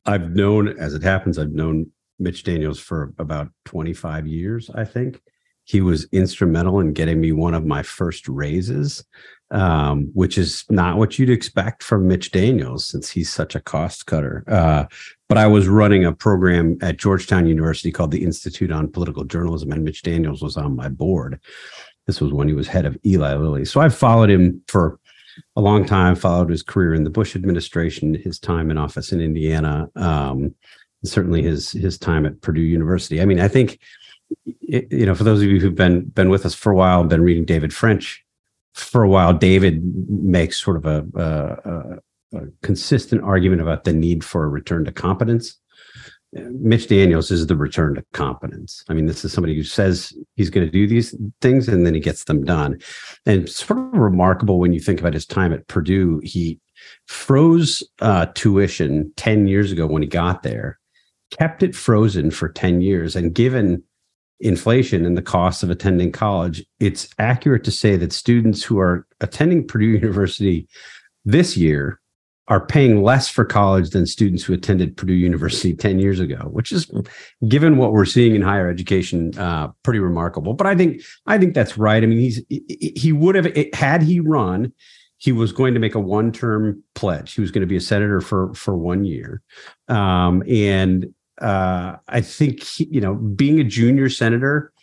I've 0.10 0.36
known, 0.36 0.70
as 0.80 0.94
it 0.94 1.04
happens, 1.04 1.38
I've 1.38 1.52
known 1.52 1.92
Mitch 2.20 2.44
Daniels 2.44 2.80
for 2.80 3.14
about 3.18 3.50
25 3.66 4.28
years, 4.28 4.70
I 4.74 4.84
think. 4.84 5.22
He 5.64 5.82
was 5.82 6.08
instrumental 6.12 6.80
in 6.80 6.94
getting 6.94 7.22
me 7.22 7.32
one 7.32 7.54
of 7.54 7.64
my 7.64 7.84
first 7.84 8.28
raises, 8.28 9.06
um, 9.52 10.10
which 10.14 10.38
is 10.38 10.66
not 10.70 10.98
what 10.98 11.20
you'd 11.20 11.30
expect 11.30 11.84
from 11.84 12.08
Mitch 12.08 12.32
Daniels 12.32 12.86
since 12.86 13.10
he's 13.12 13.30
such 13.30 13.54
a 13.54 13.60
cost 13.62 14.08
cutter. 14.08 14.44
Uh, 14.48 14.86
but 15.28 15.38
I 15.38 15.46
was 15.46 15.68
running 15.68 16.06
a 16.06 16.12
program 16.12 16.78
at 16.82 16.98
Georgetown 16.98 17.46
University 17.46 17.92
called 17.92 18.12
the 18.12 18.24
Institute 18.24 18.72
on 18.72 18.92
Political 18.92 19.26
Journalism, 19.26 19.72
and 19.72 19.84
Mitch 19.84 20.02
Daniels 20.02 20.42
was 20.42 20.58
on 20.58 20.76
my 20.76 20.90
board. 20.90 21.40
This 22.08 22.20
was 22.20 22.34
when 22.34 22.48
he 22.48 22.56
was 22.56 22.68
head 22.68 22.88
of 22.88 22.98
Eli 23.06 23.36
Lilly. 23.36 23.66
So 23.66 23.80
I've 23.80 23.96
followed 23.96 24.32
him 24.32 24.64
for 24.68 24.99
a 25.56 25.62
long 25.62 25.86
time, 25.86 26.16
followed 26.16 26.50
his 26.50 26.64
career 26.64 26.94
in 26.94 27.04
the 27.04 27.10
Bush 27.10 27.36
administration, 27.36 28.14
his 28.14 28.40
time 28.40 28.72
in 28.72 28.78
office 28.78 29.12
in 29.12 29.22
Indiana, 29.22 29.90
um, 29.96 30.54
certainly 31.04 31.42
his 31.42 31.72
his 31.72 31.98
time 31.98 32.26
at 32.26 32.42
Purdue 32.42 32.62
University. 32.62 33.22
I 33.22 33.26
mean, 33.26 33.40
I 33.40 33.48
think 33.48 33.80
you 34.46 35.06
know, 35.06 35.16
for 35.16 35.24
those 35.24 35.42
of 35.42 35.48
you 35.48 35.60
who've 35.60 35.76
been 35.76 36.06
been 36.06 36.30
with 36.30 36.46
us 36.46 36.54
for 36.54 36.72
a 36.72 36.76
while, 36.76 37.04
been 37.04 37.24
reading 37.24 37.46
David 37.46 37.74
French 37.74 38.24
for 38.74 39.04
a 39.04 39.10
while, 39.10 39.34
David 39.34 39.84
makes 40.10 40.62
sort 40.62 40.78
of 40.78 40.86
a, 40.86 42.00
a, 42.34 42.38
a 42.38 42.42
consistent 42.62 43.24
argument 43.24 43.62
about 43.62 43.84
the 43.84 43.94
need 43.94 44.24
for 44.24 44.44
a 44.44 44.48
return 44.48 44.86
to 44.86 44.92
competence. 44.92 45.58
Mitch 46.34 46.88
Daniels 46.88 47.32
is 47.32 47.48
the 47.48 47.56
return 47.56 47.96
to 47.96 48.06
competence. 48.14 48.84
I 48.88 48.94
mean, 48.94 49.08
this 49.08 49.26
is 49.26 49.34
somebody 49.34 49.56
who 49.56 49.64
says 49.64 50.14
he's 50.36 50.50
going 50.50 50.66
to 50.66 50.72
do 50.72 50.86
these 50.86 51.16
things 51.42 51.68
and 51.68 51.86
then 51.86 51.96
he 51.96 52.00
gets 52.00 52.26
them 52.26 52.44
done. 52.44 52.80
And 53.26 53.50
sort 53.50 53.80
of 53.80 54.00
remarkable 54.00 54.60
when 54.60 54.72
you 54.72 54.80
think 54.80 55.00
about 55.00 55.16
his 55.16 55.26
time 55.26 55.52
at 55.54 55.68
Purdue, 55.68 56.22
he 56.24 56.60
froze 57.08 57.84
uh, 58.02 58.28
tuition 58.36 59.12
10 59.16 59.48
years 59.48 59.72
ago 59.72 59.88
when 59.88 60.04
he 60.04 60.08
got 60.08 60.44
there, 60.44 60.80
kept 61.32 61.64
it 61.64 61.76
frozen 61.76 62.30
for 62.30 62.50
10 62.50 62.82
years. 62.82 63.16
And 63.16 63.34
given 63.34 63.84
inflation 64.40 65.06
and 65.06 65.18
the 65.18 65.24
cost 65.24 65.64
of 65.64 65.72
attending 65.72 66.12
college, 66.12 66.64
it's 66.80 67.10
accurate 67.18 67.64
to 67.64 67.72
say 67.72 67.98
that 67.98 68.14
students 68.14 68.64
who 68.64 68.80
are 68.80 69.08
attending 69.20 69.68
Purdue 69.68 69.86
University 70.02 70.68
this 71.26 71.58
year 71.58 72.00
are 72.50 72.66
paying 72.66 73.04
less 73.04 73.30
for 73.30 73.46
college 73.46 73.92
than 73.92 74.08
students 74.08 74.44
who 74.44 74.54
attended 74.54 74.98
Purdue 74.98 75.14
University 75.14 75.76
10 75.76 76.00
years 76.00 76.20
ago, 76.20 76.50
which 76.52 76.72
is 76.72 76.92
given 77.48 77.78
what 77.78 77.94
we're 77.94 78.06
seeing 78.06 78.34
in 78.36 78.42
higher 78.42 78.68
education, 78.68 79.38
uh, 79.38 79.70
pretty 79.84 80.00
remarkable. 80.00 80.54
But 80.54 80.66
I 80.66 80.76
think 80.76 81.02
I 81.28 81.38
think 81.38 81.54
that's 81.54 81.78
right. 81.78 82.02
I 82.02 82.08
mean, 82.08 82.18
he's 82.18 82.44
he 82.50 83.14
would 83.14 83.36
have 83.36 83.48
had 83.74 84.02
he 84.02 84.20
run, 84.20 84.74
he 85.20 85.32
was 85.32 85.52
going 85.52 85.76
to 85.76 85.80
make 85.80 85.96
a 85.96 86.00
one-term 86.00 86.84
pledge. 86.96 87.34
He 87.34 87.42
was 87.42 87.52
going 87.52 87.62
to 87.62 87.68
be 87.68 87.78
a 87.78 87.82
senator 87.82 88.20
for 88.20 88.54
for 88.56 88.76
one 88.76 89.06
year, 89.06 89.44
um, 89.88 90.44
and 90.48 91.14
uh, 91.40 91.98
I 92.08 92.22
think 92.22 92.64
he, 92.64 92.88
you 92.90 93.02
know 93.02 93.14
being 93.14 93.60
a 93.60 93.64
junior 93.64 94.10
senator 94.10 94.74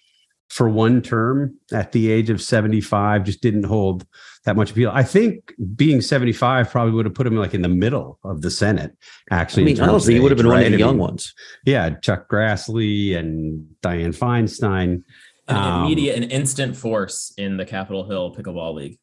for 0.48 0.68
one 0.68 1.02
term 1.02 1.56
at 1.72 1.92
the 1.92 2.10
age 2.10 2.30
of 2.30 2.40
75 2.40 3.24
just 3.24 3.40
didn't 3.40 3.64
hold 3.64 4.06
that 4.44 4.56
much 4.56 4.70
appeal. 4.70 4.90
I 4.94 5.02
think 5.02 5.52
being 5.74 6.00
75 6.00 6.70
probably 6.70 6.92
would 6.92 7.04
have 7.04 7.14
put 7.14 7.26
him 7.26 7.36
like 7.36 7.52
in 7.52 7.62
the 7.62 7.68
middle 7.68 8.18
of 8.24 8.42
the 8.42 8.50
Senate. 8.50 8.96
Actually, 9.30 9.64
I 9.64 9.66
mean, 9.66 9.80
honestly, 9.80 10.14
he 10.14 10.20
would 10.20 10.30
have 10.30 10.38
been 10.38 10.46
right? 10.46 10.58
one 10.58 10.66
of 10.66 10.72
the 10.72 10.78
young 10.78 10.98
ones. 10.98 11.34
Yeah, 11.64 11.90
Chuck 11.90 12.28
Grassley 12.28 13.16
and 13.16 13.66
Dianne 13.82 14.16
Feinstein. 14.16 15.02
An 15.48 15.56
um, 15.56 15.84
immediate 15.84 16.16
and 16.16 16.30
instant 16.30 16.76
force 16.76 17.32
in 17.36 17.56
the 17.56 17.64
Capitol 17.64 18.08
Hill 18.08 18.34
Pickleball 18.34 18.74
League. 18.74 18.98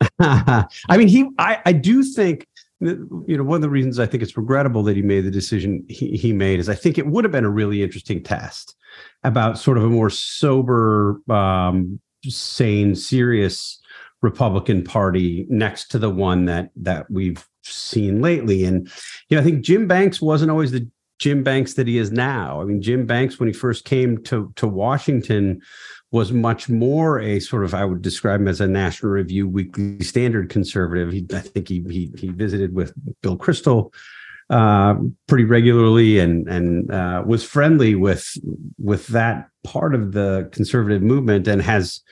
I 0.18 0.96
mean, 0.96 1.08
he. 1.08 1.28
I, 1.38 1.58
I 1.64 1.72
do 1.72 2.02
think 2.02 2.46
you 2.82 3.36
know 3.36 3.44
one 3.44 3.56
of 3.56 3.62
the 3.62 3.70
reasons 3.70 3.98
I 3.98 4.06
think 4.06 4.22
it's 4.22 4.36
regrettable 4.36 4.82
that 4.84 4.96
he 4.96 5.02
made 5.02 5.22
the 5.22 5.30
decision 5.30 5.84
he, 5.88 6.16
he 6.16 6.32
made 6.32 6.60
is 6.60 6.68
I 6.68 6.74
think 6.74 6.98
it 6.98 7.06
would 7.06 7.24
have 7.24 7.32
been 7.32 7.44
a 7.44 7.50
really 7.50 7.82
interesting 7.82 8.22
test 8.22 8.74
about 9.24 9.58
sort 9.58 9.78
of 9.78 9.84
a 9.84 9.88
more 9.88 10.10
sober 10.10 11.20
um, 11.30 12.00
sane, 12.24 12.94
serious 12.94 13.80
Republican 14.20 14.84
Party 14.84 15.46
next 15.48 15.88
to 15.88 15.98
the 15.98 16.10
one 16.10 16.46
that 16.46 16.70
that 16.76 17.10
we've 17.10 17.46
seen 17.62 18.20
lately. 18.20 18.64
And 18.64 18.90
you 19.28 19.36
know, 19.36 19.40
I 19.40 19.44
think 19.44 19.62
Jim 19.62 19.86
Banks 19.86 20.20
wasn't 20.20 20.50
always 20.50 20.72
the 20.72 20.88
Jim 21.18 21.42
Banks 21.42 21.74
that 21.74 21.86
he 21.86 21.98
is 21.98 22.10
now. 22.10 22.60
I 22.60 22.64
mean, 22.64 22.82
Jim 22.82 23.06
Banks, 23.06 23.38
when 23.38 23.48
he 23.48 23.52
first 23.52 23.84
came 23.84 24.22
to 24.24 24.52
to 24.56 24.66
Washington, 24.66 25.60
was 26.12 26.30
much 26.30 26.68
more 26.68 27.18
a 27.18 27.40
sort 27.40 27.64
of 27.64 27.74
I 27.74 27.84
would 27.84 28.02
describe 28.02 28.40
him 28.40 28.48
as 28.48 28.60
a 28.60 28.68
National 28.68 29.10
Review 29.10 29.48
Weekly 29.48 29.98
Standard 30.00 30.50
conservative. 30.50 31.10
He, 31.10 31.26
I 31.32 31.40
think 31.40 31.68
he 31.68 31.82
he 31.88 32.12
he 32.16 32.28
visited 32.28 32.74
with 32.74 32.92
Bill 33.22 33.36
Kristol 33.36 33.92
uh, 34.50 34.94
pretty 35.26 35.44
regularly 35.44 36.18
and 36.18 36.46
and 36.46 36.90
uh, 36.92 37.24
was 37.26 37.42
friendly 37.42 37.94
with 37.94 38.30
with 38.78 39.06
that 39.08 39.48
part 39.64 39.94
of 39.94 40.12
the 40.12 40.48
conservative 40.52 41.02
movement 41.02 41.48
and 41.48 41.62
has 41.62 42.02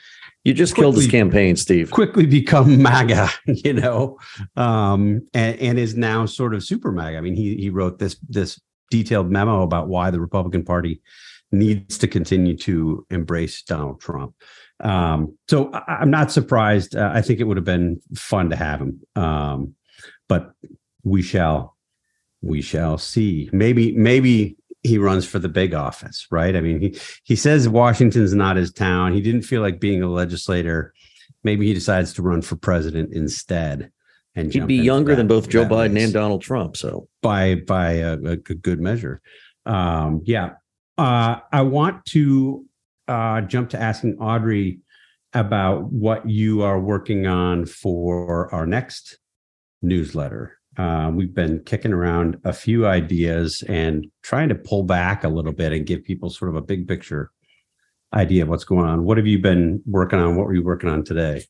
you 0.45 0.55
just 0.55 0.73
quickly, 0.73 0.85
killed 0.85 0.97
his 0.97 1.07
campaign, 1.07 1.55
Steve. 1.55 1.91
Quickly 1.91 2.25
become 2.25 2.83
MAGA, 2.83 3.29
you 3.45 3.75
know, 3.75 4.19
um, 4.57 5.27
and, 5.35 5.61
and 5.61 5.79
is 5.79 5.95
now 5.95 6.25
sort 6.25 6.55
of 6.55 6.65
super 6.65 6.91
MAGA. 6.91 7.19
I 7.19 7.21
mean, 7.21 7.35
he 7.35 7.57
he 7.57 7.69
wrote 7.69 7.99
this 7.99 8.17
this 8.27 8.59
detailed 8.91 9.31
memo 9.31 9.63
about 9.63 9.89
why 9.89 10.11
the 10.11 10.21
Republican 10.21 10.65
Party 10.65 11.03
needs 11.53 11.99
to 11.99 12.09
continue 12.09 12.57
to 12.57 13.07
embrace 13.11 13.63
Donald 13.63 14.01
Trump. 14.01 14.35
Um, 14.81 15.37
so 15.49 15.71
I, 15.73 16.03
am 16.03 16.11
not 16.11 16.33
surprised. 16.33 16.97
Uh, 16.97 17.11
I 17.13 17.23
think 17.23 17.41
it 17.41 17.45
would 17.45 17.57
have 17.57 17.65
been 17.65 18.01
fun 18.15 18.51
to 18.51 18.57
have 18.57 18.81
him, 18.81 19.01
um, 19.17 19.75
but 20.29 20.53
we 21.03 21.23
shall 21.23 21.77
we 22.43 22.63
shall 22.63 22.97
see. 22.97 23.51
Maybe 23.53 23.93
maybe 23.93 24.57
he 24.83 24.97
runs 24.97 25.27
for 25.27 25.39
the 25.39 25.49
big 25.49 25.75
office, 25.75 26.27
right? 26.31 26.57
I 26.57 26.61
mean, 26.61 26.81
he 26.81 26.99
he 27.25 27.37
says 27.37 27.69
Washington's 27.69 28.35
not 28.35 28.57
his 28.57 28.73
town. 28.73 29.13
He 29.13 29.21
didn't 29.21 29.43
feel 29.43 29.61
like 29.61 29.81
being 29.81 30.03
a 30.03 30.09
legislator. 30.09 30.95
Maybe 31.45 31.67
he 31.67 31.75
decides 31.75 32.15
to 32.15 32.23
run 32.23 32.43
for 32.43 32.57
president 32.57 33.13
instead. 33.15 33.91
And 34.35 34.53
he'd 34.53 34.67
be 34.67 34.77
younger 34.77 35.13
that, 35.13 35.17
than 35.17 35.27
both 35.27 35.49
Joe 35.49 35.65
Biden 35.65 35.95
race. 35.95 36.05
and 36.05 36.13
Donald 36.13 36.43
Trump. 36.43 36.77
So 36.77 37.09
by 37.21 37.57
by 37.57 37.93
a, 37.95 38.13
a 38.13 38.37
good 38.37 38.81
measure, 38.81 39.21
um, 39.67 40.23
yeah. 40.25 40.53
Uh, 41.01 41.41
I 41.51 41.63
want 41.63 42.05
to 42.11 42.67
uh, 43.09 43.41
jump 43.41 43.71
to 43.71 43.81
asking 43.81 44.19
Audrey 44.19 44.81
about 45.33 45.91
what 45.91 46.29
you 46.29 46.61
are 46.61 46.79
working 46.79 47.27
on 47.27 47.65
for 47.65 48.53
our 48.53 48.67
next 48.67 49.19
newsletter. 49.81 50.59
Uh, 50.77 51.11
we've 51.15 51.33
been 51.33 51.63
kicking 51.65 51.95
around 51.95 52.37
a 52.45 52.53
few 52.53 52.87
ideas 52.87 53.65
and 53.67 54.09
trying 54.23 54.51
to 54.51 54.55
pull 54.55 54.83
back 54.83 55.25
a 55.25 55.29
little 55.31 55.55
bit 55.55 55.73
and 55.73 55.87
give 55.87 56.05
people 56.05 56.29
sort 56.29 56.51
of 56.51 56.57
a 56.57 56.61
big 56.61 56.87
picture 56.87 57.31
idea 58.13 58.43
of 58.43 58.51
what's 58.51 58.65
going 58.65 58.85
on. 58.85 59.03
What 59.03 59.17
have 59.17 59.27
you 59.27 59.39
been 59.39 59.83
working 59.87 60.19
on? 60.19 60.37
What 60.37 60.49
were 60.49 60.55
you 60.55 60.63
working 60.63 60.91
on 60.91 61.03
today? 61.03 61.45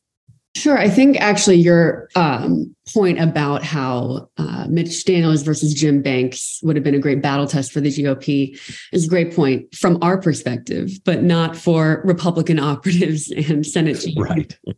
Sure. 0.57 0.77
I 0.77 0.89
think 0.89 1.17
actually 1.21 1.57
your 1.57 2.09
um, 2.17 2.75
point 2.93 3.21
about 3.21 3.63
how 3.63 4.29
uh, 4.37 4.67
Mitch 4.69 5.05
Daniels 5.05 5.43
versus 5.43 5.73
Jim 5.73 6.03
Banks 6.03 6.59
would 6.63 6.75
have 6.75 6.85
been 6.85 6.95
a 6.95 6.99
great 6.99 7.23
battle 7.23 7.47
test 7.47 7.71
for 7.71 7.81
the 7.81 7.89
GOP 7.89 8.59
is 8.93 9.07
a 9.07 9.09
great 9.09 9.35
point 9.35 9.73
from 9.75 9.99
our 10.03 10.21
perspective, 10.21 10.91
but 11.05 11.23
not 11.23 11.57
for 11.57 12.03
Republican 12.05 12.59
operatives 12.59 13.31
and 13.31 13.65
Senate. 13.65 14.05
Right. 14.17 14.59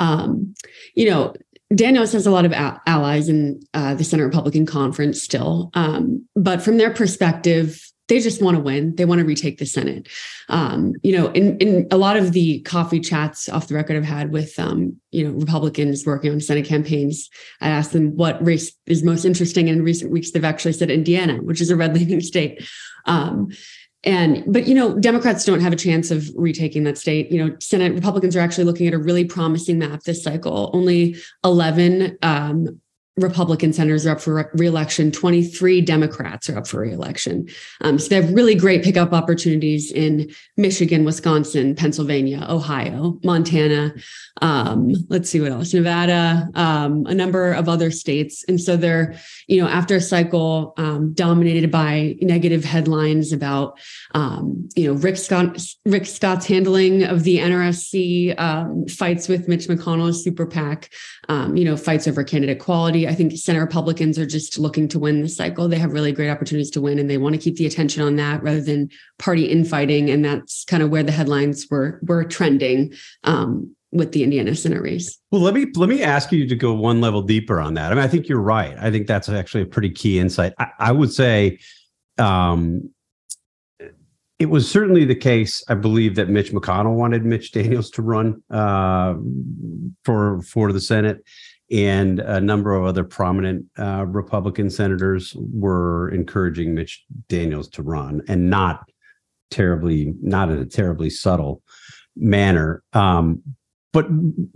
Um, 0.00 0.56
you 0.96 1.08
know, 1.08 1.34
Daniels 1.72 2.10
has 2.14 2.26
a 2.26 2.30
lot 2.32 2.44
of 2.44 2.52
allies 2.52 3.28
in 3.28 3.60
uh, 3.74 3.94
the 3.94 4.02
Senate 4.02 4.24
Republican 4.24 4.66
Conference 4.66 5.22
still, 5.22 5.70
um, 5.74 6.26
but 6.34 6.60
from 6.60 6.78
their 6.78 6.92
perspective, 6.92 7.80
they 8.08 8.20
just 8.20 8.42
want 8.42 8.56
to 8.56 8.62
win. 8.62 8.94
They 8.96 9.04
want 9.04 9.20
to 9.20 9.24
retake 9.24 9.58
the 9.58 9.66
Senate. 9.66 10.08
Um, 10.48 10.92
you 11.02 11.16
know, 11.16 11.28
in 11.28 11.56
in 11.58 11.86
a 11.90 11.96
lot 11.96 12.16
of 12.16 12.32
the 12.32 12.60
coffee 12.60 13.00
chats 13.00 13.48
off 13.48 13.68
the 13.68 13.74
record 13.74 13.96
I've 13.96 14.04
had 14.04 14.30
with 14.30 14.58
um, 14.58 15.00
you 15.10 15.26
know 15.26 15.34
Republicans 15.34 16.04
working 16.04 16.32
on 16.32 16.40
Senate 16.40 16.66
campaigns, 16.66 17.30
I 17.60 17.68
asked 17.68 17.92
them 17.92 18.16
what 18.16 18.44
race 18.44 18.72
is 18.86 19.02
most 19.02 19.24
interesting. 19.24 19.68
In 19.68 19.82
recent 19.82 20.10
weeks, 20.10 20.30
they've 20.30 20.44
actually 20.44 20.72
said 20.72 20.90
Indiana, 20.90 21.36
which 21.36 21.60
is 21.60 21.70
a 21.70 21.76
red 21.76 21.94
leaning 21.98 22.20
state. 22.20 22.62
Um, 23.06 23.48
and 24.04 24.44
but 24.46 24.66
you 24.66 24.74
know, 24.74 24.98
Democrats 24.98 25.44
don't 25.44 25.60
have 25.60 25.72
a 25.72 25.76
chance 25.76 26.10
of 26.10 26.28
retaking 26.36 26.84
that 26.84 26.98
state. 26.98 27.32
You 27.32 27.44
know, 27.44 27.56
Senate 27.58 27.94
Republicans 27.94 28.36
are 28.36 28.40
actually 28.40 28.64
looking 28.64 28.86
at 28.86 28.94
a 28.94 28.98
really 28.98 29.24
promising 29.24 29.78
map 29.78 30.02
this 30.02 30.22
cycle. 30.22 30.70
Only 30.74 31.16
11 31.42 32.18
um, 32.22 32.80
Republican 33.16 33.72
senators 33.72 34.06
are 34.06 34.12
up 34.12 34.20
for 34.20 34.50
reelection. 34.54 35.12
23 35.12 35.80
Democrats 35.80 36.50
are 36.50 36.58
up 36.58 36.66
for 36.66 36.80
reelection. 36.80 37.48
Um, 37.80 37.96
so 37.98 38.08
they 38.08 38.16
have 38.16 38.32
really 38.32 38.56
great 38.56 38.82
pickup 38.82 39.12
opportunities 39.12 39.92
in 39.92 40.32
Michigan, 40.56 41.04
Wisconsin, 41.04 41.76
Pennsylvania, 41.76 42.44
Ohio, 42.48 43.20
Montana. 43.22 43.94
Um, 44.42 44.94
let's 45.08 45.30
see 45.30 45.40
what 45.40 45.52
else, 45.52 45.72
Nevada, 45.72 46.48
um, 46.54 47.06
a 47.06 47.14
number 47.14 47.52
of 47.52 47.68
other 47.68 47.92
states. 47.92 48.44
And 48.48 48.60
so 48.60 48.76
they're, 48.76 49.14
you 49.46 49.62
know, 49.62 49.68
after 49.68 49.96
a 49.96 50.00
cycle 50.00 50.74
um, 50.76 51.12
dominated 51.12 51.70
by 51.70 52.16
negative 52.20 52.64
headlines 52.64 53.32
about, 53.32 53.78
um, 54.14 54.68
you 54.74 54.88
know, 54.88 54.98
Rick 54.98 55.18
Scott, 55.18 55.64
Rick 55.86 56.06
Scott's 56.06 56.46
handling 56.46 57.04
of 57.04 57.22
the 57.22 57.38
NRSC 57.38 58.38
um, 58.40 58.86
fights 58.88 59.28
with 59.28 59.46
Mitch 59.46 59.68
McConnell's 59.68 60.24
super 60.24 60.46
PAC, 60.46 60.90
you 61.28 61.64
know, 61.64 61.76
fights 61.76 62.08
over 62.08 62.24
candidate 62.24 62.58
quality 62.58 63.03
I 63.08 63.14
think 63.14 63.36
Senate 63.36 63.60
Republicans 63.60 64.18
are 64.18 64.26
just 64.26 64.58
looking 64.58 64.88
to 64.88 64.98
win 64.98 65.22
the 65.22 65.28
cycle. 65.28 65.68
They 65.68 65.78
have 65.78 65.92
really 65.92 66.12
great 66.12 66.30
opportunities 66.30 66.70
to 66.72 66.80
win, 66.80 66.98
and 66.98 67.08
they 67.08 67.18
want 67.18 67.34
to 67.34 67.40
keep 67.40 67.56
the 67.56 67.66
attention 67.66 68.02
on 68.02 68.16
that 68.16 68.42
rather 68.42 68.60
than 68.60 68.90
party 69.18 69.44
infighting. 69.44 70.10
And 70.10 70.24
that's 70.24 70.64
kind 70.64 70.82
of 70.82 70.90
where 70.90 71.02
the 71.02 71.12
headlines 71.12 71.66
were 71.70 72.00
were 72.02 72.24
trending. 72.24 72.94
Um, 73.24 73.74
with 73.94 74.10
the 74.10 74.24
Indiana 74.24 74.56
Senate 74.56 74.82
race. 74.82 75.18
Well, 75.30 75.40
let 75.40 75.54
me 75.54 75.66
let 75.76 75.88
me 75.88 76.02
ask 76.02 76.32
you 76.32 76.48
to 76.48 76.56
go 76.56 76.74
one 76.74 77.00
level 77.00 77.22
deeper 77.22 77.60
on 77.60 77.74
that. 77.74 77.92
I 77.92 77.94
mean, 77.94 78.02
I 78.02 78.08
think 78.08 78.28
you're 78.28 78.40
right. 78.40 78.76
I 78.78 78.90
think 78.90 79.06
that's 79.06 79.28
actually 79.28 79.62
a 79.62 79.66
pretty 79.66 79.90
key 79.90 80.18
insight. 80.18 80.52
I, 80.58 80.66
I 80.80 80.92
would 80.92 81.12
say 81.12 81.60
um, 82.18 82.90
it 84.38 84.46
was 84.46 84.68
certainly 84.68 85.04
the 85.04 85.14
case. 85.14 85.62
I 85.68 85.74
believe 85.74 86.16
that 86.16 86.28
Mitch 86.28 86.52
McConnell 86.52 86.96
wanted 86.96 87.24
Mitch 87.24 87.52
Daniels 87.52 87.90
to 87.90 88.02
run 88.02 88.42
uh, 88.50 89.14
for 90.04 90.42
for 90.42 90.72
the 90.72 90.80
Senate 90.80 91.24
and 91.70 92.20
a 92.20 92.40
number 92.40 92.74
of 92.74 92.84
other 92.84 93.04
prominent 93.04 93.66
uh, 93.78 94.04
Republican 94.06 94.70
senators 94.70 95.34
were 95.36 96.10
encouraging 96.10 96.74
Mitch 96.74 97.04
Daniels 97.28 97.68
to 97.70 97.82
run, 97.82 98.22
and 98.28 98.50
not 98.50 98.88
terribly, 99.50 100.14
not 100.20 100.50
in 100.50 100.58
a 100.58 100.66
terribly 100.66 101.10
subtle 101.10 101.62
manner. 102.16 102.82
Um, 102.92 103.42
but 103.94 104.08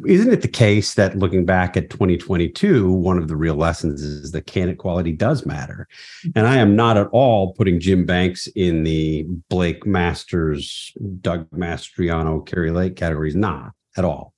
isn't 0.05 0.33
it 0.33 0.43
the 0.43 0.49
case 0.49 0.95
that 0.95 1.17
looking 1.17 1.47
back 1.47 1.77
at 1.77 1.91
2022, 1.91 2.91
one 2.91 3.19
of 3.19 3.29
the 3.29 3.37
real 3.37 3.55
lessons 3.55 4.03
is 4.03 4.33
that 4.33 4.47
candidate 4.47 4.79
quality 4.79 5.13
does 5.13 5.47
matter? 5.47 5.87
And 6.35 6.45
I 6.49 6.57
am 6.57 6.75
not 6.75 6.97
at 6.97 7.07
all 7.13 7.53
putting 7.53 7.79
Jim 7.79 8.05
Banks 8.05 8.49
in 8.57 8.83
the 8.83 9.25
Blake 9.49 9.87
Masters, 9.87 10.93
Doug 11.21 11.49
Mastriano, 11.51 12.45
Kari 12.45 12.73
Lake 12.73 12.97
categories, 12.97 13.37
not 13.37 13.71
at 13.97 14.05
all. 14.05 14.35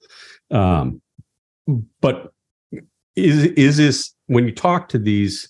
Um, 0.50 1.00
but 2.02 2.34
is 3.16 3.44
is 3.44 3.76
this 3.76 4.14
when 4.26 4.46
you 4.46 4.52
talk 4.52 4.88
to 4.90 4.98
these 4.98 5.48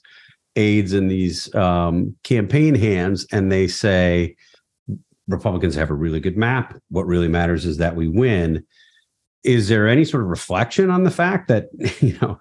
aides 0.56 0.92
and 0.92 1.10
these 1.10 1.54
um, 1.54 2.16
campaign 2.24 2.74
hands 2.74 3.26
and 3.32 3.50
they 3.50 3.66
say 3.66 4.36
Republicans 5.28 5.74
have 5.74 5.90
a 5.90 5.94
really 5.94 6.20
good 6.20 6.36
map. 6.36 6.76
What 6.90 7.06
really 7.06 7.28
matters 7.28 7.64
is 7.64 7.76
that 7.78 7.96
we 7.96 8.08
win. 8.08 8.64
Is 9.42 9.68
there 9.68 9.88
any 9.88 10.04
sort 10.04 10.22
of 10.22 10.28
reflection 10.28 10.90
on 10.90 11.04
the 11.04 11.10
fact 11.10 11.48
that 11.48 11.68
you 12.00 12.18
know 12.20 12.38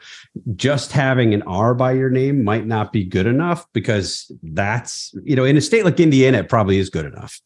just 0.55 0.91
having 0.91 1.33
an 1.33 1.43
R 1.43 1.73
by 1.73 1.93
your 1.93 2.09
name 2.09 2.43
might 2.43 2.65
not 2.65 2.91
be 2.91 3.05
good 3.05 3.27
enough 3.27 3.65
because 3.73 4.31
that's 4.43 5.13
you 5.23 5.35
know 5.35 5.45
in 5.45 5.57
a 5.57 5.61
state 5.61 5.85
like 5.85 5.99
Indiana 5.99 6.39
it 6.39 6.49
probably 6.49 6.77
is 6.77 6.89
good 6.89 7.05
enough. 7.05 7.39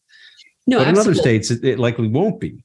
No, 0.66 0.78
but 0.78 0.88
in 0.88 0.98
other 0.98 1.14
states 1.14 1.50
it, 1.50 1.62
it 1.62 1.78
likely 1.78 2.08
won't 2.08 2.40
be. 2.40 2.64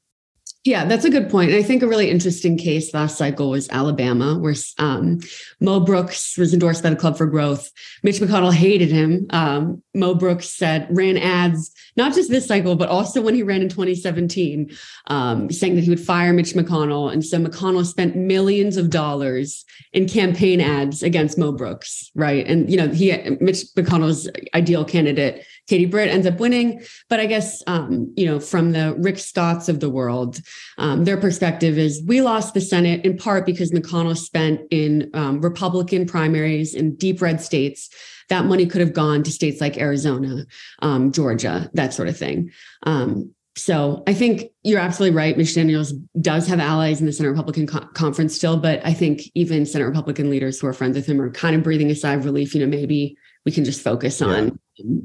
Yeah, 0.66 0.84
that's 0.84 1.06
a 1.06 1.10
good 1.10 1.30
point. 1.30 1.54
I 1.54 1.64
think 1.64 1.82
a 1.82 1.88
really 1.88 2.10
interesting 2.10 2.58
case 2.58 2.94
last 2.94 3.18
cycle 3.18 3.50
was 3.50 3.70
Alabama, 3.70 4.38
where 4.38 4.56
um, 4.78 5.20
Mo 5.62 5.80
Brooks 5.80 6.38
was 6.38 6.54
endorsed 6.54 6.84
by 6.84 6.90
the 6.90 6.98
Club 6.98 7.18
for 7.18 7.26
Growth. 7.28 7.72
Mitch 8.04 8.20
McConnell 8.20 8.54
hated 8.54 8.92
him. 8.92 9.26
Um, 9.30 9.82
Mo 9.96 10.16
Brooks 10.16 10.50
said 10.50 10.88
ran 10.92 11.18
ads 11.18 11.72
not 11.96 12.14
just 12.14 12.30
this 12.30 12.48
cycle, 12.48 12.76
but 12.76 12.90
also 12.90 13.22
when 13.22 13.36
he 13.36 13.44
ran 13.44 13.62
in 13.62 13.70
2017, 13.70 14.72
um, 15.08 15.52
saying 15.52 15.76
that 15.76 15.84
he 15.84 15.90
would 15.90 16.00
fire 16.00 16.34
Mitch 16.34 16.54
McConnell. 16.54 17.12
And 17.12 17.26
so 17.26 17.38
McConnell 17.38 17.86
spent 17.86 18.16
millions 18.16 18.78
of 18.78 18.90
dollars 18.90 19.66
in 19.94 20.08
campaign 20.08 20.62
ads 20.62 21.04
against 21.04 21.38
Mo 21.38 21.52
Brooks, 21.52 22.12
right? 22.16 22.46
And 22.48 22.70
you 22.70 22.78
know, 22.78 22.88
he 22.90 23.12
Mitch 23.42 23.64
McConnell's 23.78 24.30
ideal 24.54 24.84
candidate 24.84 25.46
Katie 25.70 25.86
Britt 25.86 26.10
ends 26.10 26.26
up 26.26 26.40
winning. 26.40 26.82
But 27.10 27.20
I 27.20 27.28
guess, 27.28 27.64
um, 27.68 28.12
you 28.18 28.26
know, 28.26 28.40
from 28.40 28.72
the 28.72 28.96
Rick 28.98 29.20
Scotts 29.20 29.70
of 29.70 29.80
the 29.80 29.90
world, 29.90 30.42
um, 30.80 31.06
their 31.06 31.18
perspective 31.18 31.78
is 31.78 32.04
we 32.06 32.22
lost 32.22 32.56
the 32.56 32.62
Senate 32.62 33.06
in 33.06 33.18
part 33.18 33.46
because 33.46 33.72
McConnell 33.72 34.18
spent 34.18 34.62
in 34.72 35.12
um, 35.14 35.42
Republican 35.42 36.08
primaries 36.08 36.74
in 36.74 36.96
deep 36.96 37.22
red 37.22 37.40
states. 37.40 37.90
That 38.30 38.46
money 38.46 38.66
could 38.66 38.82
have 38.82 38.94
gone 38.94 39.24
to 39.24 39.32
states 39.32 39.62
like 39.62 39.78
Arizona, 39.78 40.46
um, 40.82 41.12
Georgia, 41.12 41.70
that 41.74 41.94
sort 41.94 42.08
of 42.08 42.18
thing. 42.18 42.52
Um, 42.84 43.34
so 43.56 44.04
I 44.08 44.14
think 44.14 44.46
you're 44.64 44.80
absolutely 44.80 45.18
right. 45.18 45.38
Mitch 45.38 45.54
Daniels 45.54 45.92
does 46.22 46.48
have 46.48 46.60
allies 46.60 47.00
in 47.00 47.06
the 47.06 47.12
Senate 47.12 47.30
Republican 47.30 47.68
co- 47.68 47.88
conference 47.94 48.36
still, 48.36 48.58
but 48.58 48.84
I 48.86 48.94
think 48.94 49.24
even 49.36 49.66
Senate 49.66 49.86
Republican 49.86 50.30
leaders 50.30 50.60
who 50.60 50.68
are 50.68 50.74
friends 50.74 50.96
with 50.96 51.06
him 51.06 51.20
are 51.20 51.30
kind 51.32 51.56
of 51.56 51.64
breathing 51.64 51.92
a 51.92 51.96
sigh 51.96 52.14
of 52.14 52.26
relief. 52.26 52.56
You 52.56 52.62
know, 52.62 52.68
maybe 52.68 53.18
we 53.50 53.54
can 53.54 53.66
just 53.66 53.82
focus 53.82 54.22
on 54.22 54.60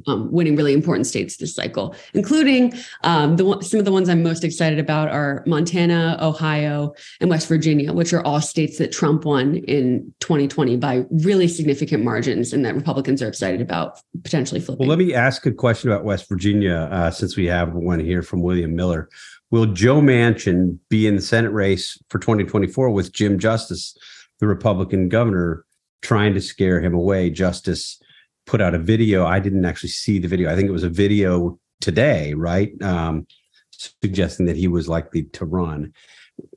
um, 0.07 0.30
winning 0.30 0.55
really 0.55 0.74
important 0.74 1.07
states 1.07 1.38
this 1.38 1.55
cycle, 1.55 1.97
including 2.12 2.74
um, 3.03 3.36
the 3.36 3.59
some 3.62 3.78
of 3.78 3.86
the 3.86 3.90
ones 3.90 4.11
I'm 4.11 4.22
most 4.22 4.45
excited 4.45 4.78
about 4.78 5.09
are 5.09 5.42
Montana, 5.47 6.18
Ohio, 6.20 6.92
and 7.22 7.30
West 7.30 7.49
Virginia, 7.49 7.95
which 7.95 8.12
are 8.12 8.22
all 8.22 8.42
states 8.42 8.76
that 8.76 8.92
Trump 8.92 9.24
won 9.24 9.57
in 9.57 10.12
2020 10.20 10.76
by 10.76 11.07
really 11.11 11.49
significant 11.49 12.05
margins, 12.05 12.53
and 12.53 12.66
that 12.66 12.74
Republicans 12.74 13.22
are 13.22 13.28
excited 13.28 13.62
about 13.62 13.99
potentially 14.22 14.61
flipping. 14.61 14.86
Well, 14.86 14.95
let 14.95 15.03
me 15.03 15.14
ask 15.14 15.47
a 15.47 15.53
question 15.53 15.90
about 15.90 16.05
West 16.05 16.28
Virginia, 16.28 16.90
uh, 16.92 17.11
since 17.11 17.34
we 17.34 17.47
have 17.47 17.72
one 17.72 17.99
here 17.99 18.20
from 18.20 18.42
William 18.42 18.76
Miller. 18.76 19.09
Will 19.51 19.64
Joe 19.64 20.03
Manchin 20.03 20.78
be 20.90 21.07
in 21.07 21.16
the 21.16 21.22
Senate 21.22 21.53
race 21.53 21.97
for 22.11 22.18
2024 22.18 22.90
with 22.90 23.11
Jim 23.11 23.38
Justice, 23.38 23.97
the 24.38 24.47
Republican 24.47 25.09
governor, 25.09 25.64
trying 26.03 26.34
to 26.34 26.42
scare 26.42 26.82
him 26.82 26.92
away? 26.92 27.30
Justice 27.30 27.99
put 28.47 28.61
out 28.61 28.74
a 28.74 28.78
video. 28.78 29.26
I 29.26 29.38
didn't 29.38 29.64
actually 29.64 29.90
see 29.90 30.18
the 30.18 30.28
video. 30.28 30.51
I 30.51 30.57
think 30.57 30.68
it 30.68 30.72
was 30.72 30.84
a 30.84 30.88
video 30.88 31.59
today, 31.80 32.34
right? 32.34 32.70
Um, 32.82 33.26
suggesting 33.70 34.47
that 34.47 34.57
he 34.57 34.68
was 34.68 34.88
likely 34.88 35.24
to 35.24 35.45
run. 35.45 35.92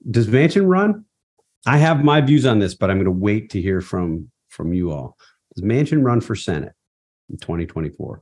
Does 0.10 0.28
Manchin 0.28 0.68
run? 0.68 1.06
I 1.66 1.78
have 1.78 2.04
my 2.04 2.22
views 2.22 2.46
on 2.46 2.60
this, 2.60 2.76
but 2.76 2.90
I'm 2.90 2.98
going 2.98 3.06
to 3.06 3.12
wait 3.12 3.50
to 3.52 3.62
hear 3.62 3.82
from 3.82 4.32
from 4.50 4.74
you 4.74 4.92
all. 4.92 5.18
Does 5.56 5.64
Manchin 5.64 6.04
run 6.04 6.22
for 6.22 6.36
Senate 6.36 6.74
in 7.30 7.38
2024? 7.38 8.22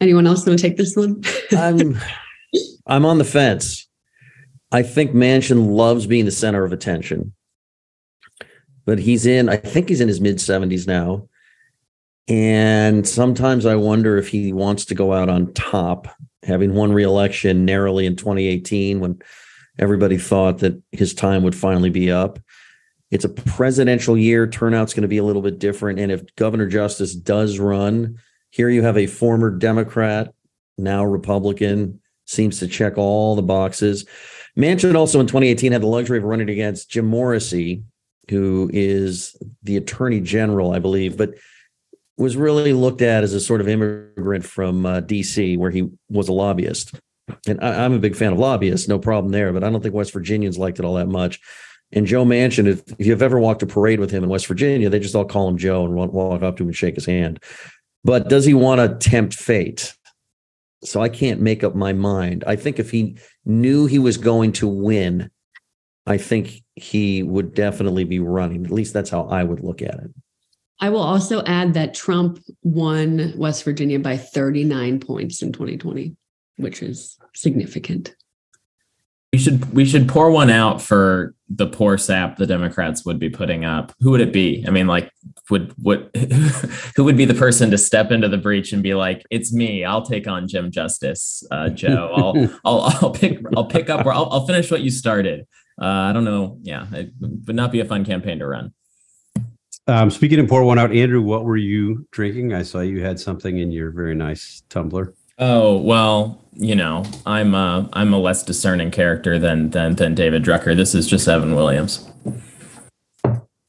Anyone 0.00 0.26
else 0.26 0.44
going 0.44 0.56
to 0.56 0.62
take 0.62 0.76
this 0.76 0.96
one? 0.96 1.22
I'm 1.52 1.98
I'm 2.86 3.04
on 3.04 3.18
the 3.18 3.24
fence. 3.24 3.88
I 4.70 4.82
think 4.82 5.12
Manchin 5.12 5.74
loves 5.74 6.06
being 6.06 6.24
the 6.24 6.30
center 6.30 6.64
of 6.64 6.72
attention. 6.72 7.34
But 8.84 8.98
he's 8.98 9.26
in, 9.26 9.48
I 9.48 9.56
think 9.56 9.88
he's 9.88 10.00
in 10.00 10.08
his 10.08 10.20
mid 10.20 10.36
70s 10.38 10.86
now. 10.86 11.28
And 12.28 13.06
sometimes 13.06 13.66
I 13.66 13.74
wonder 13.74 14.16
if 14.16 14.28
he 14.28 14.52
wants 14.52 14.84
to 14.86 14.94
go 14.94 15.12
out 15.12 15.28
on 15.28 15.52
top, 15.54 16.08
having 16.42 16.74
won 16.74 16.92
re-election 16.92 17.64
narrowly 17.64 18.06
in 18.06 18.16
2018 18.16 19.00
when 19.00 19.20
everybody 19.78 20.18
thought 20.18 20.58
that 20.58 20.80
his 20.92 21.14
time 21.14 21.42
would 21.42 21.54
finally 21.54 21.90
be 21.90 22.10
up. 22.10 22.38
It's 23.10 23.24
a 23.24 23.28
presidential 23.28 24.16
year. 24.16 24.46
Turnout's 24.46 24.94
going 24.94 25.02
to 25.02 25.08
be 25.08 25.18
a 25.18 25.24
little 25.24 25.42
bit 25.42 25.58
different. 25.58 25.98
And 25.98 26.10
if 26.10 26.34
Governor 26.36 26.66
Justice 26.66 27.14
does 27.14 27.58
run, 27.58 28.18
here 28.50 28.68
you 28.68 28.82
have 28.82 28.96
a 28.96 29.06
former 29.06 29.50
Democrat, 29.50 30.32
now 30.78 31.04
Republican, 31.04 32.00
seems 32.26 32.58
to 32.60 32.68
check 32.68 32.96
all 32.96 33.34
the 33.34 33.42
boxes. 33.42 34.06
Manchin 34.56 34.94
also 34.94 35.20
in 35.20 35.26
2018 35.26 35.72
had 35.72 35.82
the 35.82 35.86
luxury 35.86 36.18
of 36.18 36.24
running 36.24 36.48
against 36.48 36.90
Jim 36.90 37.10
Morrisey, 37.10 37.82
who 38.30 38.70
is 38.72 39.36
the 39.62 39.76
attorney 39.76 40.20
general, 40.20 40.72
I 40.72 40.78
believe. 40.78 41.16
But 41.16 41.34
was 42.22 42.36
really 42.36 42.72
looked 42.72 43.02
at 43.02 43.24
as 43.24 43.34
a 43.34 43.40
sort 43.40 43.60
of 43.60 43.68
immigrant 43.68 44.44
from 44.44 44.86
uh, 44.86 45.00
DC, 45.00 45.58
where 45.58 45.70
he 45.70 45.90
was 46.08 46.28
a 46.28 46.32
lobbyist. 46.32 46.94
And 47.46 47.62
I, 47.62 47.84
am 47.84 47.92
a 47.92 47.98
big 47.98 48.16
fan 48.16 48.32
of 48.32 48.38
lobbyists, 48.38 48.88
no 48.88 48.98
problem 48.98 49.32
there. 49.32 49.52
But 49.52 49.64
I 49.64 49.70
don't 49.70 49.82
think 49.82 49.94
West 49.94 50.12
Virginians 50.12 50.58
liked 50.58 50.78
it 50.78 50.84
all 50.84 50.94
that 50.94 51.08
much. 51.08 51.40
And 51.92 52.06
Joe 52.06 52.24
Manchin, 52.24 52.66
if, 52.66 52.82
if 52.98 53.06
you've 53.06 53.22
ever 53.22 53.38
walked 53.38 53.62
a 53.62 53.66
parade 53.66 54.00
with 54.00 54.10
him 54.10 54.24
in 54.24 54.30
West 54.30 54.46
Virginia, 54.46 54.88
they 54.88 54.98
just 54.98 55.14
all 55.14 55.24
call 55.24 55.48
him 55.48 55.58
Joe 55.58 55.84
and 55.84 55.94
walk 55.94 56.42
up 56.42 56.56
to 56.56 56.62
him 56.62 56.68
and 56.68 56.76
shake 56.76 56.94
his 56.94 57.06
hand. 57.06 57.42
But 58.04 58.28
does 58.28 58.44
he 58.44 58.54
want 58.54 58.80
to 58.80 59.10
tempt 59.10 59.34
fate? 59.34 59.94
So 60.84 61.00
I 61.00 61.08
can't 61.08 61.40
make 61.40 61.62
up 61.62 61.74
my 61.74 61.92
mind. 61.92 62.44
I 62.46 62.56
think 62.56 62.78
if 62.78 62.90
he 62.90 63.18
knew 63.44 63.86
he 63.86 63.98
was 63.98 64.16
going 64.16 64.52
to 64.52 64.66
win, 64.66 65.30
I 66.06 66.16
think 66.16 66.62
he 66.74 67.22
would 67.22 67.54
definitely 67.54 68.04
be 68.04 68.18
running. 68.18 68.64
At 68.64 68.72
least 68.72 68.92
that's 68.92 69.10
how 69.10 69.24
I 69.24 69.44
would 69.44 69.60
look 69.60 69.82
at 69.82 69.94
it. 69.94 70.10
I 70.82 70.90
will 70.90 71.02
also 71.02 71.44
add 71.44 71.74
that 71.74 71.94
Trump 71.94 72.40
won 72.64 73.32
West 73.36 73.62
Virginia 73.62 74.00
by 74.00 74.16
39 74.16 74.98
points 74.98 75.40
in 75.40 75.52
2020, 75.52 76.16
which 76.56 76.82
is 76.82 77.16
significant. 77.34 78.16
We 79.32 79.38
should 79.38 79.72
we 79.72 79.86
should 79.86 80.08
pour 80.08 80.30
one 80.32 80.50
out 80.50 80.82
for 80.82 81.34
the 81.48 81.68
poor 81.68 81.96
sap 81.96 82.36
the 82.36 82.46
Democrats 82.46 83.04
would 83.06 83.20
be 83.20 83.30
putting 83.30 83.64
up. 83.64 83.94
Who 84.00 84.10
would 84.10 84.20
it 84.20 84.32
be? 84.32 84.64
I 84.66 84.70
mean, 84.70 84.88
like, 84.88 85.10
would 85.48 85.72
would 85.78 86.10
who 86.96 87.04
would 87.04 87.16
be 87.16 87.24
the 87.26 87.32
person 87.32 87.70
to 87.70 87.78
step 87.78 88.10
into 88.10 88.28
the 88.28 88.36
breach 88.36 88.72
and 88.72 88.82
be 88.82 88.92
like, 88.92 89.22
"It's 89.30 89.52
me. 89.52 89.84
I'll 89.84 90.04
take 90.04 90.26
on 90.26 90.48
Jim 90.48 90.70
Justice, 90.70 91.44
uh, 91.52 91.70
Joe. 91.70 92.12
I'll 92.14 92.60
I'll 92.64 92.80
I'll 93.00 93.10
pick 93.12 93.38
I'll 93.56 93.66
pick 93.66 93.88
up 93.88 94.04
or 94.04 94.12
I'll, 94.12 94.28
I'll 94.30 94.46
finish 94.46 94.70
what 94.70 94.82
you 94.82 94.90
started." 94.90 95.46
Uh, 95.80 95.86
I 95.86 96.12
don't 96.12 96.24
know. 96.24 96.58
Yeah, 96.60 96.86
it 96.92 97.12
would 97.20 97.56
not 97.56 97.72
be 97.72 97.80
a 97.80 97.86
fun 97.86 98.04
campaign 98.04 98.40
to 98.40 98.46
run. 98.46 98.74
Um, 99.86 100.10
speaking 100.10 100.38
of 100.38 100.48
pour 100.48 100.62
one 100.64 100.78
out, 100.78 100.92
Andrew, 100.92 101.20
what 101.20 101.44
were 101.44 101.56
you 101.56 102.06
drinking? 102.12 102.54
I 102.54 102.62
saw 102.62 102.80
you 102.80 103.02
had 103.02 103.18
something 103.18 103.58
in 103.58 103.72
your 103.72 103.90
very 103.90 104.14
nice 104.14 104.62
tumbler. 104.68 105.14
Oh 105.38 105.78
well, 105.78 106.44
you 106.52 106.76
know, 106.76 107.04
I'm 107.26 107.54
a 107.54 107.88
I'm 107.92 108.12
a 108.12 108.18
less 108.18 108.44
discerning 108.44 108.90
character 108.90 109.38
than 109.38 109.70
than 109.70 109.96
than 109.96 110.14
David 110.14 110.44
Drucker. 110.44 110.76
This 110.76 110.94
is 110.94 111.08
just 111.08 111.26
Evan 111.26 111.56
Williams. 111.56 112.08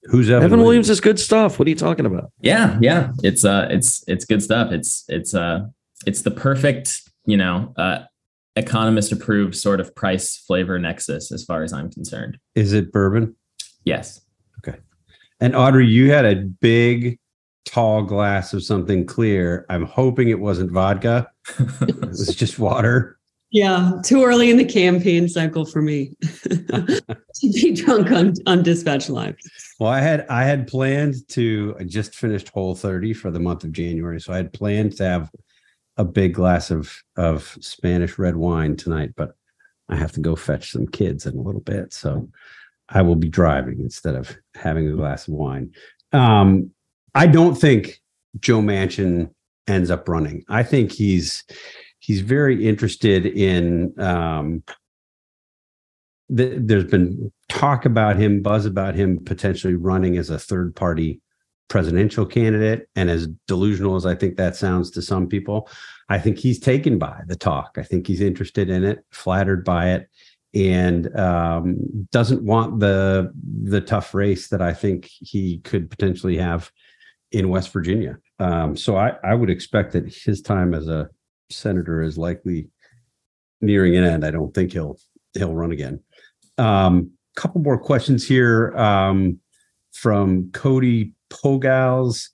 Who's 0.04 0.30
Evan, 0.30 0.44
Evan 0.44 0.60
Williams? 0.60 0.64
Williams? 0.64 0.90
Is 0.92 1.02
good 1.02 1.20
stuff. 1.20 1.58
What 1.58 1.68
are 1.68 1.70
you 1.70 1.76
talking 1.76 2.06
about? 2.06 2.32
Yeah, 2.42 2.78
yeah, 2.80 3.12
it's 3.24 3.44
uh, 3.44 3.68
it's 3.72 4.04
it's 4.08 4.26
good 4.26 4.44
stuff. 4.44 4.72
It's 4.72 5.06
it's 5.08 5.34
uh, 5.34 5.68
it's 6.06 6.22
the 6.22 6.32
perfect, 6.32 7.02
you 7.26 7.38
know, 7.38 7.74
uh, 7.78 8.04
economist 8.56 9.12
approved 9.12 9.56
sort 9.56 9.80
of 9.80 9.96
price 9.96 10.38
flavor 10.38 10.78
nexus 10.78 11.32
as 11.32 11.44
far 11.44 11.64
as 11.64 11.74
I'm 11.74 11.90
concerned. 11.90 12.38
Is 12.54 12.74
it 12.74 12.92
bourbon? 12.92 13.36
Yes. 13.86 14.22
And 15.44 15.58
Audrey, 15.58 15.86
you 15.86 16.10
had 16.10 16.24
a 16.24 16.38
big, 16.38 17.20
tall 17.66 18.02
glass 18.02 18.54
of 18.54 18.64
something 18.64 19.06
clear. 19.06 19.66
I'm 19.70 19.84
hoping 19.84 20.30
it 20.30 20.40
wasn't 20.40 20.72
vodka. 20.72 21.30
it 21.60 22.00
was 22.00 22.34
just 22.34 22.60
water. 22.60 23.20
Yeah, 23.52 24.00
too 24.06 24.24
early 24.24 24.50
in 24.50 24.56
the 24.56 24.64
campaign 24.64 25.28
cycle 25.28 25.66
for 25.66 25.82
me 25.82 26.16
to 26.22 27.02
be 27.42 27.74
drunk 27.74 28.10
on, 28.10 28.36
on 28.48 28.64
Dispatch 28.64 29.10
Live. 29.10 29.36
Well, 29.82 29.92
I 29.92 30.00
had 30.00 30.26
I 30.30 30.46
had 30.46 30.66
planned 30.66 31.28
to 31.32 31.76
I 31.78 31.84
just 31.84 32.16
finished 32.16 32.48
Whole 32.48 32.74
30 32.74 33.14
for 33.14 33.30
the 33.30 33.40
month 33.42 33.66
of 33.66 33.74
January, 33.74 34.22
so 34.22 34.32
I 34.32 34.38
had 34.38 34.54
planned 34.54 34.96
to 34.98 35.04
have 35.04 35.30
a 35.98 36.06
big 36.06 36.34
glass 36.34 36.72
of 36.72 37.04
of 37.18 37.58
Spanish 37.60 38.18
red 38.18 38.38
wine 38.38 38.78
tonight, 38.78 39.12
but 39.18 39.36
I 39.90 39.98
have 39.98 40.14
to 40.14 40.22
go 40.22 40.38
fetch 40.38 40.72
some 40.72 40.88
kids 40.88 41.26
in 41.26 41.38
a 41.38 41.42
little 41.42 41.62
bit. 41.62 41.94
So 41.94 42.30
I 42.94 43.02
will 43.02 43.16
be 43.16 43.28
driving 43.28 43.80
instead 43.80 44.16
of 44.16 44.36
having 44.56 44.88
a 44.88 44.96
glass 44.96 45.28
of 45.28 45.34
wine. 45.34 45.72
Um, 46.12 46.72
I 47.16 47.28
don't 47.28 47.56
think 47.56 48.00
Joe 48.40 48.60
Manchin 48.60 49.32
ends 49.68 49.90
up 49.90 50.08
running. 50.08 50.44
I 50.48 50.64
think 50.64 50.92
he's 50.92 51.44
he's 52.00 52.22
very 52.22 52.68
interested 52.68 53.26
in. 53.26 54.00
Um, 54.00 54.64
th- 56.36 56.60
there's 56.62 56.86
been 56.86 57.32
talk 57.50 57.86
about 57.86 58.18
him, 58.18 58.42
buzz 58.42 58.66
about 58.66 58.96
him 58.96 59.24
potentially 59.24 59.76
running 59.76 60.18
as 60.18 60.30
a 60.30 60.40
third 60.40 60.76
party 60.76 61.20
presidential 61.70 62.26
candidate. 62.26 62.88
And 62.96 63.10
as 63.10 63.28
delusional 63.48 63.96
as 63.96 64.06
I 64.06 64.14
think 64.16 64.38
that 64.38 64.56
sounds 64.56 64.92
to 64.92 65.02
some 65.02 65.28
people, 65.28 65.70
I 66.10 66.20
think 66.20 66.38
he's 66.38 66.60
taken 66.60 67.00
by 67.00 67.22
the 67.28 67.36
talk. 67.36 67.78
I 67.78 67.84
think 67.84 68.06
he's 68.06 68.22
interested 68.22 68.70
in 68.70 68.84
it, 68.84 69.04
flattered 69.12 69.66
by 69.66 69.92
it 69.92 70.10
and 70.54 71.16
um, 71.18 71.78
doesn't 72.12 72.44
want 72.44 72.80
the 72.80 73.32
the 73.64 73.82
tough 73.82 74.14
race 74.14 74.50
that 74.50 74.62
I 74.62 74.74
think 74.74 75.10
he 75.10 75.60
could 75.60 75.90
potentially 75.90 76.38
have 76.38 76.72
in 77.32 77.50
West 77.50 77.74
Virginia. 77.74 78.18
Um, 78.40 78.78
so 78.78 78.96
I, 78.96 79.14
I 79.24 79.34
would 79.34 79.50
expect 79.50 79.94
that 79.94 80.14
his 80.14 80.42
time 80.42 80.74
as 80.74 80.88
a 80.88 81.10
senator 81.50 82.02
is 82.02 82.18
likely 82.18 82.70
nearing 83.62 83.96
an 83.96 84.04
end. 84.04 84.26
I 84.26 84.32
don't 84.32 84.54
think 84.54 84.74
he'll 84.74 84.98
he'll 85.34 85.56
run 85.56 85.72
again. 85.72 86.00
A 86.58 86.64
um, 86.64 87.12
couple 87.36 87.62
more 87.62 87.80
questions 87.80 88.28
here 88.28 88.76
um, 88.78 89.40
from 89.92 90.52
Cody 90.52 91.14
Pogals. 91.32 92.30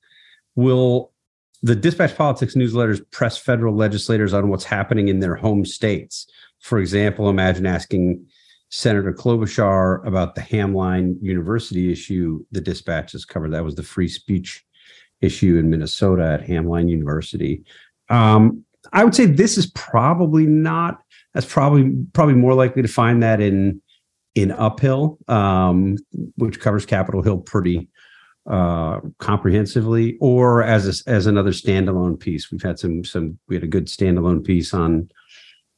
Will 0.56 1.14
the 1.62 1.76
Dispatch 1.76 2.16
Politics 2.16 2.56
newsletters 2.56 3.02
press 3.12 3.38
federal 3.38 3.76
legislators 3.76 4.34
on 4.34 4.50
what's 4.50 4.66
happening 4.66 5.08
in 5.08 5.20
their 5.20 5.36
home 5.36 5.64
states? 5.64 6.28
For 6.60 6.80
example, 6.80 7.30
imagine 7.30 7.66
asking 7.66 8.26
Senator 8.70 9.14
Klobuchar 9.14 10.05
about 10.05 10.36
the 10.36 10.41
Hamline 10.41 11.16
University 11.22 11.91
issue 11.91 12.43
the 12.51 12.62
dispatches 12.62 13.26
covered. 13.26 13.53
That 13.53 13.64
was 13.64 13.76
the 13.76 13.84
free 13.84 14.07
speech 14.07 14.64
issue 15.22 15.57
in 15.57 15.70
Minnesota 15.70 16.39
at 16.39 16.47
Hamline 16.47 16.89
University. 16.89 17.64
Um, 18.10 18.64
I 18.93 19.03
would 19.03 19.16
say 19.16 19.26
this 19.26 19.57
is 19.57 19.68
probably 19.72 20.45
not. 20.45 21.01
That's 21.34 21.45
probably 21.45 21.91
probably 22.14 22.36
more 22.36 22.53
likely 22.53 22.82
to 22.82 22.88
find 22.88 23.22
that 23.24 23.41
in 23.41 23.82
in 24.36 24.51
Uphill, 24.51 25.18
um, 25.28 25.97
which 26.38 26.60
covers 26.60 26.86
Capitol 26.86 27.22
Hill 27.22 27.39
pretty 27.39 27.89
uh, 28.49 28.99
comprehensively, 29.18 30.18
or 30.22 30.64
as 30.64 30.88
a, 31.07 31.10
as 31.10 31.28
another 31.28 31.51
standalone 31.51 32.20
piece. 32.20 32.51
We've 32.51 32.62
had 32.62 32.80
some 32.80 33.03
some 33.03 33.38
we 33.47 33.55
had 33.55 33.64
a 33.64 33.68
good 33.68 33.88
standalone 33.88 34.43
piece 34.43 34.74
on 34.74 35.10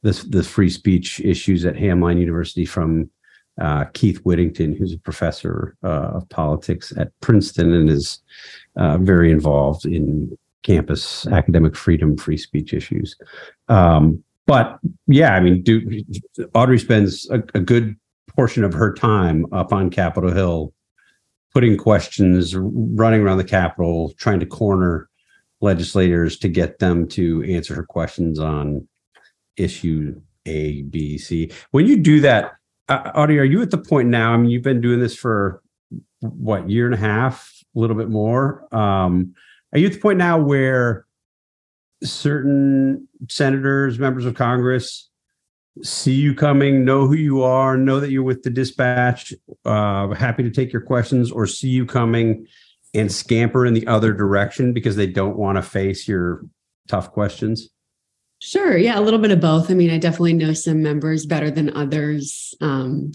the 0.02 0.42
free 0.42 0.70
speech 0.70 1.20
issues 1.20 1.64
at 1.64 1.76
Hamline 1.76 2.18
University 2.18 2.64
from 2.64 3.08
uh, 3.60 3.84
Keith 3.92 4.18
Whittington, 4.24 4.74
who's 4.74 4.92
a 4.92 4.98
professor 4.98 5.76
uh, 5.84 6.12
of 6.14 6.28
politics 6.28 6.92
at 6.96 7.12
Princeton 7.20 7.72
and 7.72 7.88
is 7.88 8.20
uh, 8.76 8.98
very 8.98 9.30
involved 9.30 9.84
in 9.84 10.36
campus 10.62 11.26
academic 11.26 11.76
freedom, 11.76 12.16
free 12.16 12.36
speech 12.36 12.72
issues. 12.72 13.16
Um, 13.68 14.22
but 14.46 14.78
yeah, 15.06 15.34
I 15.34 15.40
mean, 15.40 15.62
do, 15.62 16.02
Audrey 16.54 16.78
spends 16.78 17.28
a, 17.30 17.42
a 17.54 17.60
good 17.60 17.96
portion 18.34 18.64
of 18.64 18.72
her 18.72 18.92
time 18.92 19.46
up 19.52 19.72
on 19.72 19.90
Capitol 19.90 20.32
Hill, 20.32 20.72
putting 21.52 21.76
questions, 21.76 22.56
running 22.56 23.20
around 23.20 23.38
the 23.38 23.44
Capitol, 23.44 24.12
trying 24.16 24.40
to 24.40 24.46
corner 24.46 25.08
legislators 25.60 26.38
to 26.38 26.48
get 26.48 26.78
them 26.80 27.06
to 27.06 27.44
answer 27.44 27.74
her 27.74 27.84
questions 27.84 28.38
on 28.38 28.86
issue 29.56 30.20
A, 30.46 30.82
B, 30.82 31.18
C. 31.18 31.50
When 31.70 31.86
you 31.86 31.98
do 31.98 32.20
that, 32.20 32.52
uh, 32.88 33.10
Audrey, 33.14 33.38
are 33.38 33.44
you 33.44 33.62
at 33.62 33.70
the 33.70 33.78
point 33.78 34.08
now? 34.08 34.32
I 34.32 34.36
mean, 34.36 34.50
you've 34.50 34.62
been 34.62 34.80
doing 34.80 35.00
this 35.00 35.14
for 35.14 35.62
what 36.20 36.68
year 36.68 36.86
and 36.86 36.94
a 36.94 36.98
half, 36.98 37.52
a 37.74 37.80
little 37.80 37.96
bit 37.96 38.08
more. 38.08 38.66
Um, 38.74 39.34
are 39.72 39.78
you 39.78 39.86
at 39.86 39.94
the 39.94 40.00
point 40.00 40.18
now 40.18 40.38
where 40.38 41.06
certain 42.02 43.08
senators, 43.28 43.98
members 43.98 44.26
of 44.26 44.34
Congress, 44.34 45.08
see 45.82 46.12
you 46.12 46.34
coming, 46.34 46.84
know 46.84 47.06
who 47.06 47.14
you 47.14 47.42
are, 47.42 47.76
know 47.76 48.00
that 48.00 48.10
you're 48.10 48.22
with 48.22 48.42
the 48.42 48.50
dispatch, 48.50 49.32
uh, 49.64 50.08
happy 50.08 50.42
to 50.42 50.50
take 50.50 50.72
your 50.72 50.82
questions, 50.82 51.30
or 51.30 51.46
see 51.46 51.68
you 51.68 51.86
coming 51.86 52.46
and 52.94 53.10
scamper 53.10 53.64
in 53.64 53.72
the 53.72 53.86
other 53.86 54.12
direction 54.12 54.72
because 54.72 54.96
they 54.96 55.06
don't 55.06 55.36
want 55.36 55.56
to 55.56 55.62
face 55.62 56.06
your 56.06 56.44
tough 56.88 57.10
questions? 57.10 57.70
Sure. 58.44 58.76
Yeah, 58.76 58.98
a 58.98 59.00
little 59.00 59.20
bit 59.20 59.30
of 59.30 59.40
both. 59.40 59.70
I 59.70 59.74
mean, 59.74 59.88
I 59.90 59.98
definitely 59.98 60.32
know 60.32 60.52
some 60.52 60.82
members 60.82 61.26
better 61.26 61.48
than 61.48 61.76
others. 61.76 62.56
Um, 62.60 63.12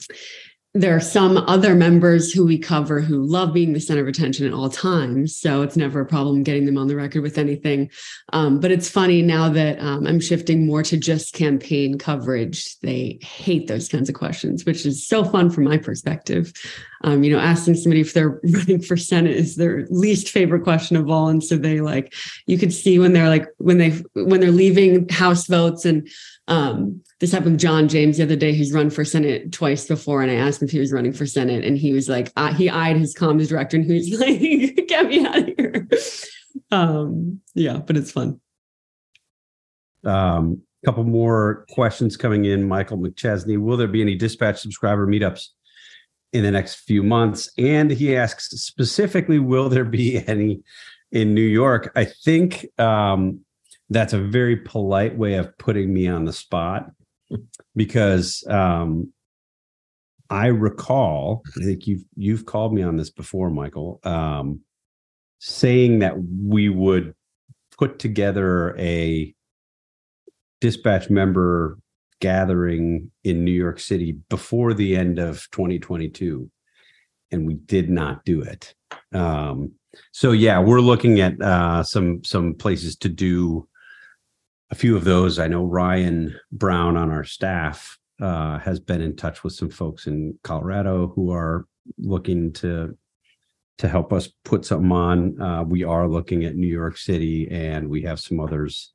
there 0.74 0.96
are 0.96 1.02
some 1.02 1.38
other 1.38 1.74
members 1.74 2.32
who 2.32 2.46
we 2.46 2.58
cover 2.58 3.00
who 3.02 3.24
love 3.24 3.54
being 3.54 3.74
the 3.74 3.80
center 3.80 4.02
of 4.02 4.08
attention 4.08 4.46
at 4.46 4.54
all 4.54 4.70
times. 4.70 5.36
So 5.36 5.62
it's 5.62 5.78
never 5.78 6.02
a 6.02 6.06
problem 6.06 6.44
getting 6.44 6.66
them 6.66 6.78
on 6.78 6.88
the 6.88 6.96
record 6.96 7.24
with 7.24 7.38
anything. 7.38 7.90
Um, 8.34 8.60
but 8.60 8.72
it's 8.72 8.90
funny 8.90 9.22
now 9.22 9.50
that 9.50 9.80
um, 9.80 10.06
I'm 10.06 10.20
shifting 10.20 10.68
more 10.68 10.84
to 10.84 10.98
just 10.98 11.34
campaign 11.34 11.98
coverage. 11.98 12.78
They 12.80 13.18
hate 13.22 13.68
those 13.68 13.88
kinds 13.88 14.10
of 14.10 14.16
questions, 14.16 14.66
which 14.66 14.86
is 14.86 15.08
so 15.08 15.24
fun 15.24 15.50
from 15.50 15.64
my 15.64 15.78
perspective. 15.78 16.54
Um, 17.04 17.24
you 17.24 17.32
know, 17.32 17.40
asking 17.40 17.76
somebody 17.76 18.02
if 18.02 18.14
they're 18.14 18.40
running 18.44 18.82
for 18.82 18.98
Senate 18.98 19.36
is 19.36 19.56
their 19.56 19.88
least 19.90 20.30
favorite 20.30 20.64
question 20.64 20.96
of 20.98 21.10
all. 21.10 21.30
And 21.30 21.44
so 21.44 21.58
they 21.58 21.82
like, 21.82 22.14
you 22.46 22.58
could 22.58 22.74
see 22.74 23.00
when 23.00 23.14
they're 23.14 23.30
like, 23.30 23.48
when 23.58 23.78
they, 23.78 23.92
when 24.14 24.42
they're 24.42 24.52
leaving 24.52 25.08
House 25.10 25.48
votes 25.48 25.86
and, 25.86 26.08
um, 26.48 27.02
this 27.20 27.32
happened 27.32 27.54
with 27.54 27.62
John 27.62 27.88
James 27.88 28.18
the 28.18 28.24
other 28.24 28.36
day, 28.36 28.54
who's 28.54 28.72
run 28.72 28.90
for 28.90 29.04
Senate 29.04 29.52
twice 29.52 29.88
before. 29.88 30.22
And 30.22 30.32
I 30.32 30.36
asked 30.36 30.62
him 30.62 30.68
if 30.68 30.72
he 30.72 30.80
was 30.80 30.94
running 30.94 31.14
for 31.14 31.26
Senate. 31.26 31.66
And 31.66 31.78
he 31.78 31.94
was 31.94 32.08
like, 32.08 32.32
uh, 32.36 32.54
he 32.54 32.70
eyed 32.70 32.98
his 32.98 33.16
comms 33.16 33.50
director 33.50 33.78
and 33.78 33.86
he 33.86 33.94
was 33.94 34.10
like, 34.20 34.88
get 34.88 35.08
me 35.08 35.26
out 35.26 35.38
of 35.38 35.46
here. 35.58 35.88
Um, 36.72 37.42
yeah, 37.54 37.78
but 37.78 37.98
it's 37.98 38.12
fun. 38.12 38.40
Um, 40.04 40.62
couple 40.86 41.04
more 41.04 41.66
questions 41.72 42.16
coming 42.16 42.46
in. 42.46 42.68
Michael 42.68 42.98
McChesney, 42.98 43.58
will 43.58 43.76
there 43.76 43.88
be 43.88 44.02
any 44.02 44.16
dispatch 44.16 44.62
subscriber 44.62 45.06
meetups 45.06 45.48
in 46.32 46.44
the 46.44 46.52
next 46.52 46.76
few 46.76 47.04
months? 47.04 47.52
And 47.58 47.92
he 47.92 48.16
asks 48.16 48.50
specifically, 48.52 49.40
will 49.40 49.68
there 49.70 49.84
be 49.84 50.18
any 50.28 50.62
in 51.12 51.34
New 51.34 51.42
York? 51.42 51.92
I 51.96 52.06
think 52.06 52.68
um, 52.80 53.42
that's 53.90 54.14
a 54.14 54.20
very 54.20 54.56
polite 54.56 55.18
way 55.18 55.36
of 55.36 55.58
putting 55.58 55.94
me 55.94 56.08
on 56.08 56.26
the 56.26 56.34
spot 56.34 56.92
because 57.76 58.46
um, 58.50 59.12
I 60.30 60.48
recall, 60.48 61.44
I 61.60 61.64
think 61.64 61.88
you've 61.88 62.04
you've 62.16 62.46
called 62.46 62.74
me 62.74 62.84
on 62.84 62.98
this 62.98 63.10
before, 63.10 63.50
Michael, 63.50 64.00
um, 64.04 64.62
saying 65.40 66.00
that 66.00 66.16
we 66.44 66.70
would 66.70 67.14
put 67.78 68.00
together 68.00 68.76
a 68.78 69.34
dispatch 70.60 71.10
member 71.10 71.78
gathering 72.20 73.12
in 73.24 73.46
New 73.46 73.52
York 73.52 73.80
City 73.80 74.18
before 74.30 74.74
the 74.74 74.96
end 74.96 75.20
of 75.20 75.48
2022, 75.52 76.50
and 77.32 77.46
we 77.46 77.54
did 77.54 77.90
not 77.90 78.26
do 78.26 78.42
it. 78.42 78.74
Um, 79.14 79.74
so 80.12 80.32
yeah, 80.32 80.60
we're 80.60 80.82
looking 80.82 81.22
at 81.22 81.42
uh, 81.42 81.84
some 81.84 82.24
some 82.24 82.54
places 82.54 82.98
to 82.98 83.10
do 83.10 83.68
a 84.70 84.76
few 84.76 84.96
of 84.96 85.04
those. 85.04 85.40
I 85.40 85.48
know 85.48 85.64
Ryan 85.64 86.38
Brown 86.52 86.98
on 86.98 87.12
our 87.12 87.24
staff 87.24 87.98
uh, 88.22 88.60
has 88.60 88.80
been 88.80 89.02
in 89.02 89.16
touch 89.16 89.44
with 89.44 89.54
some 89.54 89.70
folks 89.70 90.08
in 90.08 90.38
Colorado 90.44 91.08
who 91.16 91.32
are 91.32 91.66
looking 91.98 92.52
to 92.54 92.98
to 93.78 93.88
help 93.88 94.12
us 94.12 94.30
put 94.44 94.66
something 94.66 94.92
on. 94.92 95.40
Uh, 95.40 95.64
we 95.64 95.84
are 95.84 96.08
looking 96.08 96.46
at 96.46 96.56
New 96.56 96.68
York 96.68 96.98
City, 96.98 97.48
and 97.52 97.88
we 97.88 98.02
have 98.02 98.20
some 98.20 98.40
others 98.40 98.92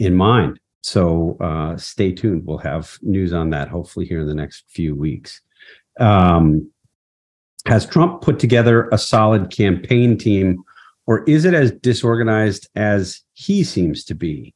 in 0.00 0.16
mind. 0.16 0.58
So 0.82 1.36
uh, 1.40 1.76
stay 1.76 2.12
tuned. 2.12 2.44
We'll 2.44 2.58
have 2.58 2.98
news 3.02 3.32
on 3.32 3.50
that 3.50 3.68
hopefully 3.68 4.06
here 4.06 4.20
in 4.20 4.26
the 4.26 4.34
next 4.34 4.64
few 4.68 4.96
weeks. 4.96 5.40
Um, 6.00 6.70
has 7.66 7.86
Trump 7.86 8.22
put 8.22 8.38
together 8.38 8.88
a 8.90 8.98
solid 8.98 9.50
campaign 9.50 10.18
team, 10.18 10.64
or 11.06 11.22
is 11.24 11.44
it 11.44 11.54
as 11.54 11.70
disorganized 11.70 12.68
as 12.74 13.22
he 13.34 13.62
seems 13.62 14.04
to 14.06 14.14
be? 14.14 14.54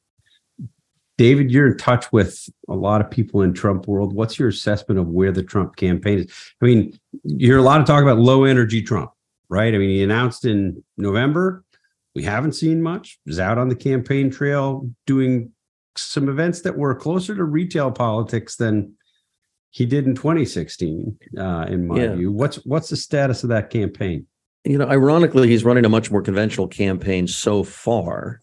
David, 1.17 1.51
you're 1.51 1.69
in 1.69 1.77
touch 1.77 2.11
with 2.13 2.49
a 2.69 2.75
lot 2.75 3.01
of 3.01 3.11
people 3.11 3.43
in 3.43 3.53
Trump 3.53 3.87
world. 3.87 4.13
What's 4.13 4.39
your 4.39 4.49
assessment 4.49 4.99
of 4.99 5.09
where 5.09 5.31
the 5.31 5.43
Trump 5.43 5.77
campaign 5.77 6.21
is? 6.21 6.33
I 6.61 6.65
mean, 6.65 6.99
you 7.23 7.47
hear 7.47 7.59
a 7.59 7.63
lot 7.63 7.81
of 7.81 7.87
talk 7.87 8.03
about 8.03 8.19
low 8.19 8.45
energy 8.45 8.83
Trump, 8.83 9.13
right? 9.49 9.75
I 9.75 9.79
mean, 9.79 9.91
he 9.91 10.03
announced 10.03 10.45
in 10.45 10.83
November. 10.97 11.65
We 12.15 12.25
haven't 12.25 12.53
seen 12.53 12.83
much. 12.83 13.19
He's 13.25 13.39
out 13.39 13.59
on 13.59 13.69
the 13.69 13.77
campaign 13.77 14.31
trail 14.31 14.89
doing 15.07 15.53
some 15.97 16.29
events 16.29 16.63
that 16.63 16.77
were 16.77 16.95
closer 16.95 17.35
to 17.37 17.45
retail 17.45 17.93
politics 17.93 18.57
than 18.57 18.95
he 19.71 19.87
did 19.87 20.07
in 20.07 20.15
2016, 20.15 21.19
uh, 21.39 21.67
in 21.69 21.87
my 21.87 22.01
yeah. 22.01 22.15
view. 22.15 22.33
What's 22.33 22.57
what's 22.65 22.89
the 22.89 22.97
status 22.97 23.43
of 23.43 23.51
that 23.51 23.71
campaign? 23.71 24.27
You 24.65 24.79
know, 24.79 24.89
ironically, 24.89 25.49
he's 25.49 25.65
running 25.65 25.85
a 25.85 25.89
much 25.89 26.11
more 26.11 26.23
conventional 26.23 26.69
campaign 26.69 27.27
so 27.27 27.63
far 27.63 28.41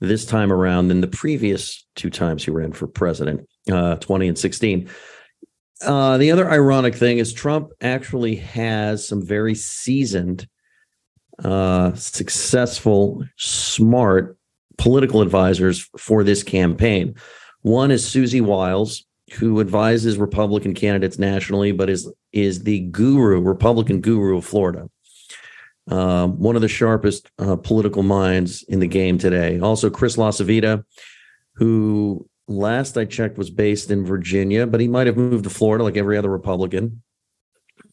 this 0.00 0.24
time 0.24 0.52
around 0.52 0.88
than 0.88 1.00
the 1.00 1.08
previous 1.08 1.86
two 1.96 2.10
times 2.10 2.44
he 2.44 2.50
ran 2.50 2.72
for 2.72 2.86
president, 2.86 3.48
uh, 3.70 3.96
20 3.96 4.28
and 4.28 4.38
16. 4.38 4.88
Uh, 5.82 6.18
the 6.18 6.30
other 6.30 6.50
ironic 6.50 6.94
thing 6.94 7.18
is 7.18 7.32
Trump 7.32 7.70
actually 7.80 8.36
has 8.36 9.06
some 9.06 9.24
very 9.24 9.54
seasoned, 9.54 10.48
uh, 11.44 11.94
successful, 11.94 13.24
smart 13.36 14.36
political 14.76 15.22
advisors 15.22 15.88
for 15.96 16.24
this 16.24 16.42
campaign. 16.42 17.14
One 17.62 17.90
is 17.90 18.06
Susie 18.06 18.40
Wiles, 18.40 19.04
who 19.34 19.60
advises 19.60 20.16
Republican 20.16 20.74
candidates 20.74 21.18
nationally, 21.18 21.72
but 21.72 21.90
is 21.90 22.10
is 22.32 22.62
the 22.62 22.80
guru, 22.80 23.40
Republican 23.40 24.00
guru 24.00 24.38
of 24.38 24.44
Florida 24.44 24.88
um, 25.88 26.38
one 26.38 26.56
of 26.56 26.62
the 26.62 26.68
sharpest 26.68 27.30
uh, 27.38 27.56
political 27.56 28.02
minds 28.02 28.62
in 28.64 28.80
the 28.80 28.86
game 28.86 29.18
today. 29.18 29.58
Also, 29.60 29.90
Chris 29.90 30.16
LaCivita, 30.16 30.84
who 31.54 32.28
last 32.46 32.96
I 32.96 33.04
checked 33.04 33.38
was 33.38 33.50
based 33.50 33.90
in 33.90 34.04
Virginia, 34.04 34.66
but 34.66 34.80
he 34.80 34.88
might 34.88 35.06
have 35.06 35.16
moved 35.16 35.44
to 35.44 35.50
Florida 35.50 35.84
like 35.84 35.96
every 35.96 36.16
other 36.16 36.30
Republican. 36.30 37.02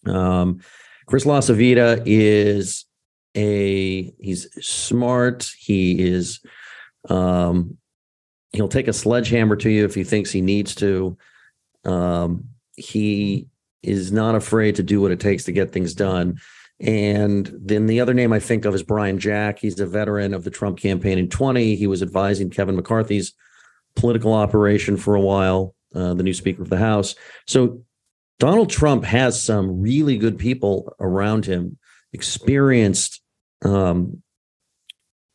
Um, 0.06 0.62
Chris 1.06 1.26
LaCivita 1.26 2.04
is 2.06 2.86
a 3.36 4.14
he's 4.20 4.48
smart. 4.66 5.50
He 5.58 6.08
is 6.08 6.40
um, 7.10 7.78
he'll 8.52 8.68
take 8.68 8.88
a 8.88 8.94
sledgehammer 8.94 9.56
to 9.58 9.70
you 9.70 9.86
if 9.86 9.96
he 9.96 10.04
thinks 10.04 10.32
he 10.32 10.42
needs 10.42 10.76
to. 10.76 11.18
Um, 11.84 12.46
he 12.76 13.48
is 13.84 14.12
not 14.12 14.36
afraid 14.36 14.76
to 14.76 14.84
do 14.84 15.02
what 15.02 15.12
it 15.12 15.20
takes 15.20 15.44
to 15.46 15.52
get 15.52 15.72
things 15.72 15.94
done. 15.94 16.40
And 16.80 17.50
then 17.58 17.88
the 17.88 18.02
other 18.02 18.14
name 18.14 18.34
I 18.34 18.40
think 18.40 18.66
of 18.66 18.76
is 18.76 18.84
Brian 18.84 19.18
Jack. 19.18 19.60
He's 19.60 19.80
a 19.80 19.86
veteran 19.86 20.34
of 20.34 20.44
the 20.44 20.50
Trump 20.50 20.78
campaign 20.78 21.18
in 21.18 21.30
20. 21.30 21.76
He 21.76 21.88
was 21.88 22.02
advising 22.02 22.50
Kevin 22.50 22.76
McCarthy's 22.76 23.34
political 23.96 24.34
operation 24.34 24.98
for 24.98 25.16
a 25.16 25.22
while, 25.22 25.74
uh, 25.94 26.14
the 26.14 26.24
new 26.24 26.34
Speaker 26.34 26.62
of 26.62 26.70
the 26.70 26.78
House. 26.78 27.16
So 27.48 27.82
Donald 28.40 28.70
Trump 28.70 29.06
has 29.06 29.42
some 29.42 29.82
really 29.82 30.18
good 30.18 30.38
people 30.38 30.94
around 31.00 31.46
him, 31.46 31.78
experienced 32.12 33.22
um, 33.64 34.22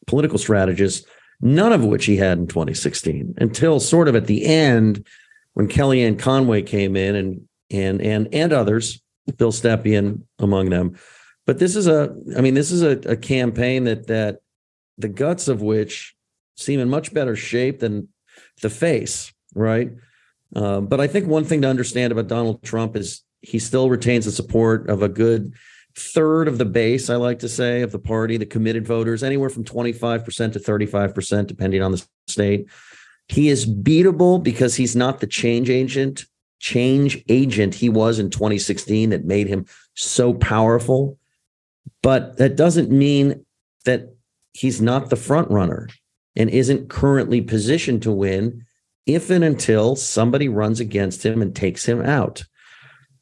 political 0.07 0.39
strategists, 0.39 1.09
none 1.41 1.73
of 1.73 1.83
which 1.83 2.05
he 2.05 2.19
had 2.19 2.37
in 2.37 2.47
2016 2.49 3.35
until 3.39 3.81
sort 3.81 4.09
of 4.09 4.15
at 4.15 4.27
the 4.27 4.45
end 4.45 5.07
when 5.55 5.69
Kellyanne 5.69 6.19
Conway 6.19 6.63
came 6.63 6.97
in 6.97 7.17
and 7.17 7.41
and 7.71 8.03
and 8.03 8.29
and 8.35 8.53
others, 8.53 9.01
Bill 9.39 9.53
Stepien 9.53 10.23
among 10.39 10.69
them 10.69 10.97
but 11.51 11.59
this 11.59 11.75
is 11.75 11.89
a, 11.89 12.15
I 12.37 12.43
mean, 12.43 12.55
this 12.55 12.71
is 12.71 12.85
a, 12.85 12.93
a 13.11 13.17
campaign 13.17 13.83
that 13.83 14.07
that 14.07 14.39
the 14.99 15.09
guts 15.09 15.49
of 15.49 15.63
which 15.63 16.15
seem 16.57 16.79
in 16.79 16.89
much 16.89 17.13
better 17.13 17.35
shape 17.35 17.81
than 17.81 18.07
the 18.63 18.71
face, 18.71 19.33
right? 19.53 19.91
Uh, 20.55 20.81
but 20.81 21.01
I 21.01 21.09
think 21.09 21.27
one 21.27 21.43
thing 21.43 21.63
to 21.63 21.69
understand 21.69 22.13
about 22.13 22.29
Donald 22.29 22.63
Trump 22.63 22.95
is 22.95 23.25
he 23.41 23.59
still 23.59 23.91
retains 23.91 24.27
the 24.27 24.31
support 24.31 24.89
of 24.89 25.03
a 25.03 25.09
good 25.09 25.55
third 25.97 26.47
of 26.47 26.59
the 26.59 26.65
base, 26.65 27.11
I 27.11 27.17
like 27.17 27.41
to 27.41 27.49
say, 27.49 27.83
of 27.83 27.91
the 27.91 27.99
party, 27.99 28.37
the 28.37 28.47
committed 28.47 28.87
voters, 28.87 29.25
anywhere 29.25 29.51
from 29.51 29.65
25% 29.65 30.53
to 30.53 30.61
35%, 30.61 31.49
depending 31.49 31.83
on 31.83 31.91
the 31.91 32.07
state. 32.29 32.69
He 33.27 33.49
is 33.49 33.67
beatable 33.67 34.41
because 34.41 34.77
he's 34.77 34.95
not 34.95 35.19
the 35.19 35.27
change 35.27 35.69
agent, 35.69 36.27
change 36.61 37.25
agent 37.29 37.75
he 37.75 37.89
was 37.89 38.21
in 38.21 38.31
2016 38.31 39.11
that 39.11 39.25
made 39.25 39.49
him 39.49 39.67
so 39.97 40.33
powerful. 40.33 41.17
But 42.03 42.39
that 42.39 42.57
doesn't 42.57 42.91
mean 42.91 43.45
that 43.85 44.15
he's 44.53 44.81
not 44.81 45.11
the 45.11 45.17
front 45.17 45.51
runner 45.51 45.89
and 46.37 46.51
isn't 46.51 46.89
currently 46.89 47.41
positioned 47.41 48.03
to 48.03 48.13
win 48.13 48.65
if 49.07 49.31
and 49.31 49.45
until 49.45 49.97
somebody 49.97 50.49
runs 50.49 50.81
against 50.81 51.25
him 51.25 51.43
and 51.43 51.55
takes 51.55 51.85
him 51.85 52.01
out. 52.03 52.45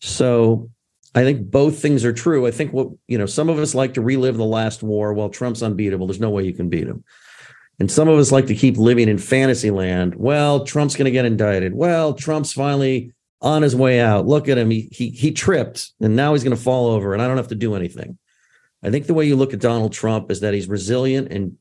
So 0.01 0.71
I 1.15 1.25
think 1.25 1.51
both 1.51 1.81
things 1.81 2.05
are 2.05 2.13
true. 2.13 2.47
I 2.47 2.51
think 2.51 2.73
what, 2.73 2.89
you 3.07 3.19
know, 3.19 3.27
some 3.27 3.49
of 3.49 3.59
us 3.59 3.75
like 3.75 3.95
to 3.95 4.01
relive 4.01 4.37
the 4.37 4.45
last 4.45 4.83
war. 4.83 5.15
Well, 5.15 5.31
Trump's 5.31 5.63
unbeatable. 5.63 6.07
There's 6.07 6.21
no 6.21 6.31
way 6.31 6.45
you 6.45 6.53
can 6.53 6.69
beat 6.69 6.87
him. 6.87 7.05
And 7.81 7.91
some 7.91 8.09
of 8.09 8.19
us 8.19 8.33
like 8.33 8.47
to 8.47 8.55
keep 8.55 8.77
living 8.77 9.09
in 9.09 9.19
fantasy 9.19 9.71
land. 9.71 10.17
Well, 10.17 10.65
Trump's 10.65 10.97
going 10.97 11.07
to 11.07 11.11
get 11.11 11.25
indicted. 11.25 11.75
Well, 11.75 12.15
Trump's 12.15 12.53
finally 12.53 13.13
on 13.41 13.63
his 13.63 13.75
way 13.75 14.01
out. 14.01 14.27
Look 14.27 14.49
at 14.49 14.59
him. 14.59 14.71
He, 14.71 14.89
he, 14.91 15.11
he 15.11 15.33
tripped 15.33 15.93
and 16.01 16.17
now 16.17 16.35
he's 16.35 16.45
going 16.45 16.57
to 16.57 16.63
fall 16.63 16.89
over 16.89 17.15
and 17.15 17.23
I 17.23 17.29
don't 17.29 17.37
have 17.37 17.49
to 17.49 17.55
do 17.55 17.75
anything. 17.75 18.19
I 18.83 18.91
think 18.91 19.07
the 19.07 19.15
way 19.15 19.27
you 19.27 19.37
look 19.37 19.53
at 19.53 19.61
Donald 19.61 19.93
Trump 19.93 20.31
is 20.31 20.41
that 20.41 20.55
he's 20.55 20.69
resilient 20.69 21.33
and, 21.33 21.57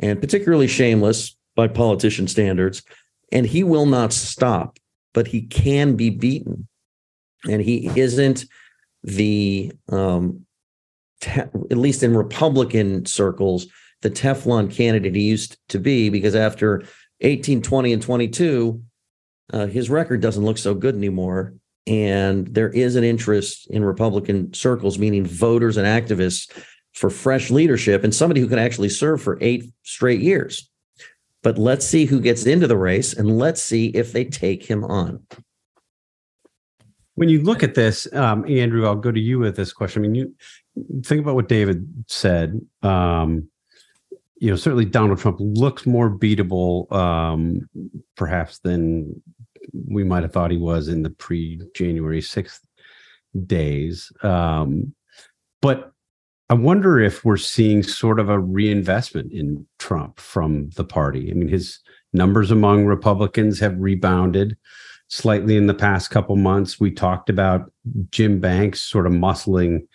and 0.00 0.20
particularly 0.20 0.68
shameless 0.68 1.36
by 1.54 1.68
politician 1.68 2.26
standards, 2.28 2.82
and 3.30 3.46
he 3.46 3.62
will 3.62 3.86
not 3.86 4.12
stop, 4.12 4.78
but 5.12 5.28
he 5.28 5.42
can 5.42 5.96
be 5.96 6.10
beaten. 6.10 6.68
And 7.48 7.60
he 7.60 7.90
isn't 7.98 8.46
the 9.02 9.72
um, 9.88 10.46
te- 11.20 11.40
at 11.40 11.76
least 11.76 12.02
in 12.02 12.16
Republican 12.16 13.04
circles, 13.06 13.66
the 14.00 14.10
Teflon 14.10 14.70
candidate 14.70 15.14
he 15.14 15.22
used 15.22 15.58
to 15.68 15.78
be, 15.78 16.08
because 16.08 16.34
after 16.34 16.84
18, 17.20 17.62
20, 17.62 17.92
and 17.92 18.02
22, 18.02 18.82
uh, 19.52 19.66
his 19.66 19.90
record 19.90 20.20
doesn't 20.20 20.44
look 20.44 20.58
so 20.58 20.74
good 20.74 20.94
anymore. 20.94 21.54
And 21.86 22.46
there 22.48 22.70
is 22.70 22.94
an 22.96 23.04
interest 23.04 23.68
in 23.70 23.84
Republican 23.84 24.54
circles, 24.54 24.98
meaning 24.98 25.26
voters 25.26 25.76
and 25.76 25.86
activists, 25.86 26.48
for 26.92 27.10
fresh 27.10 27.50
leadership 27.50 28.04
and 28.04 28.14
somebody 28.14 28.40
who 28.40 28.48
can 28.48 28.58
actually 28.58 28.88
serve 28.88 29.22
for 29.22 29.38
eight 29.40 29.72
straight 29.82 30.20
years. 30.20 30.68
But 31.42 31.58
let's 31.58 31.86
see 31.86 32.04
who 32.04 32.20
gets 32.20 32.46
into 32.46 32.66
the 32.66 32.76
race 32.76 33.12
and 33.12 33.38
let's 33.38 33.62
see 33.62 33.86
if 33.88 34.12
they 34.12 34.24
take 34.24 34.64
him 34.64 34.84
on. 34.84 35.26
When 37.14 37.28
you 37.28 37.42
look 37.42 37.62
at 37.62 37.74
this, 37.74 38.10
um, 38.14 38.48
Andrew, 38.48 38.86
I'll 38.86 38.94
go 38.94 39.12
to 39.12 39.20
you 39.20 39.38
with 39.38 39.56
this 39.56 39.72
question. 39.72 40.02
I 40.04 40.08
mean, 40.08 40.14
you 40.14 40.34
think 41.04 41.20
about 41.20 41.34
what 41.34 41.48
David 41.48 41.86
said. 42.08 42.60
Um, 42.82 43.48
you 44.36 44.50
know, 44.50 44.56
certainly 44.56 44.84
Donald 44.84 45.18
Trump 45.18 45.36
looks 45.40 45.86
more 45.86 46.10
beatable, 46.10 46.90
um, 46.92 47.68
perhaps 48.16 48.58
than 48.60 49.22
we 49.72 50.04
might 50.04 50.22
have 50.22 50.32
thought 50.32 50.50
he 50.50 50.58
was 50.58 50.88
in 50.88 51.02
the 51.02 51.10
pre-January 51.10 52.20
sixth 52.20 52.66
days. 53.46 54.12
Um, 54.22 54.94
but 55.60 55.92
I 56.50 56.54
wonder 56.54 56.98
if 56.98 57.24
we're 57.24 57.36
seeing 57.36 57.82
sort 57.82 58.20
of 58.20 58.28
a 58.28 58.38
reinvestment 58.38 59.32
in 59.32 59.66
Trump 59.78 60.20
from 60.20 60.70
the 60.70 60.84
party. 60.84 61.30
I 61.30 61.34
mean, 61.34 61.48
his 61.48 61.78
numbers 62.12 62.50
among 62.50 62.84
Republicans 62.84 63.58
have 63.60 63.78
rebounded 63.78 64.56
slightly 65.08 65.56
in 65.56 65.66
the 65.66 65.74
past 65.74 66.10
couple 66.10 66.36
months. 66.36 66.80
We 66.80 66.90
talked 66.90 67.30
about 67.30 67.72
Jim 68.10 68.40
Banks 68.40 68.80
sort 68.80 69.06
of 69.06 69.12
muscling 69.12 69.86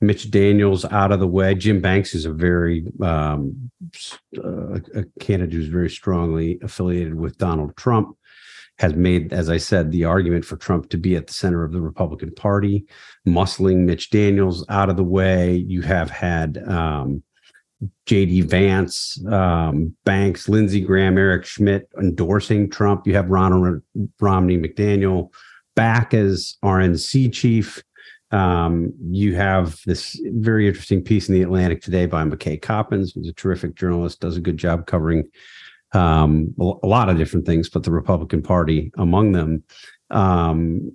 Mitch 0.00 0.30
Daniels 0.30 0.84
out 0.86 1.12
of 1.12 1.20
the 1.20 1.26
way. 1.26 1.54
Jim 1.54 1.80
Banks 1.80 2.14
is 2.14 2.24
a 2.24 2.32
very 2.32 2.86
um, 3.02 3.70
uh, 4.36 4.74
a 4.94 5.04
candidate 5.20 5.54
who's 5.54 5.68
very 5.68 5.90
strongly 5.90 6.58
affiliated 6.62 7.14
with 7.14 7.38
Donald 7.38 7.76
Trump. 7.76 8.16
Has 8.78 8.94
made, 8.94 9.32
as 9.32 9.48
I 9.48 9.56
said, 9.56 9.90
the 9.90 10.04
argument 10.04 10.44
for 10.44 10.56
Trump 10.56 10.90
to 10.90 10.98
be 10.98 11.16
at 11.16 11.26
the 11.26 11.32
center 11.32 11.64
of 11.64 11.72
the 11.72 11.80
Republican 11.80 12.30
Party, 12.34 12.84
muscling 13.26 13.86
Mitch 13.86 14.10
Daniels 14.10 14.66
out 14.68 14.90
of 14.90 14.96
the 14.96 15.04
way. 15.04 15.56
You 15.56 15.80
have 15.80 16.10
had 16.10 16.58
um, 16.68 17.22
J.D. 18.06 18.42
Vance, 18.42 19.24
um, 19.26 19.94
Banks, 20.04 20.48
Lindsey 20.48 20.80
Graham, 20.80 21.18
Eric 21.18 21.44
Schmitt 21.44 21.88
endorsing 22.00 22.70
Trump. 22.70 23.06
You 23.06 23.14
have 23.14 23.26
Ronna 23.26 23.80
Romney 24.20 24.58
McDaniel 24.58 25.32
back 25.74 26.14
as 26.14 26.56
RNC 26.64 27.32
chief. 27.32 27.82
Um, 28.32 28.92
you 29.08 29.36
have 29.36 29.80
this 29.86 30.20
very 30.32 30.66
interesting 30.66 31.02
piece 31.02 31.28
in 31.28 31.34
the 31.34 31.42
Atlantic 31.42 31.80
today 31.80 32.06
by 32.06 32.24
McKay 32.24 32.60
Coppins, 32.60 33.12
who's 33.12 33.28
a 33.28 33.32
terrific 33.32 33.76
journalist, 33.76 34.20
does 34.20 34.36
a 34.36 34.40
good 34.40 34.56
job 34.56 34.86
covering 34.86 35.24
um, 35.92 36.54
a 36.58 36.86
lot 36.86 37.08
of 37.08 37.16
different 37.16 37.46
things, 37.46 37.68
but 37.68 37.84
the 37.84 37.90
Republican 37.90 38.42
Party 38.42 38.92
among 38.96 39.32
them. 39.32 39.62
Um, 40.10 40.92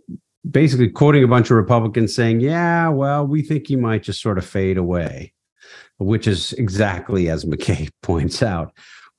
basically 0.50 0.90
quoting 0.90 1.24
a 1.24 1.28
bunch 1.28 1.52
of 1.52 1.58
Republicans 1.58 2.16
saying, 2.16 2.40
yeah, 2.40 2.88
well, 2.90 3.28
we 3.28 3.44
think 3.44 3.68
he 3.68 3.76
might 3.76 4.02
just 4.02 4.22
sort 4.22 4.40
of 4.40 4.46
fade 4.46 4.78
away 4.78 5.34
which 6.02 6.28
is 6.28 6.54
exactly 6.54 7.30
as 7.30 7.46
McKay 7.46 7.90
points 8.02 8.42
out, 8.42 8.74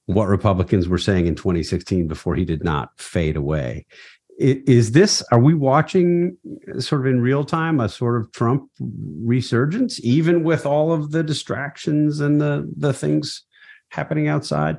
what 0.07 0.27
Republicans 0.27 0.89
were 0.89 0.99
saying 0.99 1.27
in 1.27 1.35
2016 1.35 2.09
before 2.09 2.35
he 2.35 2.45
did 2.45 2.65
not 2.65 2.91
fade 2.99 3.37
away. 3.37 3.87
Is 4.39 4.93
this, 4.93 5.23
are 5.31 5.39
we 5.39 5.55
watching 5.55 6.37
sort 6.79 7.03
of 7.03 7.07
in 7.07 7.21
real 7.21 7.45
time 7.45 7.79
a 7.79 7.89
sort 7.89 8.21
of 8.21 8.33
Trump 8.33 8.69
resurgence, 8.81 10.01
even 10.03 10.43
with 10.43 10.67
all 10.67 10.93
of 10.93 11.13
the 11.13 11.23
distractions 11.23 12.19
and 12.19 12.41
the, 12.41 12.69
the 12.77 12.93
things 12.93 13.45
happening 13.91 14.27
outside? 14.27 14.79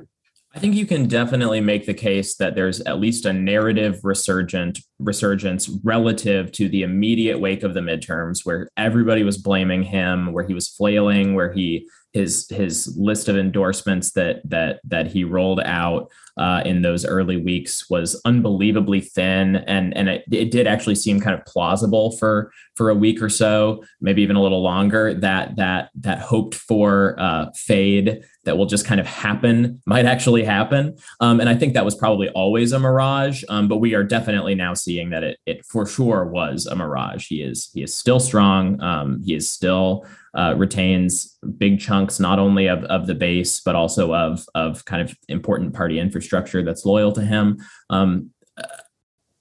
I 0.54 0.60
think 0.60 0.76
you 0.76 0.86
can 0.86 1.08
definitely 1.08 1.60
make 1.60 1.84
the 1.84 1.94
case 1.94 2.36
that 2.36 2.54
there's 2.54 2.80
at 2.82 3.00
least 3.00 3.24
a 3.24 3.32
narrative 3.32 3.98
resurgent 4.04 4.78
resurgence 5.00 5.68
relative 5.82 6.52
to 6.52 6.68
the 6.68 6.82
immediate 6.82 7.40
wake 7.40 7.64
of 7.64 7.74
the 7.74 7.80
midterms 7.80 8.40
where 8.44 8.68
everybody 8.76 9.24
was 9.24 9.36
blaming 9.36 9.82
him, 9.82 10.32
where 10.32 10.46
he 10.46 10.54
was 10.54 10.68
flailing, 10.68 11.34
where 11.34 11.52
he 11.52 11.88
his 12.14 12.48
his 12.48 12.96
list 12.96 13.28
of 13.28 13.36
endorsements 13.36 14.12
that 14.12 14.40
that 14.48 14.80
that 14.84 15.08
he 15.08 15.24
rolled 15.24 15.60
out 15.60 16.10
uh, 16.36 16.62
in 16.64 16.82
those 16.82 17.04
early 17.04 17.36
weeks 17.36 17.90
was 17.90 18.20
unbelievably 18.24 19.00
thin, 19.00 19.56
and 19.56 19.96
and 19.96 20.08
it, 20.08 20.24
it 20.30 20.50
did 20.52 20.68
actually 20.68 20.94
seem 20.94 21.20
kind 21.20 21.38
of 21.38 21.44
plausible 21.44 22.12
for 22.12 22.52
for 22.76 22.88
a 22.88 22.94
week 22.94 23.20
or 23.20 23.28
so, 23.28 23.84
maybe 24.00 24.22
even 24.22 24.36
a 24.36 24.42
little 24.42 24.62
longer. 24.62 25.12
That 25.12 25.56
that 25.56 25.90
that 25.96 26.20
hoped 26.20 26.54
for 26.54 27.16
uh, 27.18 27.50
fade 27.56 28.24
that 28.44 28.56
will 28.56 28.66
just 28.66 28.86
kind 28.86 29.00
of 29.00 29.06
happen 29.06 29.82
might 29.84 30.06
actually 30.06 30.44
happen, 30.44 30.96
um, 31.18 31.40
and 31.40 31.48
I 31.48 31.56
think 31.56 31.74
that 31.74 31.84
was 31.84 31.96
probably 31.96 32.28
always 32.30 32.70
a 32.70 32.78
mirage. 32.78 33.42
Um, 33.48 33.66
but 33.66 33.78
we 33.78 33.94
are 33.94 34.04
definitely 34.04 34.54
now 34.54 34.74
seeing 34.74 35.10
that 35.10 35.24
it 35.24 35.38
it 35.46 35.66
for 35.66 35.84
sure 35.84 36.26
was 36.26 36.66
a 36.66 36.76
mirage. 36.76 37.26
He 37.26 37.42
is 37.42 37.70
he 37.74 37.82
is 37.82 37.92
still 37.92 38.20
strong. 38.20 38.80
Um, 38.80 39.20
he 39.24 39.34
is 39.34 39.50
still 39.50 40.06
uh, 40.34 40.54
retains 40.56 41.36
big 41.58 41.78
chunks 41.78 42.18
not 42.18 42.38
only 42.38 42.66
of, 42.66 42.84
of 42.84 43.06
the 43.06 43.14
base 43.14 43.60
but 43.60 43.74
also 43.74 44.14
of 44.14 44.46
of 44.54 44.84
kind 44.84 45.02
of 45.02 45.16
important 45.28 45.74
party 45.74 45.98
infrastructure 45.98 46.62
that's 46.62 46.84
loyal 46.84 47.12
to 47.12 47.22
him. 47.22 47.58
Um, 47.90 48.30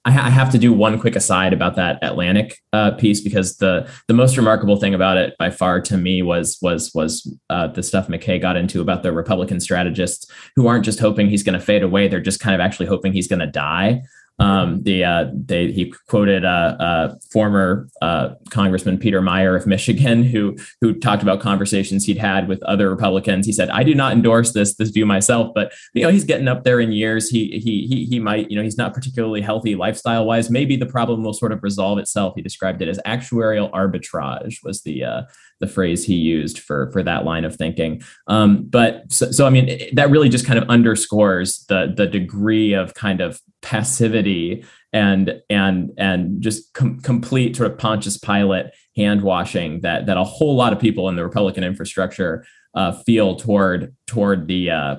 I, 0.05 0.27
I, 0.27 0.29
have 0.29 0.51
to 0.51 0.57
do 0.57 0.73
one 0.73 0.99
quick 0.99 1.15
aside 1.15 1.53
about 1.53 1.75
that 1.75 1.99
Atlantic 2.01 2.57
uh, 2.73 2.91
piece 2.91 3.21
because 3.21 3.57
the 3.57 3.89
the 4.07 4.13
most 4.13 4.35
remarkable 4.37 4.75
thing 4.75 4.93
about 4.93 5.17
it 5.17 5.35
by 5.37 5.49
far 5.49 5.79
to 5.81 5.97
me 5.97 6.21
was 6.21 6.57
was 6.61 6.91
was 6.93 7.37
uh, 7.49 7.67
the 7.67 7.83
stuff 7.83 8.07
McKay 8.07 8.41
got 8.41 8.57
into 8.57 8.81
about 8.81 9.03
the 9.03 9.13
Republican 9.13 9.59
strategists 9.59 10.29
who 10.55 10.67
aren't 10.67 10.85
just 10.85 10.99
hoping 10.99 11.29
he's 11.29 11.43
going 11.43 11.57
to 11.57 11.65
fade 11.65 11.83
away; 11.83 12.07
they're 12.07 12.19
just 12.19 12.39
kind 12.39 12.55
of 12.55 12.61
actually 12.61 12.87
hoping 12.87 13.13
he's 13.13 13.27
going 13.27 13.39
to 13.39 13.47
die. 13.47 14.01
Um, 14.39 14.81
the 14.81 15.03
uh, 15.03 15.25
they 15.33 15.71
he 15.71 15.93
quoted 16.07 16.43
uh, 16.43 16.75
uh, 16.79 17.15
former 17.31 17.87
uh, 18.01 18.29
Congressman 18.49 18.97
Peter 18.97 19.21
Meijer 19.21 19.55
of 19.55 19.67
Michigan, 19.67 20.23
who 20.23 20.57
who 20.81 20.93
talked 20.93 21.21
about 21.21 21.39
conversations 21.39 22.05
he'd 22.05 22.17
had 22.17 22.47
with 22.47 22.61
other 22.63 22.89
Republicans. 22.89 23.45
He 23.45 23.53
said, 23.53 23.69
"I 23.69 23.83
do 23.83 23.93
not 23.93 24.11
endorse 24.11 24.51
this 24.51 24.75
this 24.75 24.89
view 24.89 25.05
myself, 25.05 25.51
but 25.53 25.71
you 25.93 26.01
know 26.01 26.09
he's 26.09 26.23
getting 26.23 26.47
up 26.47 26.63
there 26.63 26.79
in 26.79 26.91
years. 26.91 27.29
He 27.29 27.59
he 27.59 27.85
he 27.87 28.05
he 28.05 28.19
might 28.19 28.49
you 28.49 28.57
know 28.57 28.63
he's 28.63 28.77
not 28.77 28.93
particularly 28.93 29.41
healthy 29.41 29.75
lifestyle 29.75 30.25
wise. 30.25 30.49
Maybe 30.49 30.77
the 30.77 30.87
problem 30.87 31.23
will 31.23 31.33
sort 31.33 31.51
of 31.51 31.61
resolve 31.61 31.99
itself." 31.99 32.33
He 32.35 32.41
described 32.41 32.81
it 32.81 32.89
as 32.89 32.99
actuarial 33.05 33.71
arbitrage 33.71 34.63
was 34.63 34.81
the 34.81 35.03
uh, 35.03 35.21
the 35.63 35.71
phrase 35.71 36.03
he 36.03 36.15
used 36.15 36.59
for 36.59 36.91
for 36.91 37.01
that 37.03 37.23
line 37.23 37.45
of 37.45 37.55
thinking. 37.55 38.01
Um, 38.27 38.65
but 38.65 39.11
so, 39.11 39.31
so 39.31 39.47
I 39.47 39.49
mean 39.49 39.79
that 39.93 40.09
really 40.09 40.29
just 40.29 40.45
kind 40.45 40.59
of 40.59 40.67
underscores 40.69 41.65
the 41.69 41.93
the 41.95 42.05
degree 42.05 42.73
of 42.73 42.93
kind 42.93 43.21
of 43.21 43.39
passivity 43.61 44.65
and 44.91 45.41
and 45.49 45.91
and 45.97 46.41
just 46.41 46.73
com- 46.73 46.99
complete 46.99 47.55
sort 47.55 47.71
of 47.71 47.77
Pontius 47.77 48.17
Pilate 48.17 48.67
hand 48.97 49.21
washing 49.21 49.81
that 49.81 50.05
that 50.05 50.17
a 50.17 50.23
whole 50.23 50.55
lot 50.55 50.73
of 50.73 50.79
people 50.79 51.07
in 51.09 51.15
the 51.15 51.23
Republican 51.23 51.63
infrastructure 51.63 52.45
uh, 52.75 52.91
feel 52.91 53.35
toward 53.35 53.95
toward 54.05 54.47
the 54.47 54.69
uh, 54.69 54.95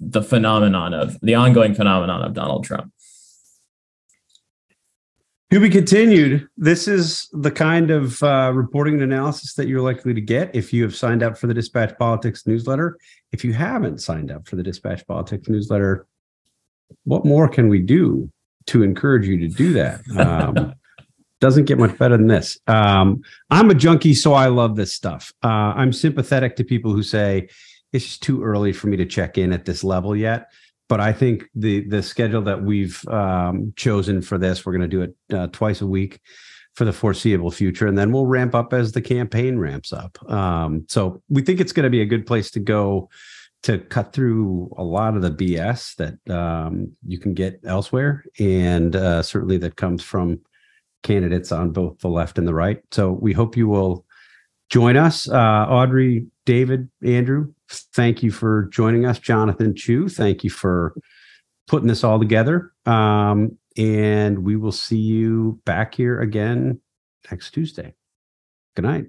the 0.00 0.22
phenomenon 0.22 0.92
of 0.92 1.18
the 1.22 1.34
ongoing 1.34 1.74
phenomenon 1.74 2.22
of 2.22 2.34
Donald 2.34 2.64
Trump. 2.64 2.92
To 5.54 5.60
be 5.60 5.70
continued. 5.70 6.48
This 6.56 6.88
is 6.88 7.28
the 7.32 7.52
kind 7.52 7.92
of 7.92 8.20
uh, 8.24 8.50
reporting 8.52 8.94
and 8.94 9.04
analysis 9.04 9.54
that 9.54 9.68
you're 9.68 9.82
likely 9.82 10.12
to 10.12 10.20
get 10.20 10.52
if 10.52 10.72
you 10.72 10.82
have 10.82 10.96
signed 10.96 11.22
up 11.22 11.38
for 11.38 11.46
the 11.46 11.54
Dispatch 11.54 11.96
Politics 11.96 12.44
newsletter. 12.44 12.98
If 13.30 13.44
you 13.44 13.52
haven't 13.52 14.02
signed 14.02 14.32
up 14.32 14.48
for 14.48 14.56
the 14.56 14.64
Dispatch 14.64 15.06
Politics 15.06 15.48
newsletter, 15.48 16.08
what 17.04 17.24
more 17.24 17.48
can 17.48 17.68
we 17.68 17.78
do 17.78 18.32
to 18.66 18.82
encourage 18.82 19.28
you 19.28 19.38
to 19.38 19.46
do 19.46 19.74
that? 19.74 20.00
Um, 20.18 20.74
doesn't 21.40 21.66
get 21.66 21.78
much 21.78 21.96
better 21.98 22.16
than 22.16 22.26
this. 22.26 22.58
Um, 22.66 23.22
I'm 23.48 23.70
a 23.70 23.74
junkie, 23.74 24.14
so 24.14 24.32
I 24.32 24.48
love 24.48 24.74
this 24.74 24.92
stuff. 24.92 25.32
Uh, 25.40 25.72
I'm 25.76 25.92
sympathetic 25.92 26.56
to 26.56 26.64
people 26.64 26.92
who 26.92 27.04
say 27.04 27.48
it's 27.92 28.04
just 28.04 28.24
too 28.24 28.42
early 28.42 28.72
for 28.72 28.88
me 28.88 28.96
to 28.96 29.06
check 29.06 29.38
in 29.38 29.52
at 29.52 29.66
this 29.66 29.84
level 29.84 30.16
yet 30.16 30.50
but 30.88 31.00
I 31.00 31.12
think 31.12 31.44
the 31.54 31.86
the 31.88 32.02
schedule 32.02 32.42
that 32.42 32.62
we've 32.62 33.06
um, 33.08 33.72
chosen 33.76 34.22
for 34.22 34.38
this, 34.38 34.64
we're 34.64 34.72
going 34.72 34.88
to 34.90 34.96
do 34.96 35.02
it 35.02 35.14
uh, 35.32 35.46
twice 35.48 35.80
a 35.80 35.86
week 35.86 36.20
for 36.74 36.84
the 36.84 36.92
foreseeable 36.92 37.50
future, 37.50 37.86
and 37.86 37.96
then 37.96 38.12
we'll 38.12 38.26
ramp 38.26 38.54
up 38.54 38.72
as 38.72 38.92
the 38.92 39.00
campaign 39.00 39.58
ramps 39.58 39.92
up. 39.92 40.18
Um, 40.30 40.84
so 40.88 41.22
we 41.28 41.42
think 41.42 41.60
it's 41.60 41.72
going 41.72 41.84
to 41.84 41.90
be 41.90 42.02
a 42.02 42.06
good 42.06 42.26
place 42.26 42.50
to 42.52 42.60
go 42.60 43.08
to 43.62 43.78
cut 43.78 44.12
through 44.12 44.74
a 44.76 44.84
lot 44.84 45.16
of 45.16 45.22
the 45.22 45.30
BS 45.30 45.94
that 45.96 46.34
um, 46.34 46.92
you 47.06 47.18
can 47.18 47.32
get 47.32 47.60
elsewhere, 47.64 48.24
and 48.38 48.94
uh, 48.94 49.22
certainly 49.22 49.56
that 49.58 49.76
comes 49.76 50.02
from 50.02 50.40
candidates 51.02 51.52
on 51.52 51.70
both 51.70 51.98
the 52.00 52.08
left 52.08 52.38
and 52.38 52.48
the 52.48 52.54
right. 52.54 52.82
So 52.90 53.12
we 53.12 53.32
hope 53.32 53.56
you 53.56 53.68
will 53.68 54.04
join 54.70 54.96
us. 54.96 55.28
Uh, 55.28 55.66
Audrey, 55.68 56.26
David, 56.46 56.90
Andrew, 57.02 57.52
thank 57.68 58.22
you 58.22 58.30
for 58.30 58.68
joining 58.72 59.06
us. 59.06 59.18
Jonathan 59.18 59.74
Chu, 59.74 60.08
thank 60.08 60.44
you 60.44 60.50
for 60.50 60.94
putting 61.66 61.88
this 61.88 62.04
all 62.04 62.18
together. 62.18 62.72
Um, 62.86 63.58
and 63.76 64.44
we 64.44 64.56
will 64.56 64.72
see 64.72 64.98
you 64.98 65.60
back 65.64 65.94
here 65.94 66.20
again 66.20 66.80
next 67.30 67.52
Tuesday. 67.52 67.94
Good 68.76 68.84
night. 68.84 69.06